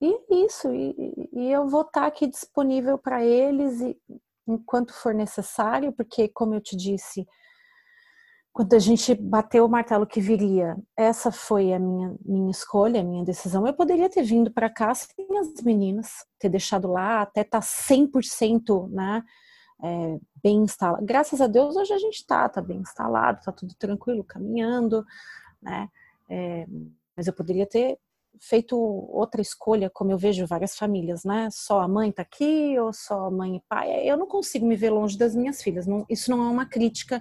e 0.00 0.44
isso, 0.44 0.72
e, 0.72 1.28
e 1.32 1.52
eu 1.52 1.68
vou 1.68 1.82
estar 1.82 2.06
aqui 2.06 2.26
disponível 2.26 2.98
para 2.98 3.24
eles 3.24 3.80
e, 3.80 3.96
enquanto 4.46 4.92
for 4.92 5.14
necessário, 5.14 5.92
porque, 5.92 6.28
como 6.28 6.54
eu 6.54 6.60
te 6.60 6.76
disse, 6.76 7.26
quando 8.54 8.72
a 8.72 8.78
gente 8.78 9.12
bateu 9.16 9.64
o 9.64 9.68
martelo 9.68 10.06
que 10.06 10.20
viria, 10.20 10.76
essa 10.96 11.32
foi 11.32 11.72
a 11.72 11.78
minha, 11.78 12.14
minha 12.24 12.52
escolha, 12.52 13.00
a 13.00 13.04
minha 13.04 13.24
decisão. 13.24 13.66
Eu 13.66 13.74
poderia 13.74 14.08
ter 14.08 14.22
vindo 14.22 14.48
para 14.48 14.70
cá 14.70 14.94
sem 14.94 15.26
as 15.40 15.60
meninas, 15.64 16.24
ter 16.38 16.48
deixado 16.48 16.86
lá, 16.86 17.22
até 17.22 17.40
estar 17.40 17.60
tá 17.60 17.66
100% 17.66 18.88
né, 18.90 19.24
é, 19.82 20.20
bem 20.40 20.58
instalado. 20.58 21.04
Graças 21.04 21.40
a 21.40 21.48
Deus, 21.48 21.74
hoje 21.74 21.92
a 21.92 21.98
gente 21.98 22.14
está 22.14 22.48
tá 22.48 22.62
bem 22.62 22.78
instalado, 22.78 23.40
está 23.40 23.50
tudo 23.50 23.74
tranquilo, 23.74 24.22
caminhando, 24.22 25.04
né? 25.60 25.88
É, 26.30 26.64
mas 27.16 27.26
eu 27.26 27.32
poderia 27.32 27.66
ter 27.66 27.98
feito 28.40 28.78
outra 28.78 29.40
escolha, 29.40 29.90
como 29.90 30.12
eu 30.12 30.18
vejo 30.18 30.46
várias 30.46 30.76
famílias, 30.76 31.24
né? 31.24 31.48
Só 31.50 31.80
a 31.80 31.88
mãe 31.88 32.10
está 32.10 32.22
aqui 32.22 32.78
ou 32.78 32.92
só 32.92 33.26
a 33.26 33.30
mãe 33.32 33.56
e 33.56 33.62
pai. 33.68 34.08
Eu 34.08 34.16
não 34.16 34.28
consigo 34.28 34.64
me 34.64 34.76
ver 34.76 34.90
longe 34.90 35.18
das 35.18 35.34
minhas 35.34 35.60
filhas. 35.60 35.88
Não, 35.88 36.06
isso 36.08 36.30
não 36.30 36.46
é 36.46 36.48
uma 36.48 36.66
crítica 36.66 37.20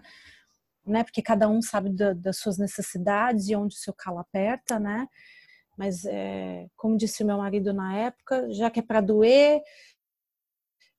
né? 0.85 1.03
Porque 1.03 1.21
cada 1.21 1.47
um 1.49 1.61
sabe 1.61 1.89
da, 1.89 2.13
das 2.13 2.37
suas 2.37 2.57
necessidades 2.57 3.47
e 3.47 3.55
onde 3.55 3.75
o 3.75 3.79
seu 3.79 3.93
calo 3.93 4.19
aperta, 4.19 4.79
né? 4.79 5.07
Mas, 5.77 6.05
é, 6.05 6.67
como 6.75 6.97
disse 6.97 7.23
meu 7.23 7.37
marido 7.37 7.73
na 7.73 7.97
época, 7.97 8.51
já 8.51 8.69
que 8.69 8.79
é 8.79 8.83
para 8.83 9.01
doer, 9.01 9.61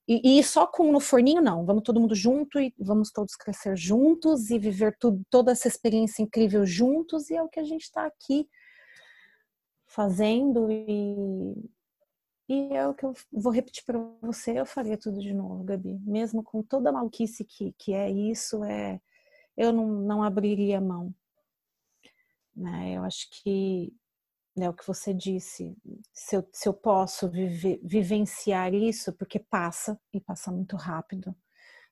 e, 0.07 0.37
e, 0.37 0.43
só 0.43 0.67
com 0.67 0.91
no 0.91 0.99
forninho, 0.99 1.41
não. 1.41 1.65
Vamos 1.65 1.83
todo 1.83 1.99
mundo 1.99 2.13
junto 2.13 2.59
e 2.59 2.73
vamos 2.77 3.11
todos 3.11 3.35
crescer 3.35 3.75
juntos 3.75 4.51
e 4.51 4.59
viver 4.59 4.95
tudo, 4.99 5.23
toda 5.31 5.51
essa 5.51 5.67
experiência 5.67 6.21
incrível 6.21 6.63
juntos. 6.65 7.29
E 7.29 7.35
é 7.35 7.41
o 7.41 7.49
que 7.49 7.59
a 7.59 7.63
gente 7.63 7.83
está 7.83 8.05
aqui 8.05 8.47
fazendo. 9.87 10.69
E, 10.69 11.55
e 12.47 12.73
é 12.73 12.87
o 12.87 12.93
que 12.93 13.03
eu 13.03 13.13
vou 13.31 13.51
repetir 13.51 13.83
para 13.83 13.97
você. 14.21 14.59
Eu 14.59 14.65
faria 14.65 14.95
tudo 14.95 15.19
de 15.19 15.33
novo, 15.33 15.63
Gabi. 15.63 15.99
Mesmo 16.03 16.43
com 16.43 16.61
toda 16.61 16.89
a 16.89 16.93
maluquice 16.93 17.43
que, 17.43 17.73
que 17.77 17.91
é 17.93 18.09
isso, 18.11 18.63
é 18.63 19.01
eu 19.57 19.71
não, 19.71 19.87
não 19.87 20.23
abriria 20.23 20.81
mão. 20.81 21.13
Né? 22.55 22.93
Eu 22.93 23.03
acho 23.03 23.29
que 23.31 23.93
é 24.57 24.69
o 24.69 24.73
que 24.73 24.87
você 24.87 25.13
disse, 25.13 25.75
se 26.13 26.35
eu, 26.37 26.47
se 26.53 26.69
eu 26.69 26.73
posso 26.73 27.29
viver, 27.29 27.79
vivenciar 27.83 28.73
isso, 28.73 29.11
porque 29.13 29.37
passa 29.37 29.99
e 30.13 30.21
passa 30.21 30.51
muito 30.51 30.77
rápido. 30.77 31.35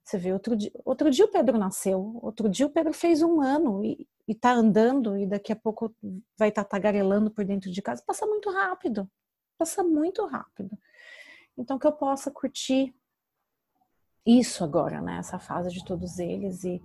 Você 0.03 0.17
vê, 0.17 0.33
outro 0.33 0.55
dia, 0.55 0.71
outro 0.85 1.09
dia 1.09 1.25
o 1.25 1.31
Pedro 1.31 1.57
nasceu, 1.57 2.19
outro 2.21 2.49
dia 2.49 2.65
o 2.65 2.69
Pedro 2.69 2.93
fez 2.93 3.21
um 3.21 3.41
ano 3.41 3.83
e, 3.83 4.07
está 4.27 4.53
andando 4.53 5.17
e 5.17 5.27
daqui 5.27 5.51
a 5.51 5.55
pouco 5.55 5.93
vai 6.37 6.49
estar 6.49 6.63
tá 6.63 6.69
tagarelando 6.69 7.29
por 7.29 7.43
dentro 7.43 7.69
de 7.69 7.81
casa. 7.81 8.03
Passa 8.05 8.25
muito 8.25 8.49
rápido, 8.49 9.09
passa 9.57 9.83
muito 9.83 10.25
rápido. 10.25 10.77
Então 11.57 11.77
que 11.77 11.85
eu 11.85 11.91
possa 11.91 12.31
curtir 12.31 12.95
isso 14.25 14.63
agora, 14.63 15.01
né? 15.01 15.17
Essa 15.17 15.39
fase 15.39 15.69
de 15.69 15.83
todos 15.83 16.19
eles 16.19 16.63
e 16.63 16.81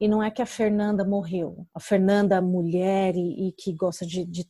e 0.00 0.06
não 0.06 0.22
é 0.22 0.30
que 0.30 0.40
a 0.40 0.46
Fernanda 0.46 1.04
morreu, 1.04 1.66
a 1.74 1.80
Fernanda 1.80 2.40
mulher 2.40 3.16
e, 3.16 3.48
e 3.48 3.52
que 3.52 3.72
gosta 3.72 4.06
de, 4.06 4.24
de, 4.24 4.46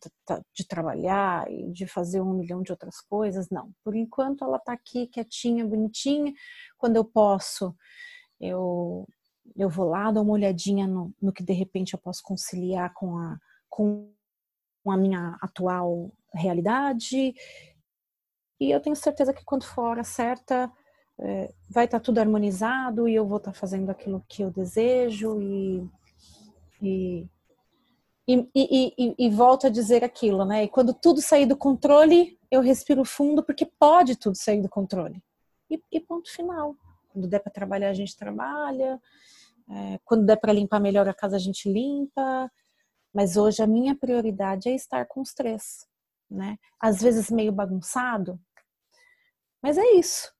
de, 0.54 0.66
trabalhar 0.66 1.50
e 1.50 1.72
de 1.72 1.86
fazer 1.86 2.20
um 2.20 2.34
milhão 2.34 2.62
de 2.62 2.70
outras 2.70 3.00
coisas, 3.00 3.48
não. 3.50 3.72
Por 3.82 3.96
enquanto 3.96 4.44
ela 4.44 4.58
está 4.58 4.74
aqui 4.74 5.06
quietinha, 5.06 5.66
bonitinha. 5.66 6.34
Quando 6.76 6.96
eu 6.96 7.04
posso, 7.04 7.74
eu, 8.38 9.08
eu 9.56 9.70
vou 9.70 9.86
lá, 9.88 10.12
dou 10.12 10.22
uma 10.22 10.34
olhadinha 10.34 10.86
no, 10.86 11.14
no 11.20 11.32
que 11.32 11.42
de 11.42 11.54
repente 11.54 11.94
eu 11.94 11.98
posso 11.98 12.22
conciliar 12.22 12.92
com 12.92 13.16
a, 13.16 13.38
com 13.70 14.12
a 14.86 14.96
minha 14.98 15.38
atual 15.40 16.12
realidade. 16.34 17.34
E 18.60 18.70
eu 18.70 18.80
tenho 18.80 18.96
certeza 18.96 19.32
que 19.32 19.44
quando 19.44 19.64
for 19.64 19.82
a 19.82 19.88
hora 19.90 20.04
certa, 20.04 20.70
é, 21.20 21.52
vai 21.68 21.84
estar 21.84 21.98
tá 21.98 22.04
tudo 22.04 22.18
harmonizado 22.18 23.08
e 23.08 23.14
eu 23.14 23.26
vou 23.26 23.38
estar 23.38 23.52
tá 23.52 23.58
fazendo 23.58 23.90
aquilo 23.90 24.24
que 24.28 24.42
eu 24.42 24.50
desejo 24.50 25.40
e, 25.40 25.88
e, 26.80 27.28
e, 28.26 28.48
e, 28.54 29.14
e 29.18 29.30
volto 29.30 29.66
a 29.66 29.70
dizer 29.70 30.04
aquilo, 30.04 30.44
né? 30.44 30.64
E 30.64 30.68
quando 30.68 30.94
tudo 30.94 31.20
sair 31.20 31.46
do 31.46 31.56
controle, 31.56 32.38
eu 32.50 32.60
respiro 32.60 33.04
fundo 33.04 33.42
porque 33.42 33.66
pode 33.66 34.16
tudo 34.16 34.36
sair 34.36 34.62
do 34.62 34.68
controle. 34.68 35.22
E, 35.70 35.82
e 35.90 36.00
ponto 36.00 36.30
final. 36.30 36.76
Quando 37.08 37.26
der 37.26 37.40
para 37.40 37.52
trabalhar, 37.52 37.90
a 37.90 37.94
gente 37.94 38.16
trabalha. 38.16 39.00
É, 39.70 39.98
quando 40.04 40.24
der 40.24 40.36
para 40.36 40.52
limpar 40.52 40.80
melhor 40.80 41.08
a 41.08 41.14
casa, 41.14 41.36
a 41.36 41.40
gente 41.40 41.70
limpa. 41.70 42.50
Mas 43.12 43.36
hoje 43.36 43.62
a 43.62 43.66
minha 43.66 43.96
prioridade 43.96 44.68
é 44.68 44.74
estar 44.74 45.04
com 45.06 45.20
os 45.20 45.34
três, 45.34 45.86
né? 46.30 46.58
Às 46.78 47.00
vezes 47.02 47.30
meio 47.30 47.50
bagunçado, 47.50 48.38
mas 49.62 49.76
é 49.78 49.92
isso. 49.94 50.32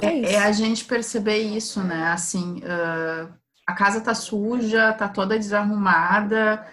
É, 0.00 0.06
é, 0.06 0.32
é 0.34 0.38
a 0.38 0.52
gente 0.52 0.84
perceber 0.84 1.38
isso, 1.38 1.82
né? 1.82 2.10
Assim, 2.12 2.58
uh, 2.58 3.32
a 3.66 3.74
casa 3.74 4.00
tá 4.00 4.14
suja, 4.14 4.92
tá 4.92 5.08
toda 5.08 5.38
desarrumada 5.38 6.66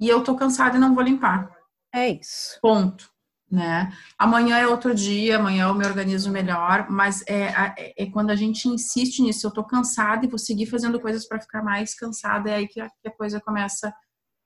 e 0.00 0.08
eu 0.08 0.22
tô 0.22 0.34
cansada 0.34 0.76
e 0.76 0.80
não 0.80 0.94
vou 0.94 1.04
limpar. 1.04 1.50
É 1.92 2.08
isso. 2.08 2.58
Ponto. 2.60 3.10
Né? 3.50 3.92
Amanhã 4.16 4.58
é 4.58 4.66
outro 4.66 4.94
dia, 4.94 5.36
amanhã 5.36 5.66
eu 5.66 5.74
me 5.74 5.84
organizo 5.84 6.30
melhor, 6.30 6.88
mas 6.88 7.24
é, 7.26 7.46
é, 7.76 7.94
é 7.98 8.06
quando 8.06 8.30
a 8.30 8.36
gente 8.36 8.68
insiste 8.68 9.20
nisso, 9.22 9.44
eu 9.44 9.50
tô 9.50 9.64
cansada 9.64 10.24
e 10.24 10.28
vou 10.28 10.38
seguir 10.38 10.66
fazendo 10.66 11.00
coisas 11.00 11.26
para 11.26 11.40
ficar 11.40 11.60
mais 11.60 11.92
cansada, 11.92 12.48
é 12.48 12.54
aí 12.54 12.68
que 12.68 12.80
a, 12.80 12.88
que 12.88 13.08
a 13.08 13.10
coisa 13.10 13.40
começa 13.40 13.92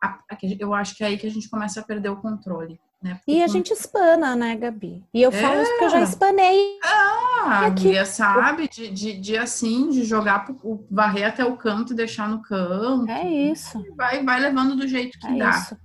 a, 0.02 0.06
a, 0.30 0.38
eu 0.58 0.72
acho 0.72 0.96
que 0.96 1.04
é 1.04 1.08
aí 1.08 1.18
que 1.18 1.26
a 1.26 1.30
gente 1.30 1.50
começa 1.50 1.80
a 1.80 1.84
perder 1.84 2.08
o 2.08 2.16
controle. 2.16 2.80
Né? 3.04 3.20
e 3.28 3.42
a 3.42 3.46
gente 3.46 3.70
espana, 3.70 4.34
né, 4.34 4.56
Gabi? 4.56 5.04
E 5.12 5.20
eu 5.20 5.30
falo 5.30 5.60
isso 5.60 5.70
porque 5.72 5.84
eu 5.84 5.90
já 5.90 6.00
é. 6.00 6.04
espanei. 6.04 6.78
Ah, 6.82 7.66
a 7.66 7.68
guia 7.68 8.06
sabe 8.06 8.66
de, 8.66 8.88
de, 8.88 9.12
de, 9.12 9.36
assim, 9.36 9.90
de 9.90 10.04
jogar, 10.04 10.46
o, 10.62 10.82
varrer 10.90 11.28
até 11.28 11.44
o 11.44 11.54
canto 11.54 11.92
e 11.92 11.96
deixar 11.96 12.26
no 12.26 12.40
canto. 12.40 13.10
É 13.10 13.28
isso. 13.28 13.84
Vai, 13.94 14.24
vai 14.24 14.40
levando 14.40 14.74
do 14.74 14.88
jeito 14.88 15.18
que 15.18 15.26
é 15.26 15.36
dá. 15.36 15.50
Isso. 15.50 15.76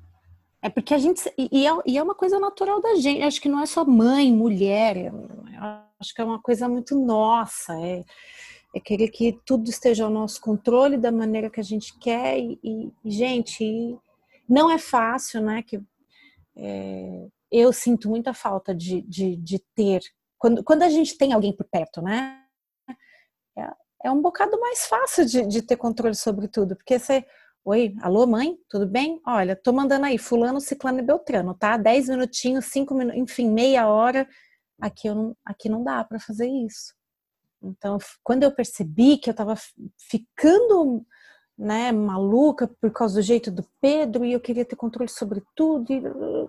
É 0.61 0.69
porque 0.69 0.93
a 0.93 0.97
gente. 0.97 1.21
E 1.37 1.67
é, 1.67 1.71
e 1.85 1.97
é 1.97 2.01
uma 2.01 2.15
coisa 2.15 2.39
natural 2.39 2.81
da 2.81 2.95
gente. 2.95 3.21
Acho 3.21 3.41
que 3.41 3.49
não 3.49 3.59
é 3.59 3.65
só 3.65 3.83
mãe, 3.83 4.31
mulher. 4.33 5.11
Acho 5.99 6.13
que 6.13 6.21
é 6.21 6.23
uma 6.23 6.39
coisa 6.41 6.69
muito 6.69 6.97
nossa. 6.97 7.73
É, 7.81 8.05
é 8.73 8.79
querer 8.79 9.09
que 9.09 9.37
tudo 9.45 9.69
esteja 9.69 10.05
ao 10.05 10.09
nosso 10.09 10.39
controle 10.39 10.95
da 10.95 11.11
maneira 11.11 11.49
que 11.49 11.59
a 11.59 11.63
gente 11.63 11.97
quer. 11.99 12.39
E, 12.39 12.57
e 12.63 12.91
gente, 13.03 13.97
não 14.47 14.71
é 14.71 14.77
fácil, 14.77 15.41
né? 15.41 15.61
Que 15.61 15.81
é, 16.61 17.27
eu 17.51 17.71
sinto 17.71 18.09
muita 18.09 18.33
falta 18.33 18.75
de, 18.75 19.01
de, 19.01 19.35
de, 19.37 19.59
ter. 19.75 20.01
Quando, 20.37 20.63
quando 20.63 20.83
a 20.83 20.89
gente 20.89 21.17
tem 21.17 21.33
alguém 21.33 21.55
por 21.55 21.65
perto, 21.65 22.01
né? 22.01 22.43
É, 23.57 23.71
é 24.05 24.11
um 24.11 24.21
bocado 24.21 24.59
mais 24.59 24.85
fácil 24.85 25.25
de, 25.25 25.45
de 25.47 25.61
ter 25.61 25.77
controle 25.77 26.15
sobre 26.15 26.47
tudo, 26.47 26.75
porque 26.75 26.99
você. 26.99 27.25
Oi, 27.65 27.93
alô, 28.01 28.25
mãe, 28.25 28.57
tudo 28.69 28.87
bem? 28.87 29.21
Olha, 29.27 29.55
tô 29.55 29.73
mandando 29.73 30.05
aí, 30.05 30.17
Fulano, 30.17 30.61
Ciclano 30.61 30.99
e 30.99 31.03
Beltrano, 31.03 31.53
tá? 31.53 31.77
Dez 31.77 32.07
minutinhos, 32.07 32.65
cinco 32.65 32.93
minutos, 32.95 33.19
enfim, 33.19 33.49
meia 33.49 33.87
hora. 33.87 34.27
Aqui, 34.81 35.07
eu 35.07 35.15
não, 35.15 35.37
aqui 35.45 35.67
não 35.67 35.83
dá 35.83 36.03
para 36.03 36.19
fazer 36.19 36.47
isso. 36.47 36.93
Então, 37.61 37.97
quando 38.23 38.43
eu 38.43 38.51
percebi 38.51 39.17
que 39.17 39.29
eu 39.29 39.33
tava 39.33 39.55
ficando 40.09 41.05
né, 41.59 41.91
maluca 41.91 42.67
por 42.67 42.89
causa 42.89 43.15
do 43.15 43.21
jeito 43.21 43.51
do 43.51 43.65
Pedro 43.81 44.23
e 44.23 44.31
eu 44.31 44.39
queria 44.39 44.63
ter 44.63 44.77
controle 44.77 45.09
sobre 45.09 45.43
tudo. 45.53 45.91
E 45.91 46.01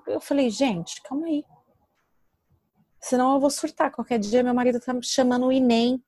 eu 0.06 0.20
falei, 0.20 0.48
gente, 0.50 1.02
calma 1.02 1.26
aí. 1.26 1.44
Senão 3.02 3.34
eu 3.34 3.40
vou 3.40 3.50
surtar. 3.50 3.90
Qualquer 3.90 4.20
dia 4.20 4.44
meu 4.44 4.54
marido 4.54 4.78
tá 4.78 4.96
chamando 5.02 5.46
o 5.46 5.52
INEM 5.52 6.00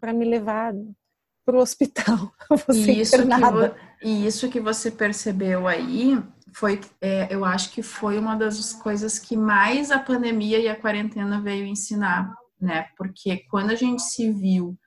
para 0.00 0.12
me 0.12 0.24
levar 0.24 0.72
para 1.44 1.56
o 1.56 1.60
hospital. 1.60 2.32
E 2.72 3.00
isso, 3.00 3.16
que, 3.16 4.06
e 4.06 4.26
isso 4.26 4.48
que 4.48 4.60
você 4.60 4.88
percebeu 4.88 5.66
aí 5.66 6.16
foi, 6.52 6.80
é, 7.00 7.26
eu 7.28 7.44
acho 7.44 7.72
que 7.72 7.82
foi 7.82 8.16
uma 8.18 8.36
das 8.36 8.72
coisas 8.74 9.18
que 9.18 9.36
mais 9.36 9.90
a 9.90 9.98
pandemia 9.98 10.58
e 10.60 10.68
a 10.68 10.80
quarentena 10.80 11.40
veio 11.40 11.66
ensinar, 11.66 12.32
né? 12.60 12.86
Porque 12.96 13.38
quando 13.50 13.70
a 13.70 13.74
gente 13.74 14.02
se 14.02 14.30
viu 14.30 14.78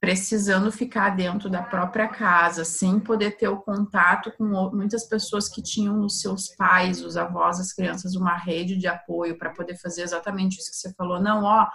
precisando 0.00 0.72
ficar 0.72 1.10
dentro 1.10 1.50
da 1.50 1.62
própria 1.62 2.08
casa, 2.08 2.64
sem 2.64 2.98
poder 2.98 3.36
ter 3.36 3.48
o 3.48 3.60
contato 3.60 4.32
com 4.38 4.44
muitas 4.72 5.06
pessoas 5.06 5.46
que 5.46 5.62
tinham 5.62 5.94
nos 5.94 6.20
seus 6.22 6.48
pais, 6.56 7.04
os 7.04 7.18
avós, 7.18 7.60
as 7.60 7.72
crianças, 7.72 8.16
uma 8.16 8.34
rede 8.34 8.76
de 8.76 8.86
apoio 8.86 9.36
para 9.36 9.50
poder 9.50 9.76
fazer 9.76 10.02
exatamente 10.02 10.58
isso 10.58 10.70
que 10.70 10.76
você 10.76 10.94
falou. 10.94 11.20
Não, 11.20 11.44
ó, 11.44 11.68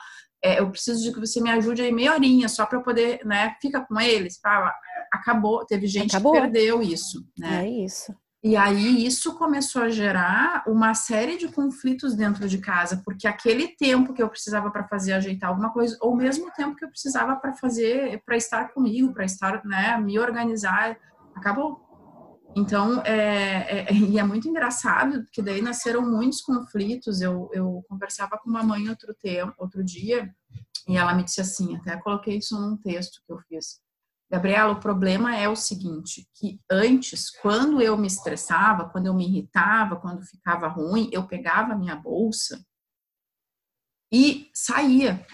é, 0.44 0.60
eu 0.60 0.72
preciso 0.72 1.04
de 1.04 1.14
que 1.14 1.20
você 1.20 1.40
me 1.40 1.52
ajude 1.52 1.84
aí 1.84 1.92
meia 1.92 2.14
horinha 2.14 2.50
só 2.50 2.66
para 2.66 2.82
poder, 2.82 3.24
né? 3.24 3.56
Fica 3.62 3.82
com 3.82 4.00
eles, 4.00 4.40
pá, 4.42 4.76
acabou. 5.12 5.64
Teve 5.64 5.86
gente 5.86 6.16
acabou. 6.16 6.34
que 6.34 6.42
perdeu 6.42 6.82
isso, 6.82 7.24
né? 7.38 7.64
É 7.64 7.70
isso. 7.70 8.12
E 8.46 8.56
aí 8.56 9.04
isso 9.04 9.34
começou 9.40 9.82
a 9.82 9.90
gerar 9.90 10.64
uma 10.68 10.94
série 10.94 11.36
de 11.36 11.48
conflitos 11.48 12.14
dentro 12.14 12.48
de 12.48 12.60
casa, 12.60 13.02
porque 13.04 13.28
aquele 13.28 13.70
tempo 13.70 14.14
que 14.14 14.22
eu 14.22 14.30
precisava 14.30 14.70
para 14.70 14.88
fazer 14.88 15.14
ajeitar 15.14 15.50
alguma 15.50 15.74
coisa, 15.74 15.98
ou 16.00 16.16
mesmo 16.16 16.52
tempo 16.52 16.76
que 16.76 16.86
eu 16.86 16.90
precisava 16.90 17.36
para 17.38 17.54
fazer, 17.54 18.22
para 18.24 18.38
estar 18.38 18.72
comigo, 18.72 19.12
para 19.16 19.26
estar, 19.26 19.66
né, 19.66 19.98
me 19.98 20.20
organizar, 20.20 20.96
acabou. 21.34 21.82
Então, 22.56 23.02
é, 23.04 23.88
é, 23.90 23.92
e 23.92 24.20
é 24.20 24.24
muito 24.24 24.48
engraçado, 24.48 25.24
porque 25.24 25.42
daí 25.42 25.60
nasceram 25.60 26.08
muitos 26.08 26.42
conflitos. 26.42 27.22
Eu, 27.22 27.50
eu 27.52 27.84
conversava 27.90 28.38
com 28.38 28.48
uma 28.48 28.62
mãe 28.62 28.88
outro 28.88 29.12
tempo, 29.16 29.56
outro 29.58 29.84
dia, 29.84 30.32
e 30.88 30.96
ela 30.96 31.16
me 31.16 31.24
disse 31.24 31.42
assim, 31.42 31.78
até 31.78 31.98
coloquei 31.98 32.38
isso 32.38 32.62
num 32.62 32.78
texto 32.78 33.24
que 33.26 33.34
eu 33.34 33.40
fiz. 33.50 33.84
Gabriela, 34.36 34.74
o 34.74 34.82
problema 34.82 35.34
é 35.34 35.48
o 35.48 35.56
seguinte, 35.56 36.28
que 36.34 36.60
antes, 36.70 37.30
quando 37.30 37.82
eu 37.82 37.96
me 37.96 38.06
estressava, 38.06 38.90
quando 38.90 39.06
eu 39.06 39.14
me 39.14 39.26
irritava, 39.26 39.96
quando 39.96 40.26
ficava 40.26 40.68
ruim, 40.68 41.10
eu 41.14 41.26
pegava 41.26 41.72
a 41.72 41.78
minha 41.78 41.96
bolsa 41.96 42.62
e 44.12 44.50
saía. 44.54 45.26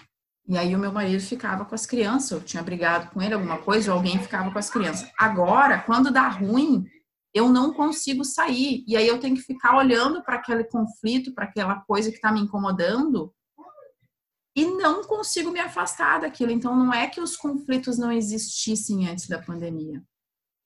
E 0.46 0.56
aí 0.56 0.72
o 0.72 0.78
meu 0.78 0.92
marido 0.92 1.20
ficava 1.20 1.64
com 1.64 1.74
as 1.74 1.84
crianças, 1.84 2.30
eu 2.30 2.40
tinha 2.40 2.62
brigado 2.62 3.10
com 3.10 3.20
ele 3.20 3.34
alguma 3.34 3.58
coisa, 3.58 3.90
ou 3.90 3.98
alguém 3.98 4.20
ficava 4.20 4.52
com 4.52 4.58
as 4.58 4.70
crianças. 4.70 5.10
Agora, 5.18 5.80
quando 5.80 6.12
dá 6.12 6.28
ruim, 6.28 6.86
eu 7.34 7.48
não 7.48 7.72
consigo 7.72 8.24
sair. 8.24 8.84
E 8.86 8.96
aí 8.96 9.08
eu 9.08 9.18
tenho 9.18 9.34
que 9.34 9.42
ficar 9.42 9.76
olhando 9.76 10.22
para 10.22 10.36
aquele 10.36 10.62
conflito, 10.62 11.34
para 11.34 11.46
aquela 11.46 11.80
coisa 11.80 12.08
que 12.08 12.16
está 12.16 12.30
me 12.30 12.40
incomodando, 12.40 13.34
e 14.54 14.66
não 14.66 15.02
consigo 15.04 15.50
me 15.50 15.60
afastar 15.60 16.20
daquilo. 16.20 16.50
Então, 16.50 16.76
não 16.76 16.92
é 16.92 17.06
que 17.06 17.20
os 17.20 17.36
conflitos 17.36 17.98
não 17.98 18.12
existissem 18.12 19.08
antes 19.08 19.28
da 19.28 19.38
pandemia, 19.38 20.02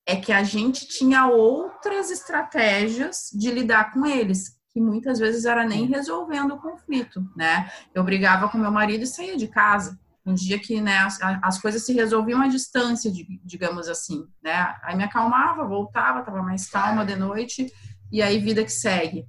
é 0.06 0.16
que 0.16 0.32
a 0.32 0.42
gente 0.42 0.86
tinha 0.86 1.26
outras 1.26 2.10
estratégias 2.10 3.30
de 3.32 3.50
lidar 3.50 3.92
com 3.92 4.06
eles, 4.06 4.56
que 4.70 4.80
muitas 4.80 5.18
vezes 5.18 5.44
era 5.44 5.64
nem 5.64 5.86
resolvendo 5.86 6.52
o 6.52 6.60
conflito, 6.60 7.24
né? 7.36 7.70
Eu 7.94 8.04
brigava 8.04 8.48
com 8.48 8.58
meu 8.58 8.70
marido 8.70 9.04
e 9.04 9.06
saía 9.06 9.36
de 9.36 9.48
casa. 9.48 9.98
Um 10.24 10.34
dia 10.34 10.58
que 10.58 10.80
né, 10.80 10.98
as, 10.98 11.18
as 11.42 11.60
coisas 11.60 11.86
se 11.86 11.92
resolviam 11.92 12.42
à 12.42 12.48
distância, 12.48 13.10
digamos 13.44 13.88
assim, 13.88 14.26
né? 14.42 14.74
Aí 14.82 14.96
me 14.96 15.04
acalmava, 15.04 15.66
voltava, 15.66 16.20
estava 16.20 16.42
mais 16.42 16.68
calma 16.68 17.06
de 17.06 17.16
noite, 17.16 17.72
e 18.10 18.20
aí 18.20 18.38
vida 18.38 18.64
que 18.64 18.72
segue. 18.72 19.26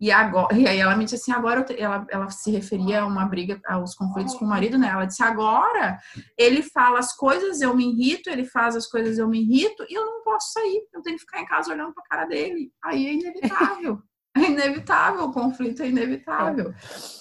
E, 0.00 0.10
agora, 0.10 0.56
e 0.56 0.66
aí 0.66 0.78
ela 0.78 0.96
me 0.96 1.04
disse 1.04 1.16
assim, 1.16 1.32
agora 1.32 1.66
ela, 1.76 2.06
ela 2.08 2.30
se 2.30 2.50
referia 2.50 3.02
a 3.02 3.06
uma 3.06 3.26
briga, 3.26 3.60
aos 3.68 3.94
conflitos 3.94 4.34
com 4.34 4.46
o 4.46 4.48
marido, 4.48 4.78
né? 4.78 4.88
Ela 4.88 5.04
disse, 5.04 5.22
agora 5.22 5.98
ele 6.38 6.62
fala 6.62 6.98
as 6.98 7.14
coisas, 7.14 7.60
eu 7.60 7.76
me 7.76 7.84
irrito, 7.84 8.30
ele 8.30 8.46
faz 8.46 8.74
as 8.74 8.86
coisas, 8.86 9.18
eu 9.18 9.28
me 9.28 9.42
irrito, 9.42 9.84
e 9.90 9.94
eu 9.94 10.06
não 10.06 10.24
posso 10.24 10.52
sair, 10.52 10.88
eu 10.94 11.02
tenho 11.02 11.16
que 11.16 11.22
ficar 11.22 11.42
em 11.42 11.46
casa 11.46 11.70
olhando 11.70 11.92
pra 11.92 12.02
cara 12.04 12.24
dele. 12.24 12.72
Aí 12.82 13.06
é 13.06 13.12
inevitável. 13.12 14.02
É 14.32 14.42
inevitável, 14.42 15.24
o 15.24 15.32
conflito 15.32 15.82
é 15.82 15.88
inevitável. 15.88 16.72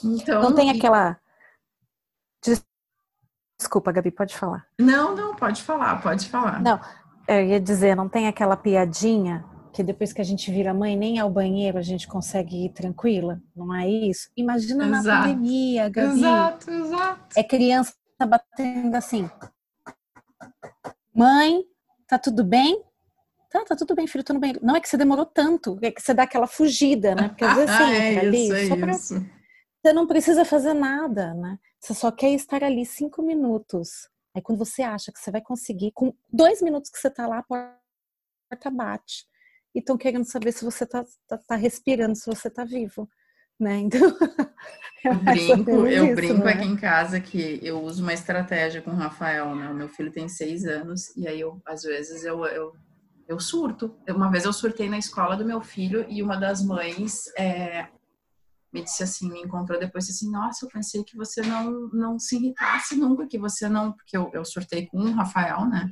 Então, 0.03 0.43
não 0.43 0.53
tem 0.53 0.69
aquela. 0.69 1.19
Desculpa, 3.59 3.91
Gabi, 3.91 4.11
pode 4.11 4.37
falar. 4.37 4.67
Não, 4.79 5.15
não, 5.15 5.33
pode 5.33 5.63
falar, 5.63 5.99
pode 6.03 6.29
falar. 6.29 6.61
Não, 6.61 6.79
eu 7.27 7.43
ia 7.45 7.59
dizer, 7.59 7.95
não 7.95 8.07
tem 8.07 8.27
aquela 8.27 8.55
piadinha 8.55 9.43
que 9.71 9.83
depois 9.83 10.11
que 10.11 10.21
a 10.21 10.23
gente 10.23 10.51
vira 10.51 10.73
mãe, 10.73 10.97
nem 10.97 11.19
ao 11.19 11.29
banheiro 11.29 11.77
a 11.77 11.81
gente 11.81 12.07
consegue 12.07 12.65
ir 12.65 12.69
tranquila, 12.69 13.41
não 13.55 13.73
é 13.73 13.87
isso? 13.87 14.29
Imagina 14.35 14.85
exato. 14.85 15.07
na 15.07 15.21
pandemia, 15.21 15.89
Gabi. 15.89 16.19
Exato, 16.19 16.71
exato. 16.71 17.39
É 17.39 17.43
criança 17.43 17.93
batendo 18.27 18.95
assim. 18.95 19.29
Mãe, 21.13 21.63
tá 22.07 22.17
tudo 22.17 22.43
bem? 22.43 22.83
Tá, 23.49 23.63
tá 23.65 23.75
tudo 23.75 23.95
bem, 23.95 24.05
filho, 24.05 24.23
tô 24.23 24.33
no 24.33 24.39
banheiro. 24.39 24.59
Não 24.63 24.75
é 24.75 24.81
que 24.81 24.87
você 24.87 24.97
demorou 24.97 25.25
tanto, 25.25 25.77
é 25.81 25.91
que 25.91 26.01
você 26.01 26.13
dá 26.13 26.23
aquela 26.23 26.47
fugida, 26.47 27.15
né? 27.15 27.29
Porque 27.29 27.43
às 27.43 27.55
vezes 27.55 27.71
você 27.75 27.83
é 27.83 28.13
entra 28.13 28.27
ali, 28.27 28.51
é 28.51 28.75
pra... 28.75 28.93
Você 28.93 29.93
não 29.93 30.05
precisa 30.05 30.43
fazer 30.43 30.73
nada, 30.73 31.33
né? 31.33 31.57
Você 31.79 31.93
só 31.93 32.11
quer 32.11 32.31
estar 32.31 32.63
ali 32.63 32.85
cinco 32.85 33.21
minutos. 33.21 34.09
Aí 34.35 34.41
quando 34.41 34.59
você 34.59 34.83
acha 34.83 35.11
que 35.11 35.19
você 35.19 35.31
vai 35.31 35.41
conseguir, 35.41 35.91
com 35.91 36.13
dois 36.31 36.61
minutos 36.61 36.91
que 36.91 36.99
você 36.99 37.09
tá 37.09 37.25
lá, 37.25 37.39
a 37.39 37.43
porta 37.43 38.69
bate. 38.69 39.28
E 39.73 39.79
estão 39.79 39.97
querendo 39.97 40.25
saber 40.25 40.51
se 40.51 40.65
você 40.65 40.85
tá, 40.85 41.05
tá, 41.27 41.37
tá, 41.37 41.55
respirando, 41.55 42.15
se 42.15 42.25
você 42.25 42.49
tá 42.49 42.63
vivo. 42.63 43.07
Né? 43.59 43.81
Então, 45.01 45.15
eu 45.15 45.15
brinco, 45.15 45.71
eu 45.87 46.05
isso, 46.07 46.15
brinco 46.15 46.43
né? 46.43 46.51
aqui 46.51 46.65
em 46.65 46.75
casa 46.75 47.21
que 47.21 47.57
eu 47.63 47.81
uso 47.81 48.03
uma 48.03 48.13
estratégia 48.13 48.81
com 48.81 48.91
o 48.91 48.95
Rafael, 48.95 49.55
né? 49.55 49.69
O 49.69 49.73
meu 49.73 49.87
filho 49.87 50.11
tem 50.11 50.27
seis 50.27 50.65
anos, 50.65 51.15
e 51.15 51.25
aí 51.25 51.39
eu, 51.39 51.61
às 51.65 51.83
vezes, 51.83 52.25
eu, 52.25 52.45
eu, 52.45 52.73
eu 53.25 53.39
surto. 53.39 53.95
Uma 54.09 54.29
vez 54.29 54.43
eu 54.43 54.51
surtei 54.51 54.89
na 54.89 54.97
escola 54.97 55.37
do 55.37 55.45
meu 55.45 55.61
filho 55.61 56.05
e 56.09 56.21
uma 56.21 56.35
das 56.35 56.61
mães 56.61 57.27
é, 57.37 57.87
me 58.71 58.83
disse 58.83 59.03
assim, 59.03 59.29
me 59.29 59.41
encontrou 59.41 59.79
depois 59.79 60.05
disse 60.05 60.25
assim, 60.25 60.31
nossa, 60.31 60.65
eu 60.65 60.69
pensei 60.69 61.03
que 61.03 61.15
você 61.15 61.41
não, 61.41 61.89
não 61.93 62.19
se 62.19 62.35
irritasse 62.35 62.95
nunca, 62.95 63.27
que 63.27 63.37
você 63.37 63.67
não, 63.67 63.91
porque 63.91 64.15
eu, 64.15 64.29
eu 64.33 64.45
surtei 64.45 64.85
com 64.87 64.99
o 64.99 65.11
Rafael, 65.11 65.65
né? 65.65 65.89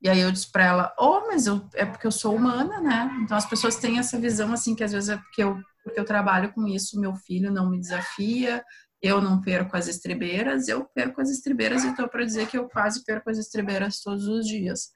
E 0.00 0.08
aí 0.08 0.20
eu 0.20 0.30
disse 0.30 0.50
para 0.50 0.64
ela, 0.64 0.94
oh, 0.98 1.26
mas 1.26 1.46
eu, 1.46 1.66
é 1.74 1.84
porque 1.84 2.06
eu 2.06 2.12
sou 2.12 2.34
humana, 2.34 2.80
né? 2.80 3.10
Então 3.22 3.36
as 3.36 3.46
pessoas 3.46 3.76
têm 3.76 3.98
essa 3.98 4.18
visão 4.18 4.52
assim 4.52 4.74
que 4.74 4.84
às 4.84 4.92
vezes 4.92 5.08
é 5.08 5.16
porque 5.16 5.42
eu, 5.42 5.58
porque 5.82 5.98
eu 5.98 6.04
trabalho 6.04 6.52
com 6.52 6.66
isso, 6.66 7.00
meu 7.00 7.14
filho 7.14 7.50
não 7.50 7.70
me 7.70 7.80
desafia, 7.80 8.62
eu 9.00 9.20
não 9.20 9.40
perco 9.40 9.76
as 9.76 9.88
estribeiras, 9.88 10.68
eu 10.68 10.84
perco 10.84 11.20
as 11.20 11.30
estribeiras 11.30 11.84
e 11.84 11.88
estou 11.88 12.08
para 12.08 12.24
dizer 12.24 12.46
que 12.46 12.58
eu 12.58 12.68
quase 12.68 13.04
perco 13.04 13.30
as 13.30 13.38
estribeiras 13.38 14.00
todos 14.00 14.26
os 14.26 14.46
dias. 14.46 14.90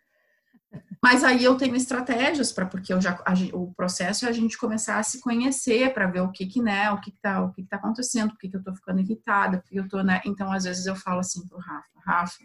Mas 1.03 1.25
aí 1.25 1.43
eu 1.43 1.57
tenho 1.57 1.75
estratégias 1.75 2.53
para 2.53 2.67
porque 2.67 2.93
eu 2.93 3.01
já 3.01 3.19
a, 3.25 3.33
o 3.55 3.73
processo 3.75 4.27
é 4.27 4.29
a 4.29 4.33
gente 4.33 4.59
começar 4.59 4.99
a 4.99 5.03
se 5.03 5.21
conhecer 5.21 5.93
para 5.95 6.07
ver 6.07 6.21
o 6.21 6.31
que 6.31 6.47
que 6.47 6.63
né, 6.63 6.91
o 6.91 7.01
que 7.01 7.11
que 7.11 7.21
tá, 7.21 7.43
o 7.43 7.53
que 7.53 7.63
que 7.63 7.69
tá 7.69 7.77
acontecendo, 7.77 8.31
por 8.31 8.39
que 8.39 8.49
que 8.49 8.57
eu 8.57 8.63
tô 8.63 8.75
ficando 8.75 9.01
irritada, 9.01 9.59
por 9.59 9.69
que 9.69 9.77
eu 9.79 9.89
tô, 9.89 10.03
né? 10.03 10.21
Então 10.27 10.53
às 10.53 10.65
vezes 10.65 10.87
eu 10.87 10.95
falo 10.95 11.21
assim 11.21 11.47
pro 11.47 11.59
Rafa, 11.59 12.01
Rafa, 12.05 12.39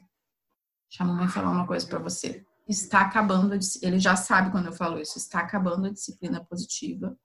chama 0.90 1.14
a 1.14 1.16
mãe 1.16 1.28
falar 1.28 1.52
uma 1.52 1.68
coisa 1.68 1.86
para 1.88 2.00
você. 2.00 2.46
Está 2.68 3.02
acabando, 3.02 3.54
a, 3.54 3.60
ele 3.82 4.00
já 4.00 4.16
sabe 4.16 4.52
quando 4.52 4.68
eu 4.68 4.74
falo 4.74 5.00
isso, 5.00 5.18
está 5.18 5.40
acabando 5.40 5.88
a 5.88 5.92
disciplina 5.92 6.44
positiva 6.44 7.18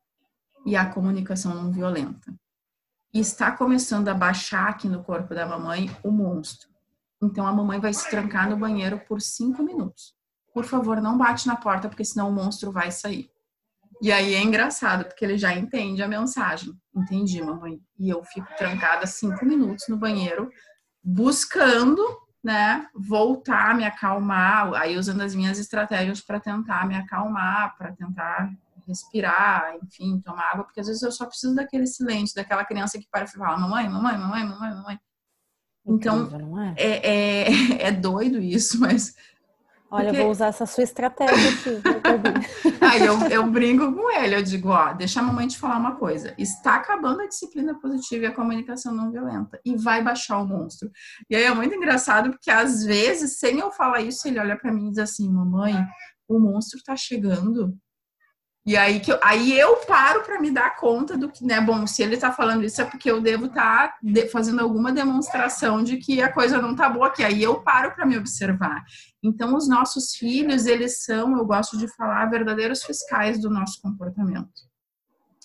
e 0.66 0.76
a 0.76 0.90
comunicação 0.90 1.54
não 1.54 1.72
violenta. 1.72 2.34
E 3.12 3.20
está 3.20 3.50
começando 3.50 4.08
a 4.08 4.14
baixar 4.14 4.68
aqui 4.68 4.88
no 4.88 5.02
corpo 5.02 5.34
da 5.34 5.46
mamãe 5.46 5.90
o 6.02 6.11
monstro. 6.11 6.68
Então 7.22 7.46
a 7.46 7.52
mamãe 7.52 7.80
vai 7.80 7.92
se 7.92 8.08
trancar 8.08 8.48
no 8.48 8.56
banheiro 8.56 9.00
por 9.06 9.20
cinco 9.20 9.62
minutos 9.62 10.14
por 10.52 10.64
favor, 10.64 11.00
não 11.00 11.16
bate 11.16 11.46
na 11.46 11.56
porta, 11.56 11.88
porque 11.88 12.04
senão 12.04 12.28
o 12.28 12.32
monstro 12.32 12.72
vai 12.72 12.90
sair. 12.90 13.30
E 14.02 14.11
aí 14.11 14.34
é 14.34 14.42
engraçado, 14.42 15.04
porque 15.04 15.24
ele 15.24 15.36
já 15.36 15.54
entende 15.54 16.02
a 16.02 16.08
mensagem. 16.08 16.72
Entendi, 16.94 17.42
mamãe. 17.42 17.78
E 17.98 18.08
eu 18.08 18.24
fico 18.24 18.48
trancada 18.56 19.06
cinco 19.06 19.44
minutos 19.44 19.86
no 19.88 19.96
banheiro, 19.96 20.50
buscando, 21.02 22.02
né, 22.43 22.86
voltar, 22.95 23.74
me 23.74 23.84
acalmar, 23.84 24.72
aí 24.74 24.97
usando 24.97 25.20
as 25.20 25.34
minhas 25.34 25.59
estratégias 25.59 26.20
para 26.20 26.41
tentar 26.41 26.86
me 26.86 26.97
acalmar, 26.97 27.76
para 27.76 27.93
tentar 27.93 28.51
respirar, 28.86 29.76
enfim, 29.82 30.20
tomar 30.20 30.51
água, 30.53 30.64
porque 30.64 30.80
às 30.80 30.86
vezes 30.86 31.03
eu 31.03 31.12
só 31.12 31.26
preciso 31.26 31.55
daquele 31.55 31.86
silêncio, 31.86 32.34
daquela 32.34 32.64
criança 32.64 32.99
que 32.99 33.09
para 33.11 33.24
e 33.24 33.28
fala, 33.28 33.59
mamãe, 33.59 33.88
mamãe, 33.88 34.18
mamãe, 34.18 34.45
mamãe, 34.45 34.74
mamãe. 34.74 35.01
Então, 35.86 36.28
é? 36.61 36.74
É, 36.76 37.47
é, 37.47 37.82
é 37.88 37.93
doido 37.93 38.38
isso, 38.38 38.80
mas 38.80 39.14
Olha, 39.93 40.05
Porque... 40.05 40.18
eu 40.18 40.22
vou 40.22 40.30
usar 40.30 40.47
essa 40.47 40.66
sua 40.66 40.84
estratégia 40.84 41.34
aqui. 41.34 41.82
Aí 42.80 43.03
eu, 43.05 43.18
eu 43.28 43.51
brinco 43.51 43.93
com 43.93 44.09
ele, 44.11 44.36
eu 44.36 44.43
digo, 44.43 44.68
ó, 44.68 44.93
deixa 44.93 45.18
a 45.18 45.22
mamãe 45.22 45.49
te 45.49 45.59
falar 45.59 45.78
uma 45.78 45.97
coisa. 45.97 46.32
Está 46.38 46.76
acabando 46.76 47.22
a 47.22 47.26
disciplina 47.26 47.78
positiva 47.80 48.24
e 48.24 48.26
a 48.28 48.34
comunicação 48.34 48.95
não 48.95 49.11
violenta. 49.11 49.61
E 49.64 49.76
vai 49.76 50.01
baixar 50.01 50.38
o 50.38 50.47
monstro. 50.47 50.88
E 51.28 51.34
aí 51.34 51.43
é 51.43 51.53
muito 51.53 51.74
engraçado, 51.74 52.30
porque 52.30 52.53
às 52.53 52.84
vezes, 52.84 53.38
sem 53.38 53.59
eu 53.59 53.72
falar 53.72 54.01
isso, 54.01 54.28
ele 54.28 54.38
olha 54.38 54.57
para 54.57 54.72
mim 54.72 54.86
e 54.86 54.91
diz 54.91 54.99
assim, 54.99 55.28
mamãe, 55.28 55.74
o 56.28 56.38
monstro 56.38 56.78
tá 56.84 56.95
chegando. 56.95 57.76
E 58.66 58.76
aí 58.76 59.00
que 59.00 59.11
eu, 59.11 59.18
aí 59.22 59.58
eu 59.58 59.76
paro 59.78 60.22
para 60.22 60.38
me 60.38 60.50
dar 60.50 60.76
conta 60.76 61.16
do 61.16 61.30
que, 61.30 61.44
né? 61.44 61.61
Bom, 61.61 61.86
se 61.86 62.02
ele 62.02 62.16
tá 62.18 62.30
falando 62.30 62.62
isso 62.62 62.80
é 62.80 62.84
porque 62.84 63.11
eu 63.11 63.20
devo 63.20 63.46
estar 63.46 63.88
tá 63.88 64.28
fazendo 64.30 64.61
alguma 64.61 64.92
demonstração 64.92 65.82
de 65.82 65.96
que 65.96 66.20
a 66.20 66.30
coisa 66.30 66.61
não 66.61 66.76
tá 66.76 66.88
boa 66.88 67.06
aqui. 67.06 67.24
Aí 67.24 67.42
eu 67.42 67.62
paro 67.62 67.94
para 67.94 68.04
me 68.04 68.18
observar. 68.18 68.84
Então, 69.22 69.56
os 69.56 69.66
nossos 69.66 70.14
filhos, 70.14 70.66
eles 70.66 71.02
são, 71.02 71.36
eu 71.38 71.44
gosto 71.46 71.78
de 71.78 71.88
falar, 71.88 72.26
verdadeiros 72.26 72.82
fiscais 72.82 73.40
do 73.40 73.48
nosso 73.48 73.80
comportamento. 73.80 74.68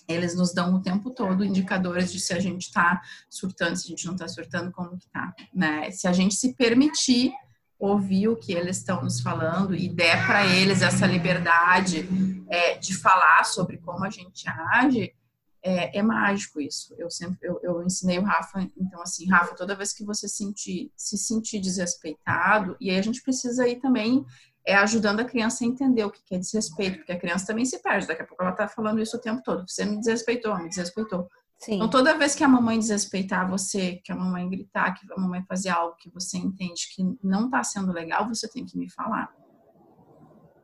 Eles 0.06 0.36
nos 0.36 0.52
dão 0.52 0.74
o 0.74 0.82
tempo 0.82 1.10
todo 1.10 1.44
indicadores 1.44 2.12
de 2.12 2.20
se 2.20 2.32
a 2.32 2.38
gente 2.38 2.66
está 2.66 3.00
surtando, 3.28 3.76
se 3.76 3.86
a 3.86 3.88
gente 3.88 4.06
não 4.06 4.14
está 4.14 4.28
surtando, 4.28 4.70
como 4.70 4.96
que 4.96 5.08
tá, 5.10 5.34
né? 5.52 5.90
Se 5.90 6.06
a 6.06 6.12
gente 6.12 6.34
se 6.34 6.54
permitir 6.54 7.32
ouvir 7.78 8.28
o 8.28 8.36
que 8.36 8.52
eles 8.52 8.78
estão 8.78 9.02
nos 9.02 9.20
falando 9.20 9.74
e 9.74 9.88
der 9.88 10.24
para 10.26 10.46
eles 10.46 10.80
essa 10.80 11.06
liberdade 11.06 12.08
é, 12.48 12.76
de 12.76 12.96
falar 12.96 13.44
sobre 13.44 13.78
como 13.78 14.04
a 14.04 14.10
gente 14.10 14.48
age, 14.48 15.14
é, 15.62 15.98
é 15.98 16.02
mágico 16.02 16.60
isso. 16.60 16.94
Eu 16.96 17.10
sempre 17.10 17.48
eu, 17.48 17.58
eu, 17.62 17.82
ensinei 17.82 18.18
o 18.18 18.22
Rafa, 18.22 18.70
então 18.76 19.02
assim, 19.02 19.28
Rafa, 19.28 19.54
toda 19.54 19.74
vez 19.74 19.92
que 19.92 20.04
você 20.04 20.28
sentir, 20.28 20.92
se 20.96 21.18
sentir 21.18 21.60
desrespeitado, 21.60 22.76
e 22.80 22.90
aí 22.90 22.98
a 22.98 23.02
gente 23.02 23.22
precisa 23.22 23.66
ir 23.66 23.80
também 23.80 24.24
é 24.66 24.74
ajudando 24.74 25.20
a 25.20 25.24
criança 25.24 25.64
a 25.64 25.66
entender 25.66 26.04
o 26.04 26.10
que 26.10 26.34
é 26.34 26.38
desrespeito, 26.38 26.98
porque 26.98 27.12
a 27.12 27.18
criança 27.18 27.46
também 27.46 27.64
se 27.64 27.80
perde. 27.80 28.08
Daqui 28.08 28.22
a 28.22 28.26
pouco 28.26 28.42
ela 28.42 28.50
está 28.50 28.66
falando 28.66 29.00
isso 29.00 29.16
o 29.16 29.20
tempo 29.20 29.40
todo. 29.44 29.64
Você 29.66 29.84
me 29.84 29.96
desrespeitou, 29.96 30.58
me 30.58 30.68
desrespeitou. 30.68 31.28
Sim. 31.56 31.76
Então, 31.76 31.88
toda 31.88 32.18
vez 32.18 32.34
que 32.34 32.42
a 32.42 32.48
mamãe 32.48 32.76
desrespeitar 32.76 33.48
você, 33.48 34.00
que 34.04 34.10
a 34.10 34.16
mamãe 34.16 34.50
gritar, 34.50 34.92
que 34.92 35.10
a 35.10 35.20
mamãe 35.20 35.42
fazer 35.48 35.68
algo 35.70 35.96
que 35.96 36.10
você 36.10 36.36
entende 36.36 36.88
que 36.94 37.02
não 37.22 37.46
está 37.46 37.62
sendo 37.62 37.92
legal, 37.92 38.28
você 38.28 38.48
tem 38.48 38.64
que 38.64 38.76
me 38.76 38.90
falar. 38.90 39.32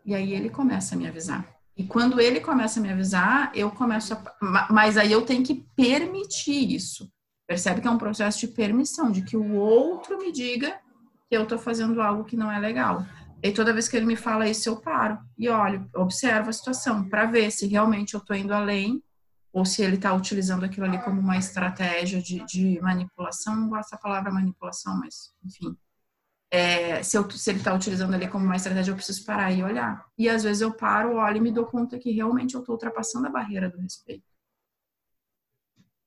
E 0.04 0.16
aí 0.16 0.32
ele 0.32 0.50
começa 0.50 0.96
a 0.96 0.98
me 0.98 1.06
avisar. 1.06 1.48
E 1.76 1.84
quando 1.84 2.20
ele 2.20 2.40
começa 2.40 2.78
a 2.78 2.82
me 2.82 2.90
avisar, 2.90 3.50
eu 3.54 3.70
começo 3.70 4.14
a. 4.14 4.68
Mas 4.70 4.96
aí 4.96 5.10
eu 5.10 5.22
tenho 5.22 5.42
que 5.42 5.66
permitir 5.74 6.74
isso. 6.74 7.10
Percebe 7.46 7.80
que 7.80 7.88
é 7.88 7.90
um 7.90 7.98
processo 7.98 8.40
de 8.40 8.48
permissão, 8.48 9.10
de 9.10 9.22
que 9.22 9.36
o 9.36 9.54
outro 9.54 10.18
me 10.18 10.30
diga 10.30 10.78
que 11.28 11.36
eu 11.36 11.42
estou 11.42 11.58
fazendo 11.58 12.00
algo 12.00 12.24
que 12.24 12.36
não 12.36 12.50
é 12.50 12.58
legal. 12.58 13.04
E 13.42 13.50
toda 13.50 13.72
vez 13.72 13.88
que 13.88 13.96
ele 13.96 14.06
me 14.06 14.16
fala 14.16 14.48
isso, 14.48 14.68
eu 14.68 14.76
paro 14.76 15.18
e 15.36 15.48
olho, 15.48 15.88
observo 15.96 16.48
a 16.48 16.52
situação 16.52 17.08
para 17.08 17.26
ver 17.26 17.50
se 17.50 17.66
realmente 17.66 18.14
eu 18.14 18.20
estou 18.20 18.36
indo 18.36 18.54
além 18.54 19.02
ou 19.52 19.64
se 19.64 19.82
ele 19.82 19.96
está 19.96 20.14
utilizando 20.14 20.64
aquilo 20.64 20.86
ali 20.86 20.98
como 21.02 21.20
uma 21.20 21.36
estratégia 21.36 22.22
de, 22.22 22.44
de, 22.46 22.80
manipulação, 22.80 23.56
não 23.56 23.68
gosto 23.68 23.90
da 23.90 23.98
palavra 23.98 24.32
manipulação, 24.32 24.98
mas 24.98 25.32
enfim. 25.44 25.76
É, 26.54 27.02
se, 27.02 27.16
eu, 27.16 27.30
se, 27.30 27.50
ele 27.50 27.60
está 27.60 27.72
utilizando 27.72 28.12
ali 28.12 28.28
como 28.28 28.44
uma 28.44 28.56
estratégia, 28.56 28.90
eu 28.90 28.96
preciso 28.96 29.24
parar 29.24 29.50
e 29.50 29.64
olhar. 29.64 30.04
E 30.18 30.28
às 30.28 30.42
vezes 30.42 30.60
eu 30.60 30.70
paro, 30.70 31.16
olho 31.16 31.38
e 31.38 31.40
me 31.40 31.50
dou 31.50 31.64
conta 31.64 31.98
que 31.98 32.12
realmente 32.12 32.54
eu 32.54 32.60
estou 32.60 32.74
ultrapassando 32.74 33.26
a 33.26 33.30
barreira 33.30 33.70
do 33.70 33.80
respeito. 33.80 34.30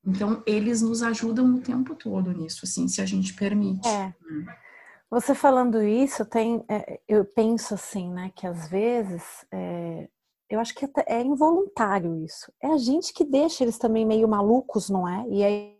Então, 0.05 0.43
eles 0.45 0.83
nos 0.83 1.01
ajudam 1.01 1.55
o 1.55 1.61
tempo 1.61 1.95
todo 1.95 2.31
nisso, 2.31 2.61
assim, 2.63 2.87
se 2.87 3.01
a 3.01 3.07
gente 3.07 3.33
permite. 3.33 3.87
É. 3.87 4.13
Você 5.09 5.33
falando 5.33 5.81
isso, 5.81 6.23
tem, 6.23 6.63
é, 6.69 6.99
eu 7.07 7.25
penso 7.25 7.73
assim, 7.73 8.11
né, 8.11 8.31
que 8.35 8.45
às 8.45 8.69
vezes 8.69 9.23
é, 9.51 10.07
eu 10.47 10.59
acho 10.59 10.75
que 10.75 10.87
é 11.07 11.21
involuntário 11.21 12.23
isso. 12.23 12.53
É 12.61 12.67
a 12.67 12.77
gente 12.77 13.13
que 13.13 13.25
deixa 13.25 13.63
eles 13.63 13.79
também 13.79 14.05
meio 14.05 14.27
malucos, 14.27 14.89
não 14.89 15.07
é? 15.07 15.27
E, 15.27 15.43
aí, 15.43 15.79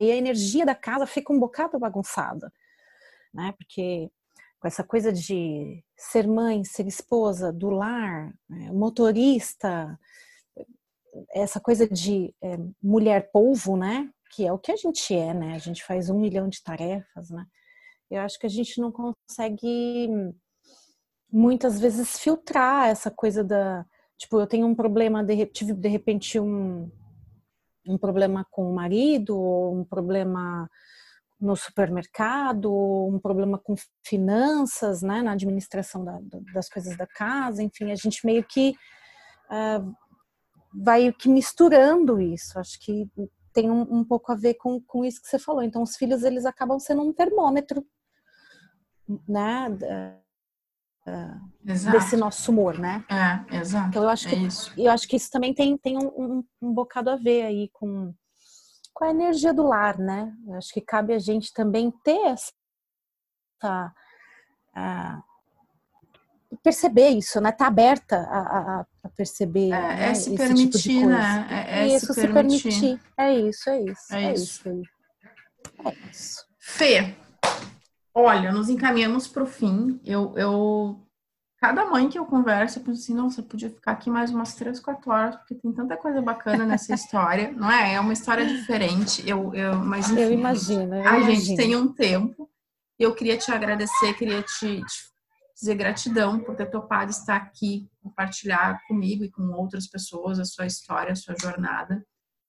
e 0.00 0.10
a 0.10 0.16
energia 0.16 0.64
da 0.64 0.74
casa 0.74 1.06
fica 1.06 1.32
um 1.32 1.38
bocado 1.38 1.78
bagunçada, 1.78 2.50
né? 3.34 3.52
Porque 3.58 4.10
com 4.60 4.68
essa 4.68 4.82
coisa 4.82 5.12
de 5.12 5.84
ser 5.96 6.26
mãe, 6.26 6.64
ser 6.64 6.86
esposa, 6.86 7.52
do 7.52 7.68
lar, 7.68 8.32
né? 8.48 8.72
motorista, 8.72 9.98
essa 11.32 11.60
coisa 11.60 11.86
de 11.86 12.34
é, 12.42 12.56
mulher 12.82 13.30
polvo, 13.30 13.76
né? 13.76 14.10
Que 14.34 14.46
é 14.46 14.52
o 14.52 14.58
que 14.58 14.72
a 14.72 14.76
gente 14.76 15.14
é, 15.14 15.34
né? 15.34 15.54
A 15.54 15.58
gente 15.58 15.84
faz 15.84 16.08
um 16.08 16.18
milhão 16.18 16.48
de 16.48 16.62
tarefas, 16.62 17.30
né? 17.30 17.44
Eu 18.10 18.20
acho 18.20 18.38
que 18.38 18.46
a 18.46 18.50
gente 18.50 18.80
não 18.80 18.90
consegue 18.90 20.08
muitas 21.30 21.80
vezes 21.80 22.18
filtrar 22.18 22.88
essa 22.88 23.10
coisa 23.10 23.42
da. 23.42 23.84
Tipo, 24.16 24.40
eu 24.40 24.46
tenho 24.46 24.66
um 24.66 24.74
problema, 24.74 25.22
de, 25.24 25.44
tive 25.46 25.72
de 25.72 25.88
repente 25.88 26.38
um, 26.38 26.90
um 27.86 27.98
problema 27.98 28.46
com 28.50 28.70
o 28.70 28.74
marido, 28.74 29.36
ou 29.36 29.76
um 29.76 29.84
problema 29.84 30.70
no 31.44 31.54
supermercado, 31.54 32.72
um 32.72 33.18
problema 33.18 33.58
com 33.58 33.74
finanças, 34.04 35.02
né, 35.02 35.22
na 35.22 35.32
administração 35.32 36.04
da, 36.04 36.18
das 36.52 36.68
coisas 36.68 36.96
da 36.96 37.06
casa, 37.06 37.62
enfim, 37.62 37.92
a 37.92 37.94
gente 37.94 38.24
meio 38.24 38.42
que 38.44 38.74
uh, 39.50 39.94
vai 40.74 41.12
que 41.12 41.28
misturando 41.28 42.20
isso. 42.20 42.58
Acho 42.58 42.80
que 42.80 43.08
tem 43.52 43.70
um, 43.70 43.82
um, 43.82 44.04
pouco 44.04 44.32
a 44.32 44.34
ver 44.34 44.54
com, 44.54 44.80
com 44.80 45.04
isso 45.04 45.20
que 45.20 45.28
você 45.28 45.38
falou. 45.38 45.62
Então, 45.62 45.82
os 45.82 45.96
filhos 45.96 46.22
eles 46.22 46.46
acabam 46.46 46.78
sendo 46.78 47.02
um 47.02 47.12
termômetro, 47.12 47.86
né, 49.28 49.68
desse 51.62 52.16
nosso 52.16 52.50
humor, 52.50 52.78
né? 52.78 53.04
É, 53.10 53.58
exato. 53.58 53.88
Então 53.88 54.02
eu 54.02 54.08
acho 54.08 54.26
que 54.26 54.34
é 54.34 54.38
isso. 54.38 54.72
eu 54.76 54.90
acho 54.90 55.06
que 55.06 55.16
isso 55.16 55.30
também 55.30 55.52
tem, 55.52 55.76
tem 55.76 55.98
um, 55.98 56.06
um, 56.06 56.44
um, 56.62 56.72
bocado 56.72 57.10
a 57.10 57.16
ver 57.16 57.42
aí 57.42 57.68
com, 57.74 58.14
com 58.94 59.04
a 59.04 59.10
energia 59.10 59.52
do 59.52 59.64
lar, 59.64 59.98
né? 59.98 60.32
Eu 60.46 60.54
acho 60.54 60.72
que 60.72 60.80
cabe 60.80 61.12
a 61.12 61.18
gente 61.18 61.52
também 61.52 61.90
ter 62.02 62.18
essa 62.28 62.52
a 64.74 65.22
perceber 66.62 67.10
isso, 67.10 67.40
né? 67.40 67.52
Tá 67.52 67.66
aberta 67.66 68.16
a, 68.16 68.38
a, 68.38 68.86
a 69.02 69.08
perceber. 69.10 69.68
É, 69.68 69.70
né? 69.70 70.10
é 70.10 70.14
se 70.14 70.36
permitir, 70.36 70.78
tipo 70.78 71.06
né? 71.06 71.46
É, 71.50 71.80
é 71.80 71.86
isso, 71.88 72.14
se 72.14 72.28
permitir. 72.28 72.72
se 72.72 72.80
permitir. 72.80 73.00
É 73.18 73.38
isso, 73.38 73.70
é 73.70 73.80
isso. 73.82 74.14
É, 74.14 74.24
é 74.24 74.34
isso. 74.34 74.70
isso. 74.70 74.90
É 75.84 76.10
isso. 76.10 76.46
Fê, 76.58 77.14
olha, 78.14 78.52
nos 78.52 78.68
encaminhamos 78.68 79.26
para 79.26 79.42
o 79.42 79.46
fim. 79.46 80.00
Eu, 80.04 80.32
eu, 80.36 81.00
cada 81.64 81.86
mãe 81.86 82.10
que 82.10 82.18
eu 82.18 82.26
converso, 82.26 82.78
eu 82.78 82.84
penso 82.84 83.00
assim, 83.00 83.14
nossa, 83.14 83.40
eu 83.40 83.44
podia 83.44 83.70
ficar 83.70 83.92
aqui 83.92 84.10
mais 84.10 84.30
umas 84.30 84.54
três, 84.54 84.78
quatro 84.78 85.10
horas, 85.10 85.34
porque 85.36 85.54
tem 85.54 85.72
tanta 85.72 85.96
coisa 85.96 86.20
bacana 86.20 86.66
nessa 86.66 86.92
história, 86.92 87.52
não 87.52 87.70
é? 87.70 87.94
É 87.94 88.00
uma 88.00 88.12
história 88.12 88.44
diferente. 88.44 89.26
Eu, 89.26 89.54
eu, 89.54 89.74
mas 89.76 90.10
enfim, 90.10 90.20
eu 90.20 90.32
imagino. 90.32 90.94
Eu 90.94 91.08
a 91.08 91.16
imagino. 91.16 91.34
gente 91.34 91.56
tem 91.56 91.74
um 91.74 91.90
tempo. 91.90 92.50
Eu 92.98 93.14
queria 93.14 93.38
te 93.38 93.50
agradecer, 93.50 94.12
queria 94.12 94.42
te, 94.42 94.82
te 94.82 94.84
dizer 95.58 95.74
gratidão 95.74 96.38
por 96.38 96.54
ter 96.54 96.66
topado 96.66 97.10
estar 97.10 97.36
aqui, 97.36 97.88
compartilhar 98.02 98.78
comigo 98.86 99.24
e 99.24 99.30
com 99.30 99.50
outras 99.52 99.86
pessoas 99.86 100.38
a 100.38 100.44
sua 100.44 100.66
história, 100.66 101.12
a 101.12 101.16
sua 101.16 101.34
jornada. 101.34 102.04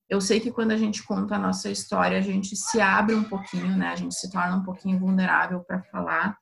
Eu 0.09 0.19
sei 0.19 0.41
que 0.41 0.51
quando 0.51 0.71
a 0.71 0.77
gente 0.77 1.01
conta 1.03 1.35
a 1.35 1.39
nossa 1.39 1.69
história, 1.69 2.17
a 2.17 2.21
gente 2.21 2.53
se 2.53 2.81
abre 2.81 3.15
um 3.15 3.23
pouquinho, 3.23 3.77
né? 3.77 3.87
A 3.87 3.95
gente 3.95 4.13
se 4.13 4.29
torna 4.29 4.57
um 4.57 4.63
pouquinho 4.63 4.99
vulnerável 4.99 5.61
para 5.61 5.81
falar 5.83 6.37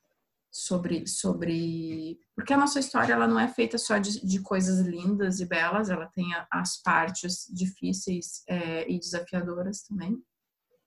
sobre 0.54 1.04
sobre 1.04 2.16
porque 2.36 2.52
a 2.52 2.56
nossa 2.56 2.78
história 2.78 3.12
ela 3.12 3.26
não 3.26 3.40
é 3.40 3.48
feita 3.48 3.76
só 3.76 3.98
de, 3.98 4.24
de 4.24 4.40
coisas 4.40 4.86
lindas 4.86 5.40
e 5.40 5.46
belas, 5.46 5.90
ela 5.90 6.06
tem 6.06 6.26
as 6.48 6.80
partes 6.80 7.50
difíceis 7.52 8.44
é, 8.48 8.88
e 8.88 8.96
desafiadoras 8.96 9.82
também. 9.82 10.16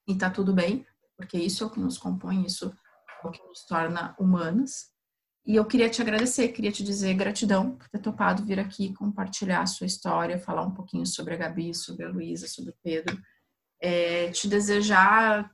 E 0.08 0.18
tá 0.18 0.30
tudo 0.30 0.54
bem, 0.54 0.86
porque 1.18 1.38
isso 1.38 1.66
é 1.66 1.68
o 1.68 1.70
que 1.70 1.82
nos 1.82 1.98
compõe, 1.98 2.46
isso 2.46 2.74
é 3.24 3.28
o 3.28 3.32
que 3.32 3.44
nos 3.44 3.66
torna 3.66 4.16
humanas. 4.18 4.90
E 5.46 5.56
eu 5.56 5.66
queria 5.66 5.90
te 5.90 6.02
agradecer, 6.02 6.50
queria 6.50 6.72
te 6.72 6.84
dizer 6.84 7.14
gratidão 7.14 7.76
por 7.76 7.90
ter 7.90 8.00
topado 8.00 8.46
vir 8.46 8.60
aqui 8.62 8.94
compartilhar 8.94 9.62
a 9.62 9.66
sua 9.66 9.88
história, 9.88 10.40
falar 10.40 10.66
um 10.66 10.74
pouquinho 10.74 11.06
sobre 11.06 11.34
a 11.34 11.38
Gabi, 11.38 11.74
sobre 11.74 12.06
a 12.06 12.10
Luísa, 12.10 12.48
sobre 12.48 12.72
o 12.72 12.76
Pedro. 12.82 13.18
É, 13.82 14.32
te 14.32 14.48
desejar 14.48 15.50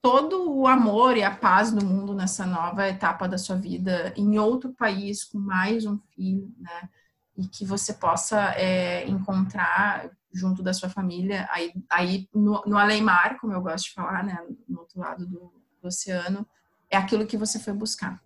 todo 0.00 0.50
o 0.52 0.66
amor 0.66 1.16
e 1.16 1.22
a 1.22 1.34
paz 1.34 1.72
do 1.72 1.84
mundo 1.84 2.14
nessa 2.14 2.46
nova 2.46 2.88
etapa 2.88 3.28
da 3.28 3.38
sua 3.38 3.56
vida, 3.56 4.12
em 4.16 4.38
outro 4.38 4.72
país, 4.72 5.24
com 5.24 5.38
mais 5.38 5.84
um 5.84 5.98
filho, 6.14 6.52
né? 6.58 6.88
E 7.36 7.46
que 7.46 7.64
você 7.64 7.94
possa 7.94 8.52
é, 8.56 9.08
encontrar 9.08 10.10
junto 10.32 10.62
da 10.62 10.72
sua 10.72 10.88
família, 10.88 11.48
aí, 11.50 11.72
aí 11.90 12.28
no, 12.34 12.62
no 12.66 12.76
além-mar, 12.76 13.38
como 13.40 13.52
eu 13.52 13.60
gosto 13.60 13.86
de 13.86 13.94
falar, 13.94 14.24
né? 14.24 14.38
No 14.68 14.80
outro 14.80 15.00
lado 15.00 15.26
do, 15.26 15.52
do 15.80 15.88
oceano, 15.88 16.46
é 16.90 16.96
aquilo 16.96 17.26
que 17.26 17.36
você 17.36 17.58
foi 17.58 17.72
buscar 17.72 18.22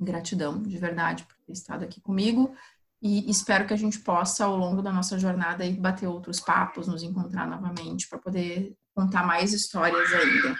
gratidão 0.00 0.62
de 0.62 0.78
verdade 0.78 1.24
por 1.24 1.36
ter 1.44 1.52
estado 1.52 1.84
aqui 1.84 2.00
comigo 2.00 2.54
e 3.00 3.30
espero 3.30 3.66
que 3.66 3.74
a 3.74 3.76
gente 3.76 4.00
possa 4.00 4.44
ao 4.44 4.56
longo 4.56 4.82
da 4.82 4.92
nossa 4.92 5.18
jornada 5.18 5.64
bater 5.78 6.06
outros 6.06 6.40
papos, 6.40 6.88
nos 6.88 7.02
encontrar 7.02 7.46
novamente 7.46 8.08
para 8.08 8.18
poder 8.18 8.76
contar 8.94 9.24
mais 9.24 9.52
histórias 9.52 10.12
ainda. 10.12 10.56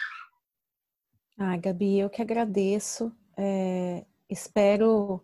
Ah, 1.41 1.57
Gabi, 1.57 2.01
eu 2.01 2.11
que 2.11 2.20
agradeço. 2.20 3.12
É, 3.36 4.05
espero 4.28 5.22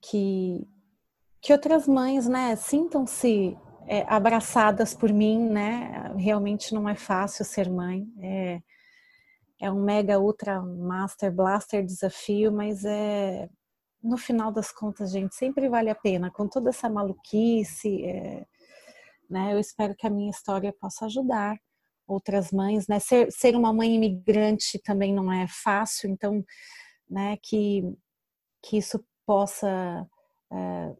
que 0.00 0.66
que 1.40 1.52
outras 1.52 1.88
mães, 1.88 2.28
né, 2.28 2.54
sintam-se 2.56 3.56
é, 3.88 4.02
abraçadas 4.08 4.94
por 4.94 5.12
mim, 5.12 5.40
né? 5.48 6.12
Realmente 6.16 6.74
não 6.74 6.88
é 6.88 6.94
fácil 6.94 7.44
ser 7.44 7.68
mãe. 7.70 8.06
É, 8.20 8.62
é 9.60 9.70
um 9.70 9.82
mega 9.82 10.20
ultra 10.20 10.60
master 10.62 11.32
blaster 11.32 11.84
desafio, 11.84 12.52
mas 12.52 12.84
é 12.84 13.48
no 14.02 14.16
final 14.18 14.52
das 14.52 14.72
contas, 14.72 15.12
gente, 15.12 15.34
sempre 15.36 15.68
vale 15.68 15.90
a 15.90 15.94
pena 15.94 16.30
com 16.30 16.48
toda 16.48 16.70
essa 16.70 16.88
maluquice, 16.90 18.04
é, 18.04 18.46
né? 19.30 19.54
Eu 19.54 19.60
espero 19.60 19.94
que 19.96 20.06
a 20.06 20.10
minha 20.10 20.30
história 20.30 20.72
possa 20.72 21.06
ajudar 21.06 21.56
outras 22.06 22.50
mães, 22.50 22.86
né? 22.88 22.98
Ser, 22.98 23.30
ser 23.32 23.56
uma 23.56 23.72
mãe 23.72 23.94
imigrante 23.94 24.78
também 24.78 25.12
não 25.14 25.32
é 25.32 25.46
fácil, 25.48 26.10
então, 26.10 26.44
né? 27.08 27.36
Que 27.42 27.82
que 28.64 28.76
isso 28.76 29.04
possa 29.26 30.06
é, 30.52 30.92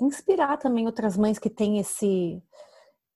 inspirar 0.00 0.56
também 0.58 0.86
outras 0.86 1.16
mães 1.16 1.38
que 1.38 1.48
têm 1.48 1.78
esse 1.78 2.42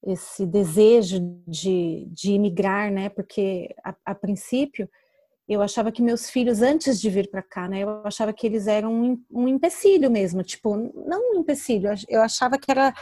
esse 0.06 0.46
desejo 0.46 1.18
de, 1.44 2.06
de 2.12 2.32
imigrar, 2.32 2.90
né? 2.90 3.08
Porque 3.08 3.74
a, 3.84 3.94
a, 4.06 4.14
princípio 4.14 4.88
eu 5.48 5.60
achava 5.60 5.90
que 5.90 6.00
meus 6.00 6.30
filhos 6.30 6.62
antes 6.62 7.00
de 7.00 7.10
vir 7.10 7.28
para 7.28 7.42
cá, 7.42 7.68
né? 7.68 7.80
Eu 7.80 8.06
achava 8.06 8.32
que 8.32 8.46
eles 8.46 8.68
eram 8.68 8.92
um, 8.92 9.24
um 9.28 9.48
empecilho 9.48 10.08
mesmo, 10.08 10.44
tipo 10.44 10.76
não 10.76 11.32
um 11.34 11.40
empecilho. 11.40 11.90
Eu 12.08 12.22
achava 12.22 12.56
que 12.56 12.70
era 12.70 12.94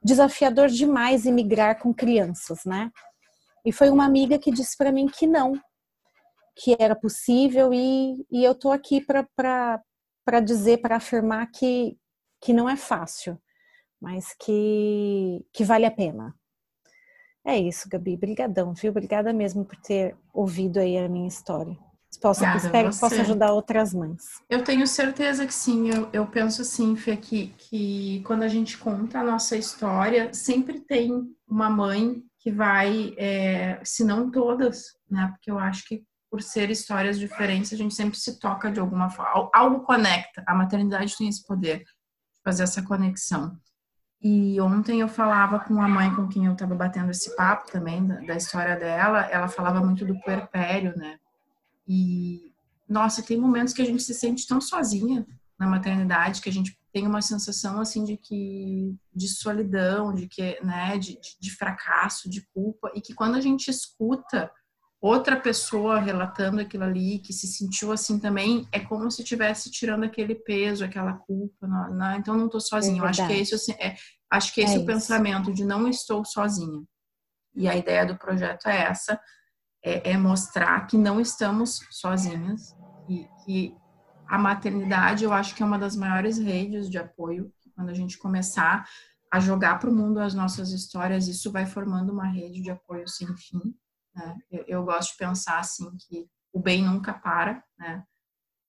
desafiador 0.00 0.68
demais 0.68 1.26
imigrar 1.26 1.80
com 1.80 1.92
crianças, 1.92 2.60
né? 2.64 2.90
E 3.64 3.72
foi 3.72 3.90
uma 3.90 4.04
amiga 4.04 4.38
que 4.38 4.50
disse 4.50 4.76
para 4.76 4.92
mim 4.92 5.06
que 5.06 5.26
não, 5.26 5.52
que 6.56 6.76
era 6.78 6.96
possível 6.96 7.72
e, 7.72 8.24
e 8.30 8.44
eu 8.44 8.54
tô 8.54 8.70
aqui 8.70 9.00
para 9.04 10.40
dizer, 10.44 10.78
para 10.78 10.96
afirmar 10.96 11.50
que 11.50 11.96
que 12.40 12.52
não 12.52 12.68
é 12.68 12.76
fácil 12.76 13.36
mas 14.00 14.34
que, 14.38 15.44
que 15.52 15.64
vale 15.64 15.84
a 15.84 15.90
pena. 15.90 16.34
É 17.44 17.58
isso, 17.58 17.88
Gabi. 17.88 18.14
Obrigadão, 18.14 18.72
viu? 18.74 18.90
Obrigada 18.90 19.32
mesmo 19.32 19.64
por 19.64 19.76
ter 19.76 20.16
ouvido 20.32 20.78
aí 20.78 20.98
a 20.98 21.08
minha 21.08 21.28
história. 21.28 21.76
Posso, 22.20 22.44
espero 22.56 22.90
que 22.90 22.98
possa 22.98 23.20
ajudar 23.20 23.52
outras 23.52 23.92
mães. 23.92 24.22
Eu 24.48 24.64
tenho 24.64 24.86
certeza 24.86 25.46
que 25.46 25.54
sim. 25.54 25.90
Eu, 25.90 26.08
eu 26.12 26.26
penso 26.26 26.62
assim, 26.62 26.96
Fê, 26.96 27.16
que, 27.16 27.48
que 27.58 28.22
quando 28.26 28.42
a 28.42 28.48
gente 28.48 28.78
conta 28.78 29.20
a 29.20 29.24
nossa 29.24 29.56
história, 29.56 30.32
sempre 30.32 30.80
tem 30.80 31.10
uma 31.46 31.68
mãe 31.68 32.22
que 32.38 32.52
vai, 32.52 33.14
é, 33.16 33.80
se 33.84 34.04
não 34.04 34.30
todas, 34.30 34.96
né? 35.10 35.28
Porque 35.32 35.50
eu 35.50 35.58
acho 35.58 35.84
que 35.86 36.04
por 36.30 36.42
ser 36.42 36.70
histórias 36.70 37.18
diferentes, 37.18 37.72
a 37.72 37.76
gente 37.76 37.94
sempre 37.94 38.18
se 38.18 38.38
toca 38.38 38.70
de 38.70 38.78
alguma 38.78 39.08
forma. 39.08 39.50
Algo 39.54 39.80
conecta. 39.80 40.44
A 40.46 40.54
maternidade 40.54 41.16
tem 41.16 41.28
esse 41.28 41.44
poder 41.46 41.78
de 41.78 41.84
fazer 42.44 42.64
essa 42.64 42.82
conexão. 42.82 43.58
E 44.20 44.60
ontem 44.60 45.00
eu 45.00 45.08
falava 45.08 45.60
com 45.60 45.80
a 45.80 45.88
mãe 45.88 46.14
com 46.14 46.28
quem 46.28 46.46
eu 46.46 46.52
estava 46.52 46.74
batendo 46.74 47.10
esse 47.10 47.34
papo 47.36 47.70
também, 47.70 48.06
da, 48.06 48.16
da, 48.16 48.36
história 48.36 48.76
dela, 48.76 49.20
ela 49.30 49.48
falava 49.48 49.80
muito 49.80 50.04
do 50.04 50.18
puerpério, 50.20 50.92
né? 50.96 51.18
E, 51.86 52.52
nossa, 52.88 53.22
tem 53.22 53.38
momentos 53.38 53.72
que 53.72 53.80
a 53.80 53.84
gente 53.84 54.02
se 54.02 54.12
sente 54.12 54.46
tão 54.46 54.60
sozinha 54.60 55.24
na 55.58 55.66
maternidade, 55.66 56.40
que 56.40 56.48
a 56.48 56.52
gente 56.52 56.77
tem 56.98 57.06
uma 57.06 57.22
sensação, 57.22 57.80
assim, 57.80 58.02
de 58.02 58.16
que, 58.16 58.92
de 59.14 59.28
solidão, 59.28 60.12
de 60.12 60.26
que, 60.26 60.60
né, 60.64 60.98
de, 60.98 61.16
de, 61.40 61.50
fracasso, 61.52 62.28
de 62.28 62.44
culpa, 62.52 62.90
e 62.92 63.00
que 63.00 63.14
quando 63.14 63.36
a 63.36 63.40
gente 63.40 63.70
escuta 63.70 64.50
outra 65.00 65.40
pessoa 65.40 66.00
relatando 66.00 66.60
aquilo 66.60 66.82
ali, 66.82 67.20
que 67.20 67.32
se 67.32 67.46
sentiu 67.46 67.92
assim 67.92 68.18
também, 68.18 68.66
é 68.72 68.80
como 68.80 69.08
se 69.12 69.22
estivesse 69.22 69.70
tirando 69.70 70.02
aquele 70.02 70.34
peso, 70.34 70.84
aquela 70.84 71.12
culpa. 71.12 71.68
Não, 71.68 71.94
não, 71.94 72.16
então 72.16 72.36
não 72.36 72.46
estou 72.46 72.60
sozinha. 72.60 72.98
É 72.98 73.00
eu 73.00 73.06
acho 73.06 73.24
que 73.24 73.32
é 73.32 73.36
isso, 73.38 73.54
assim, 73.54 73.72
é, 73.78 73.94
acho 74.28 74.52
que 74.52 74.60
esse 74.60 74.74
é, 74.74 74.76
é 74.78 74.80
o 74.80 74.84
pensamento 74.86 75.52
de 75.52 75.64
não 75.64 75.86
estou 75.86 76.24
sozinha. 76.24 76.82
E 77.54 77.68
a 77.68 77.76
ideia 77.76 78.04
do 78.04 78.18
projeto 78.18 78.66
é 78.66 78.76
essa, 78.76 79.20
é, 79.84 80.10
é 80.10 80.16
mostrar 80.16 80.84
que 80.88 80.98
não 80.98 81.20
estamos 81.20 81.78
sozinhas 81.92 82.74
e 83.08 83.24
que 83.44 83.76
a 84.28 84.38
maternidade 84.38 85.24
eu 85.24 85.32
acho 85.32 85.54
que 85.54 85.62
é 85.62 85.66
uma 85.66 85.78
das 85.78 85.96
maiores 85.96 86.38
redes 86.38 86.88
de 86.90 86.98
apoio. 86.98 87.52
Quando 87.74 87.88
a 87.88 87.94
gente 87.94 88.18
começar 88.18 88.86
a 89.30 89.40
jogar 89.40 89.78
para 89.78 89.88
o 89.88 89.94
mundo 89.94 90.20
as 90.20 90.34
nossas 90.34 90.70
histórias, 90.70 91.28
isso 91.28 91.50
vai 91.50 91.64
formando 91.64 92.12
uma 92.12 92.26
rede 92.26 92.60
de 92.60 92.70
apoio 92.70 93.08
sem 93.08 93.26
fim. 93.36 93.74
Né? 94.14 94.36
Eu, 94.50 94.64
eu, 94.66 94.84
gosto 94.84 95.12
de 95.12 95.18
pensar 95.18 95.58
assim 95.58 95.90
que 95.96 96.28
o 96.52 96.60
bem 96.60 96.84
nunca 96.84 97.14
para, 97.14 97.62
né? 97.78 98.04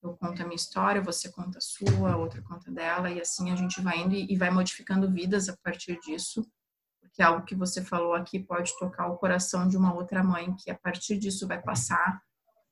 Eu 0.01 0.15
conto 0.15 0.41
a 0.41 0.45
minha 0.45 0.55
história, 0.55 1.01
você 1.01 1.29
conta 1.29 1.57
a 1.57 1.61
sua, 1.61 2.13
a 2.13 2.17
outra 2.17 2.41
conta 2.41 2.71
dela, 2.71 3.11
e 3.11 3.19
assim 3.19 3.51
a 3.51 3.55
gente 3.55 3.81
vai 3.81 3.99
indo 3.99 4.15
e, 4.15 4.31
e 4.31 4.37
vai 4.37 4.49
modificando 4.49 5.11
vidas 5.11 5.49
a 5.49 5.57
partir 5.61 5.99
disso, 5.99 6.49
porque 7.01 7.21
algo 7.21 7.45
que 7.45 7.55
você 7.55 7.83
falou 7.83 8.13
aqui 8.13 8.39
pode 8.39 8.71
tocar 8.77 9.07
o 9.07 9.17
coração 9.17 9.67
de 9.67 9.75
uma 9.75 9.93
outra 9.93 10.23
mãe 10.23 10.55
que 10.55 10.71
a 10.71 10.77
partir 10.77 11.17
disso 11.17 11.45
vai 11.45 11.61
passar 11.61 12.21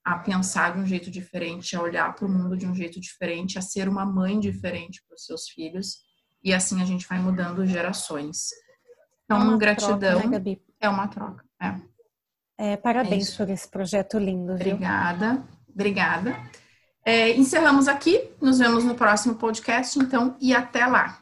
a 0.08 0.18
pensar 0.20 0.74
de 0.74 0.80
um 0.80 0.86
jeito 0.86 1.12
diferente, 1.12 1.76
a 1.76 1.82
olhar 1.82 2.16
para 2.16 2.26
o 2.26 2.30
mundo 2.30 2.56
de 2.56 2.66
um 2.66 2.74
jeito 2.74 2.98
diferente, 2.98 3.60
a 3.60 3.62
ser 3.62 3.90
uma 3.90 4.06
mãe 4.06 4.40
diferente 4.40 5.04
para 5.06 5.16
os 5.16 5.26
seus 5.26 5.50
filhos, 5.50 5.98
e 6.42 6.54
assim 6.54 6.82
a 6.82 6.86
gente 6.86 7.06
vai 7.06 7.20
mudando 7.20 7.66
gerações. 7.66 8.48
Então, 9.26 9.54
é 9.54 9.58
gratidão 9.58 10.22
troca, 10.22 10.40
né, 10.40 10.58
é 10.80 10.88
uma 10.88 11.10
troca. 11.10 11.44
É. 11.62 11.76
É, 12.58 12.78
parabéns 12.78 13.36
por 13.36 13.50
esse 13.50 13.68
projeto 13.70 14.18
lindo. 14.18 14.54
Obrigada, 14.54 15.34
viu? 15.34 15.44
obrigada. 15.74 16.38
É, 17.06 17.36
encerramos 17.36 17.90
aqui, 17.90 18.32
nos 18.42 18.60
vemos 18.60 18.86
no 18.86 18.96
próximo 18.96 19.36
podcast, 19.36 20.00
então, 20.00 20.38
e 20.40 20.56
até 20.56 20.86
lá. 20.86 21.22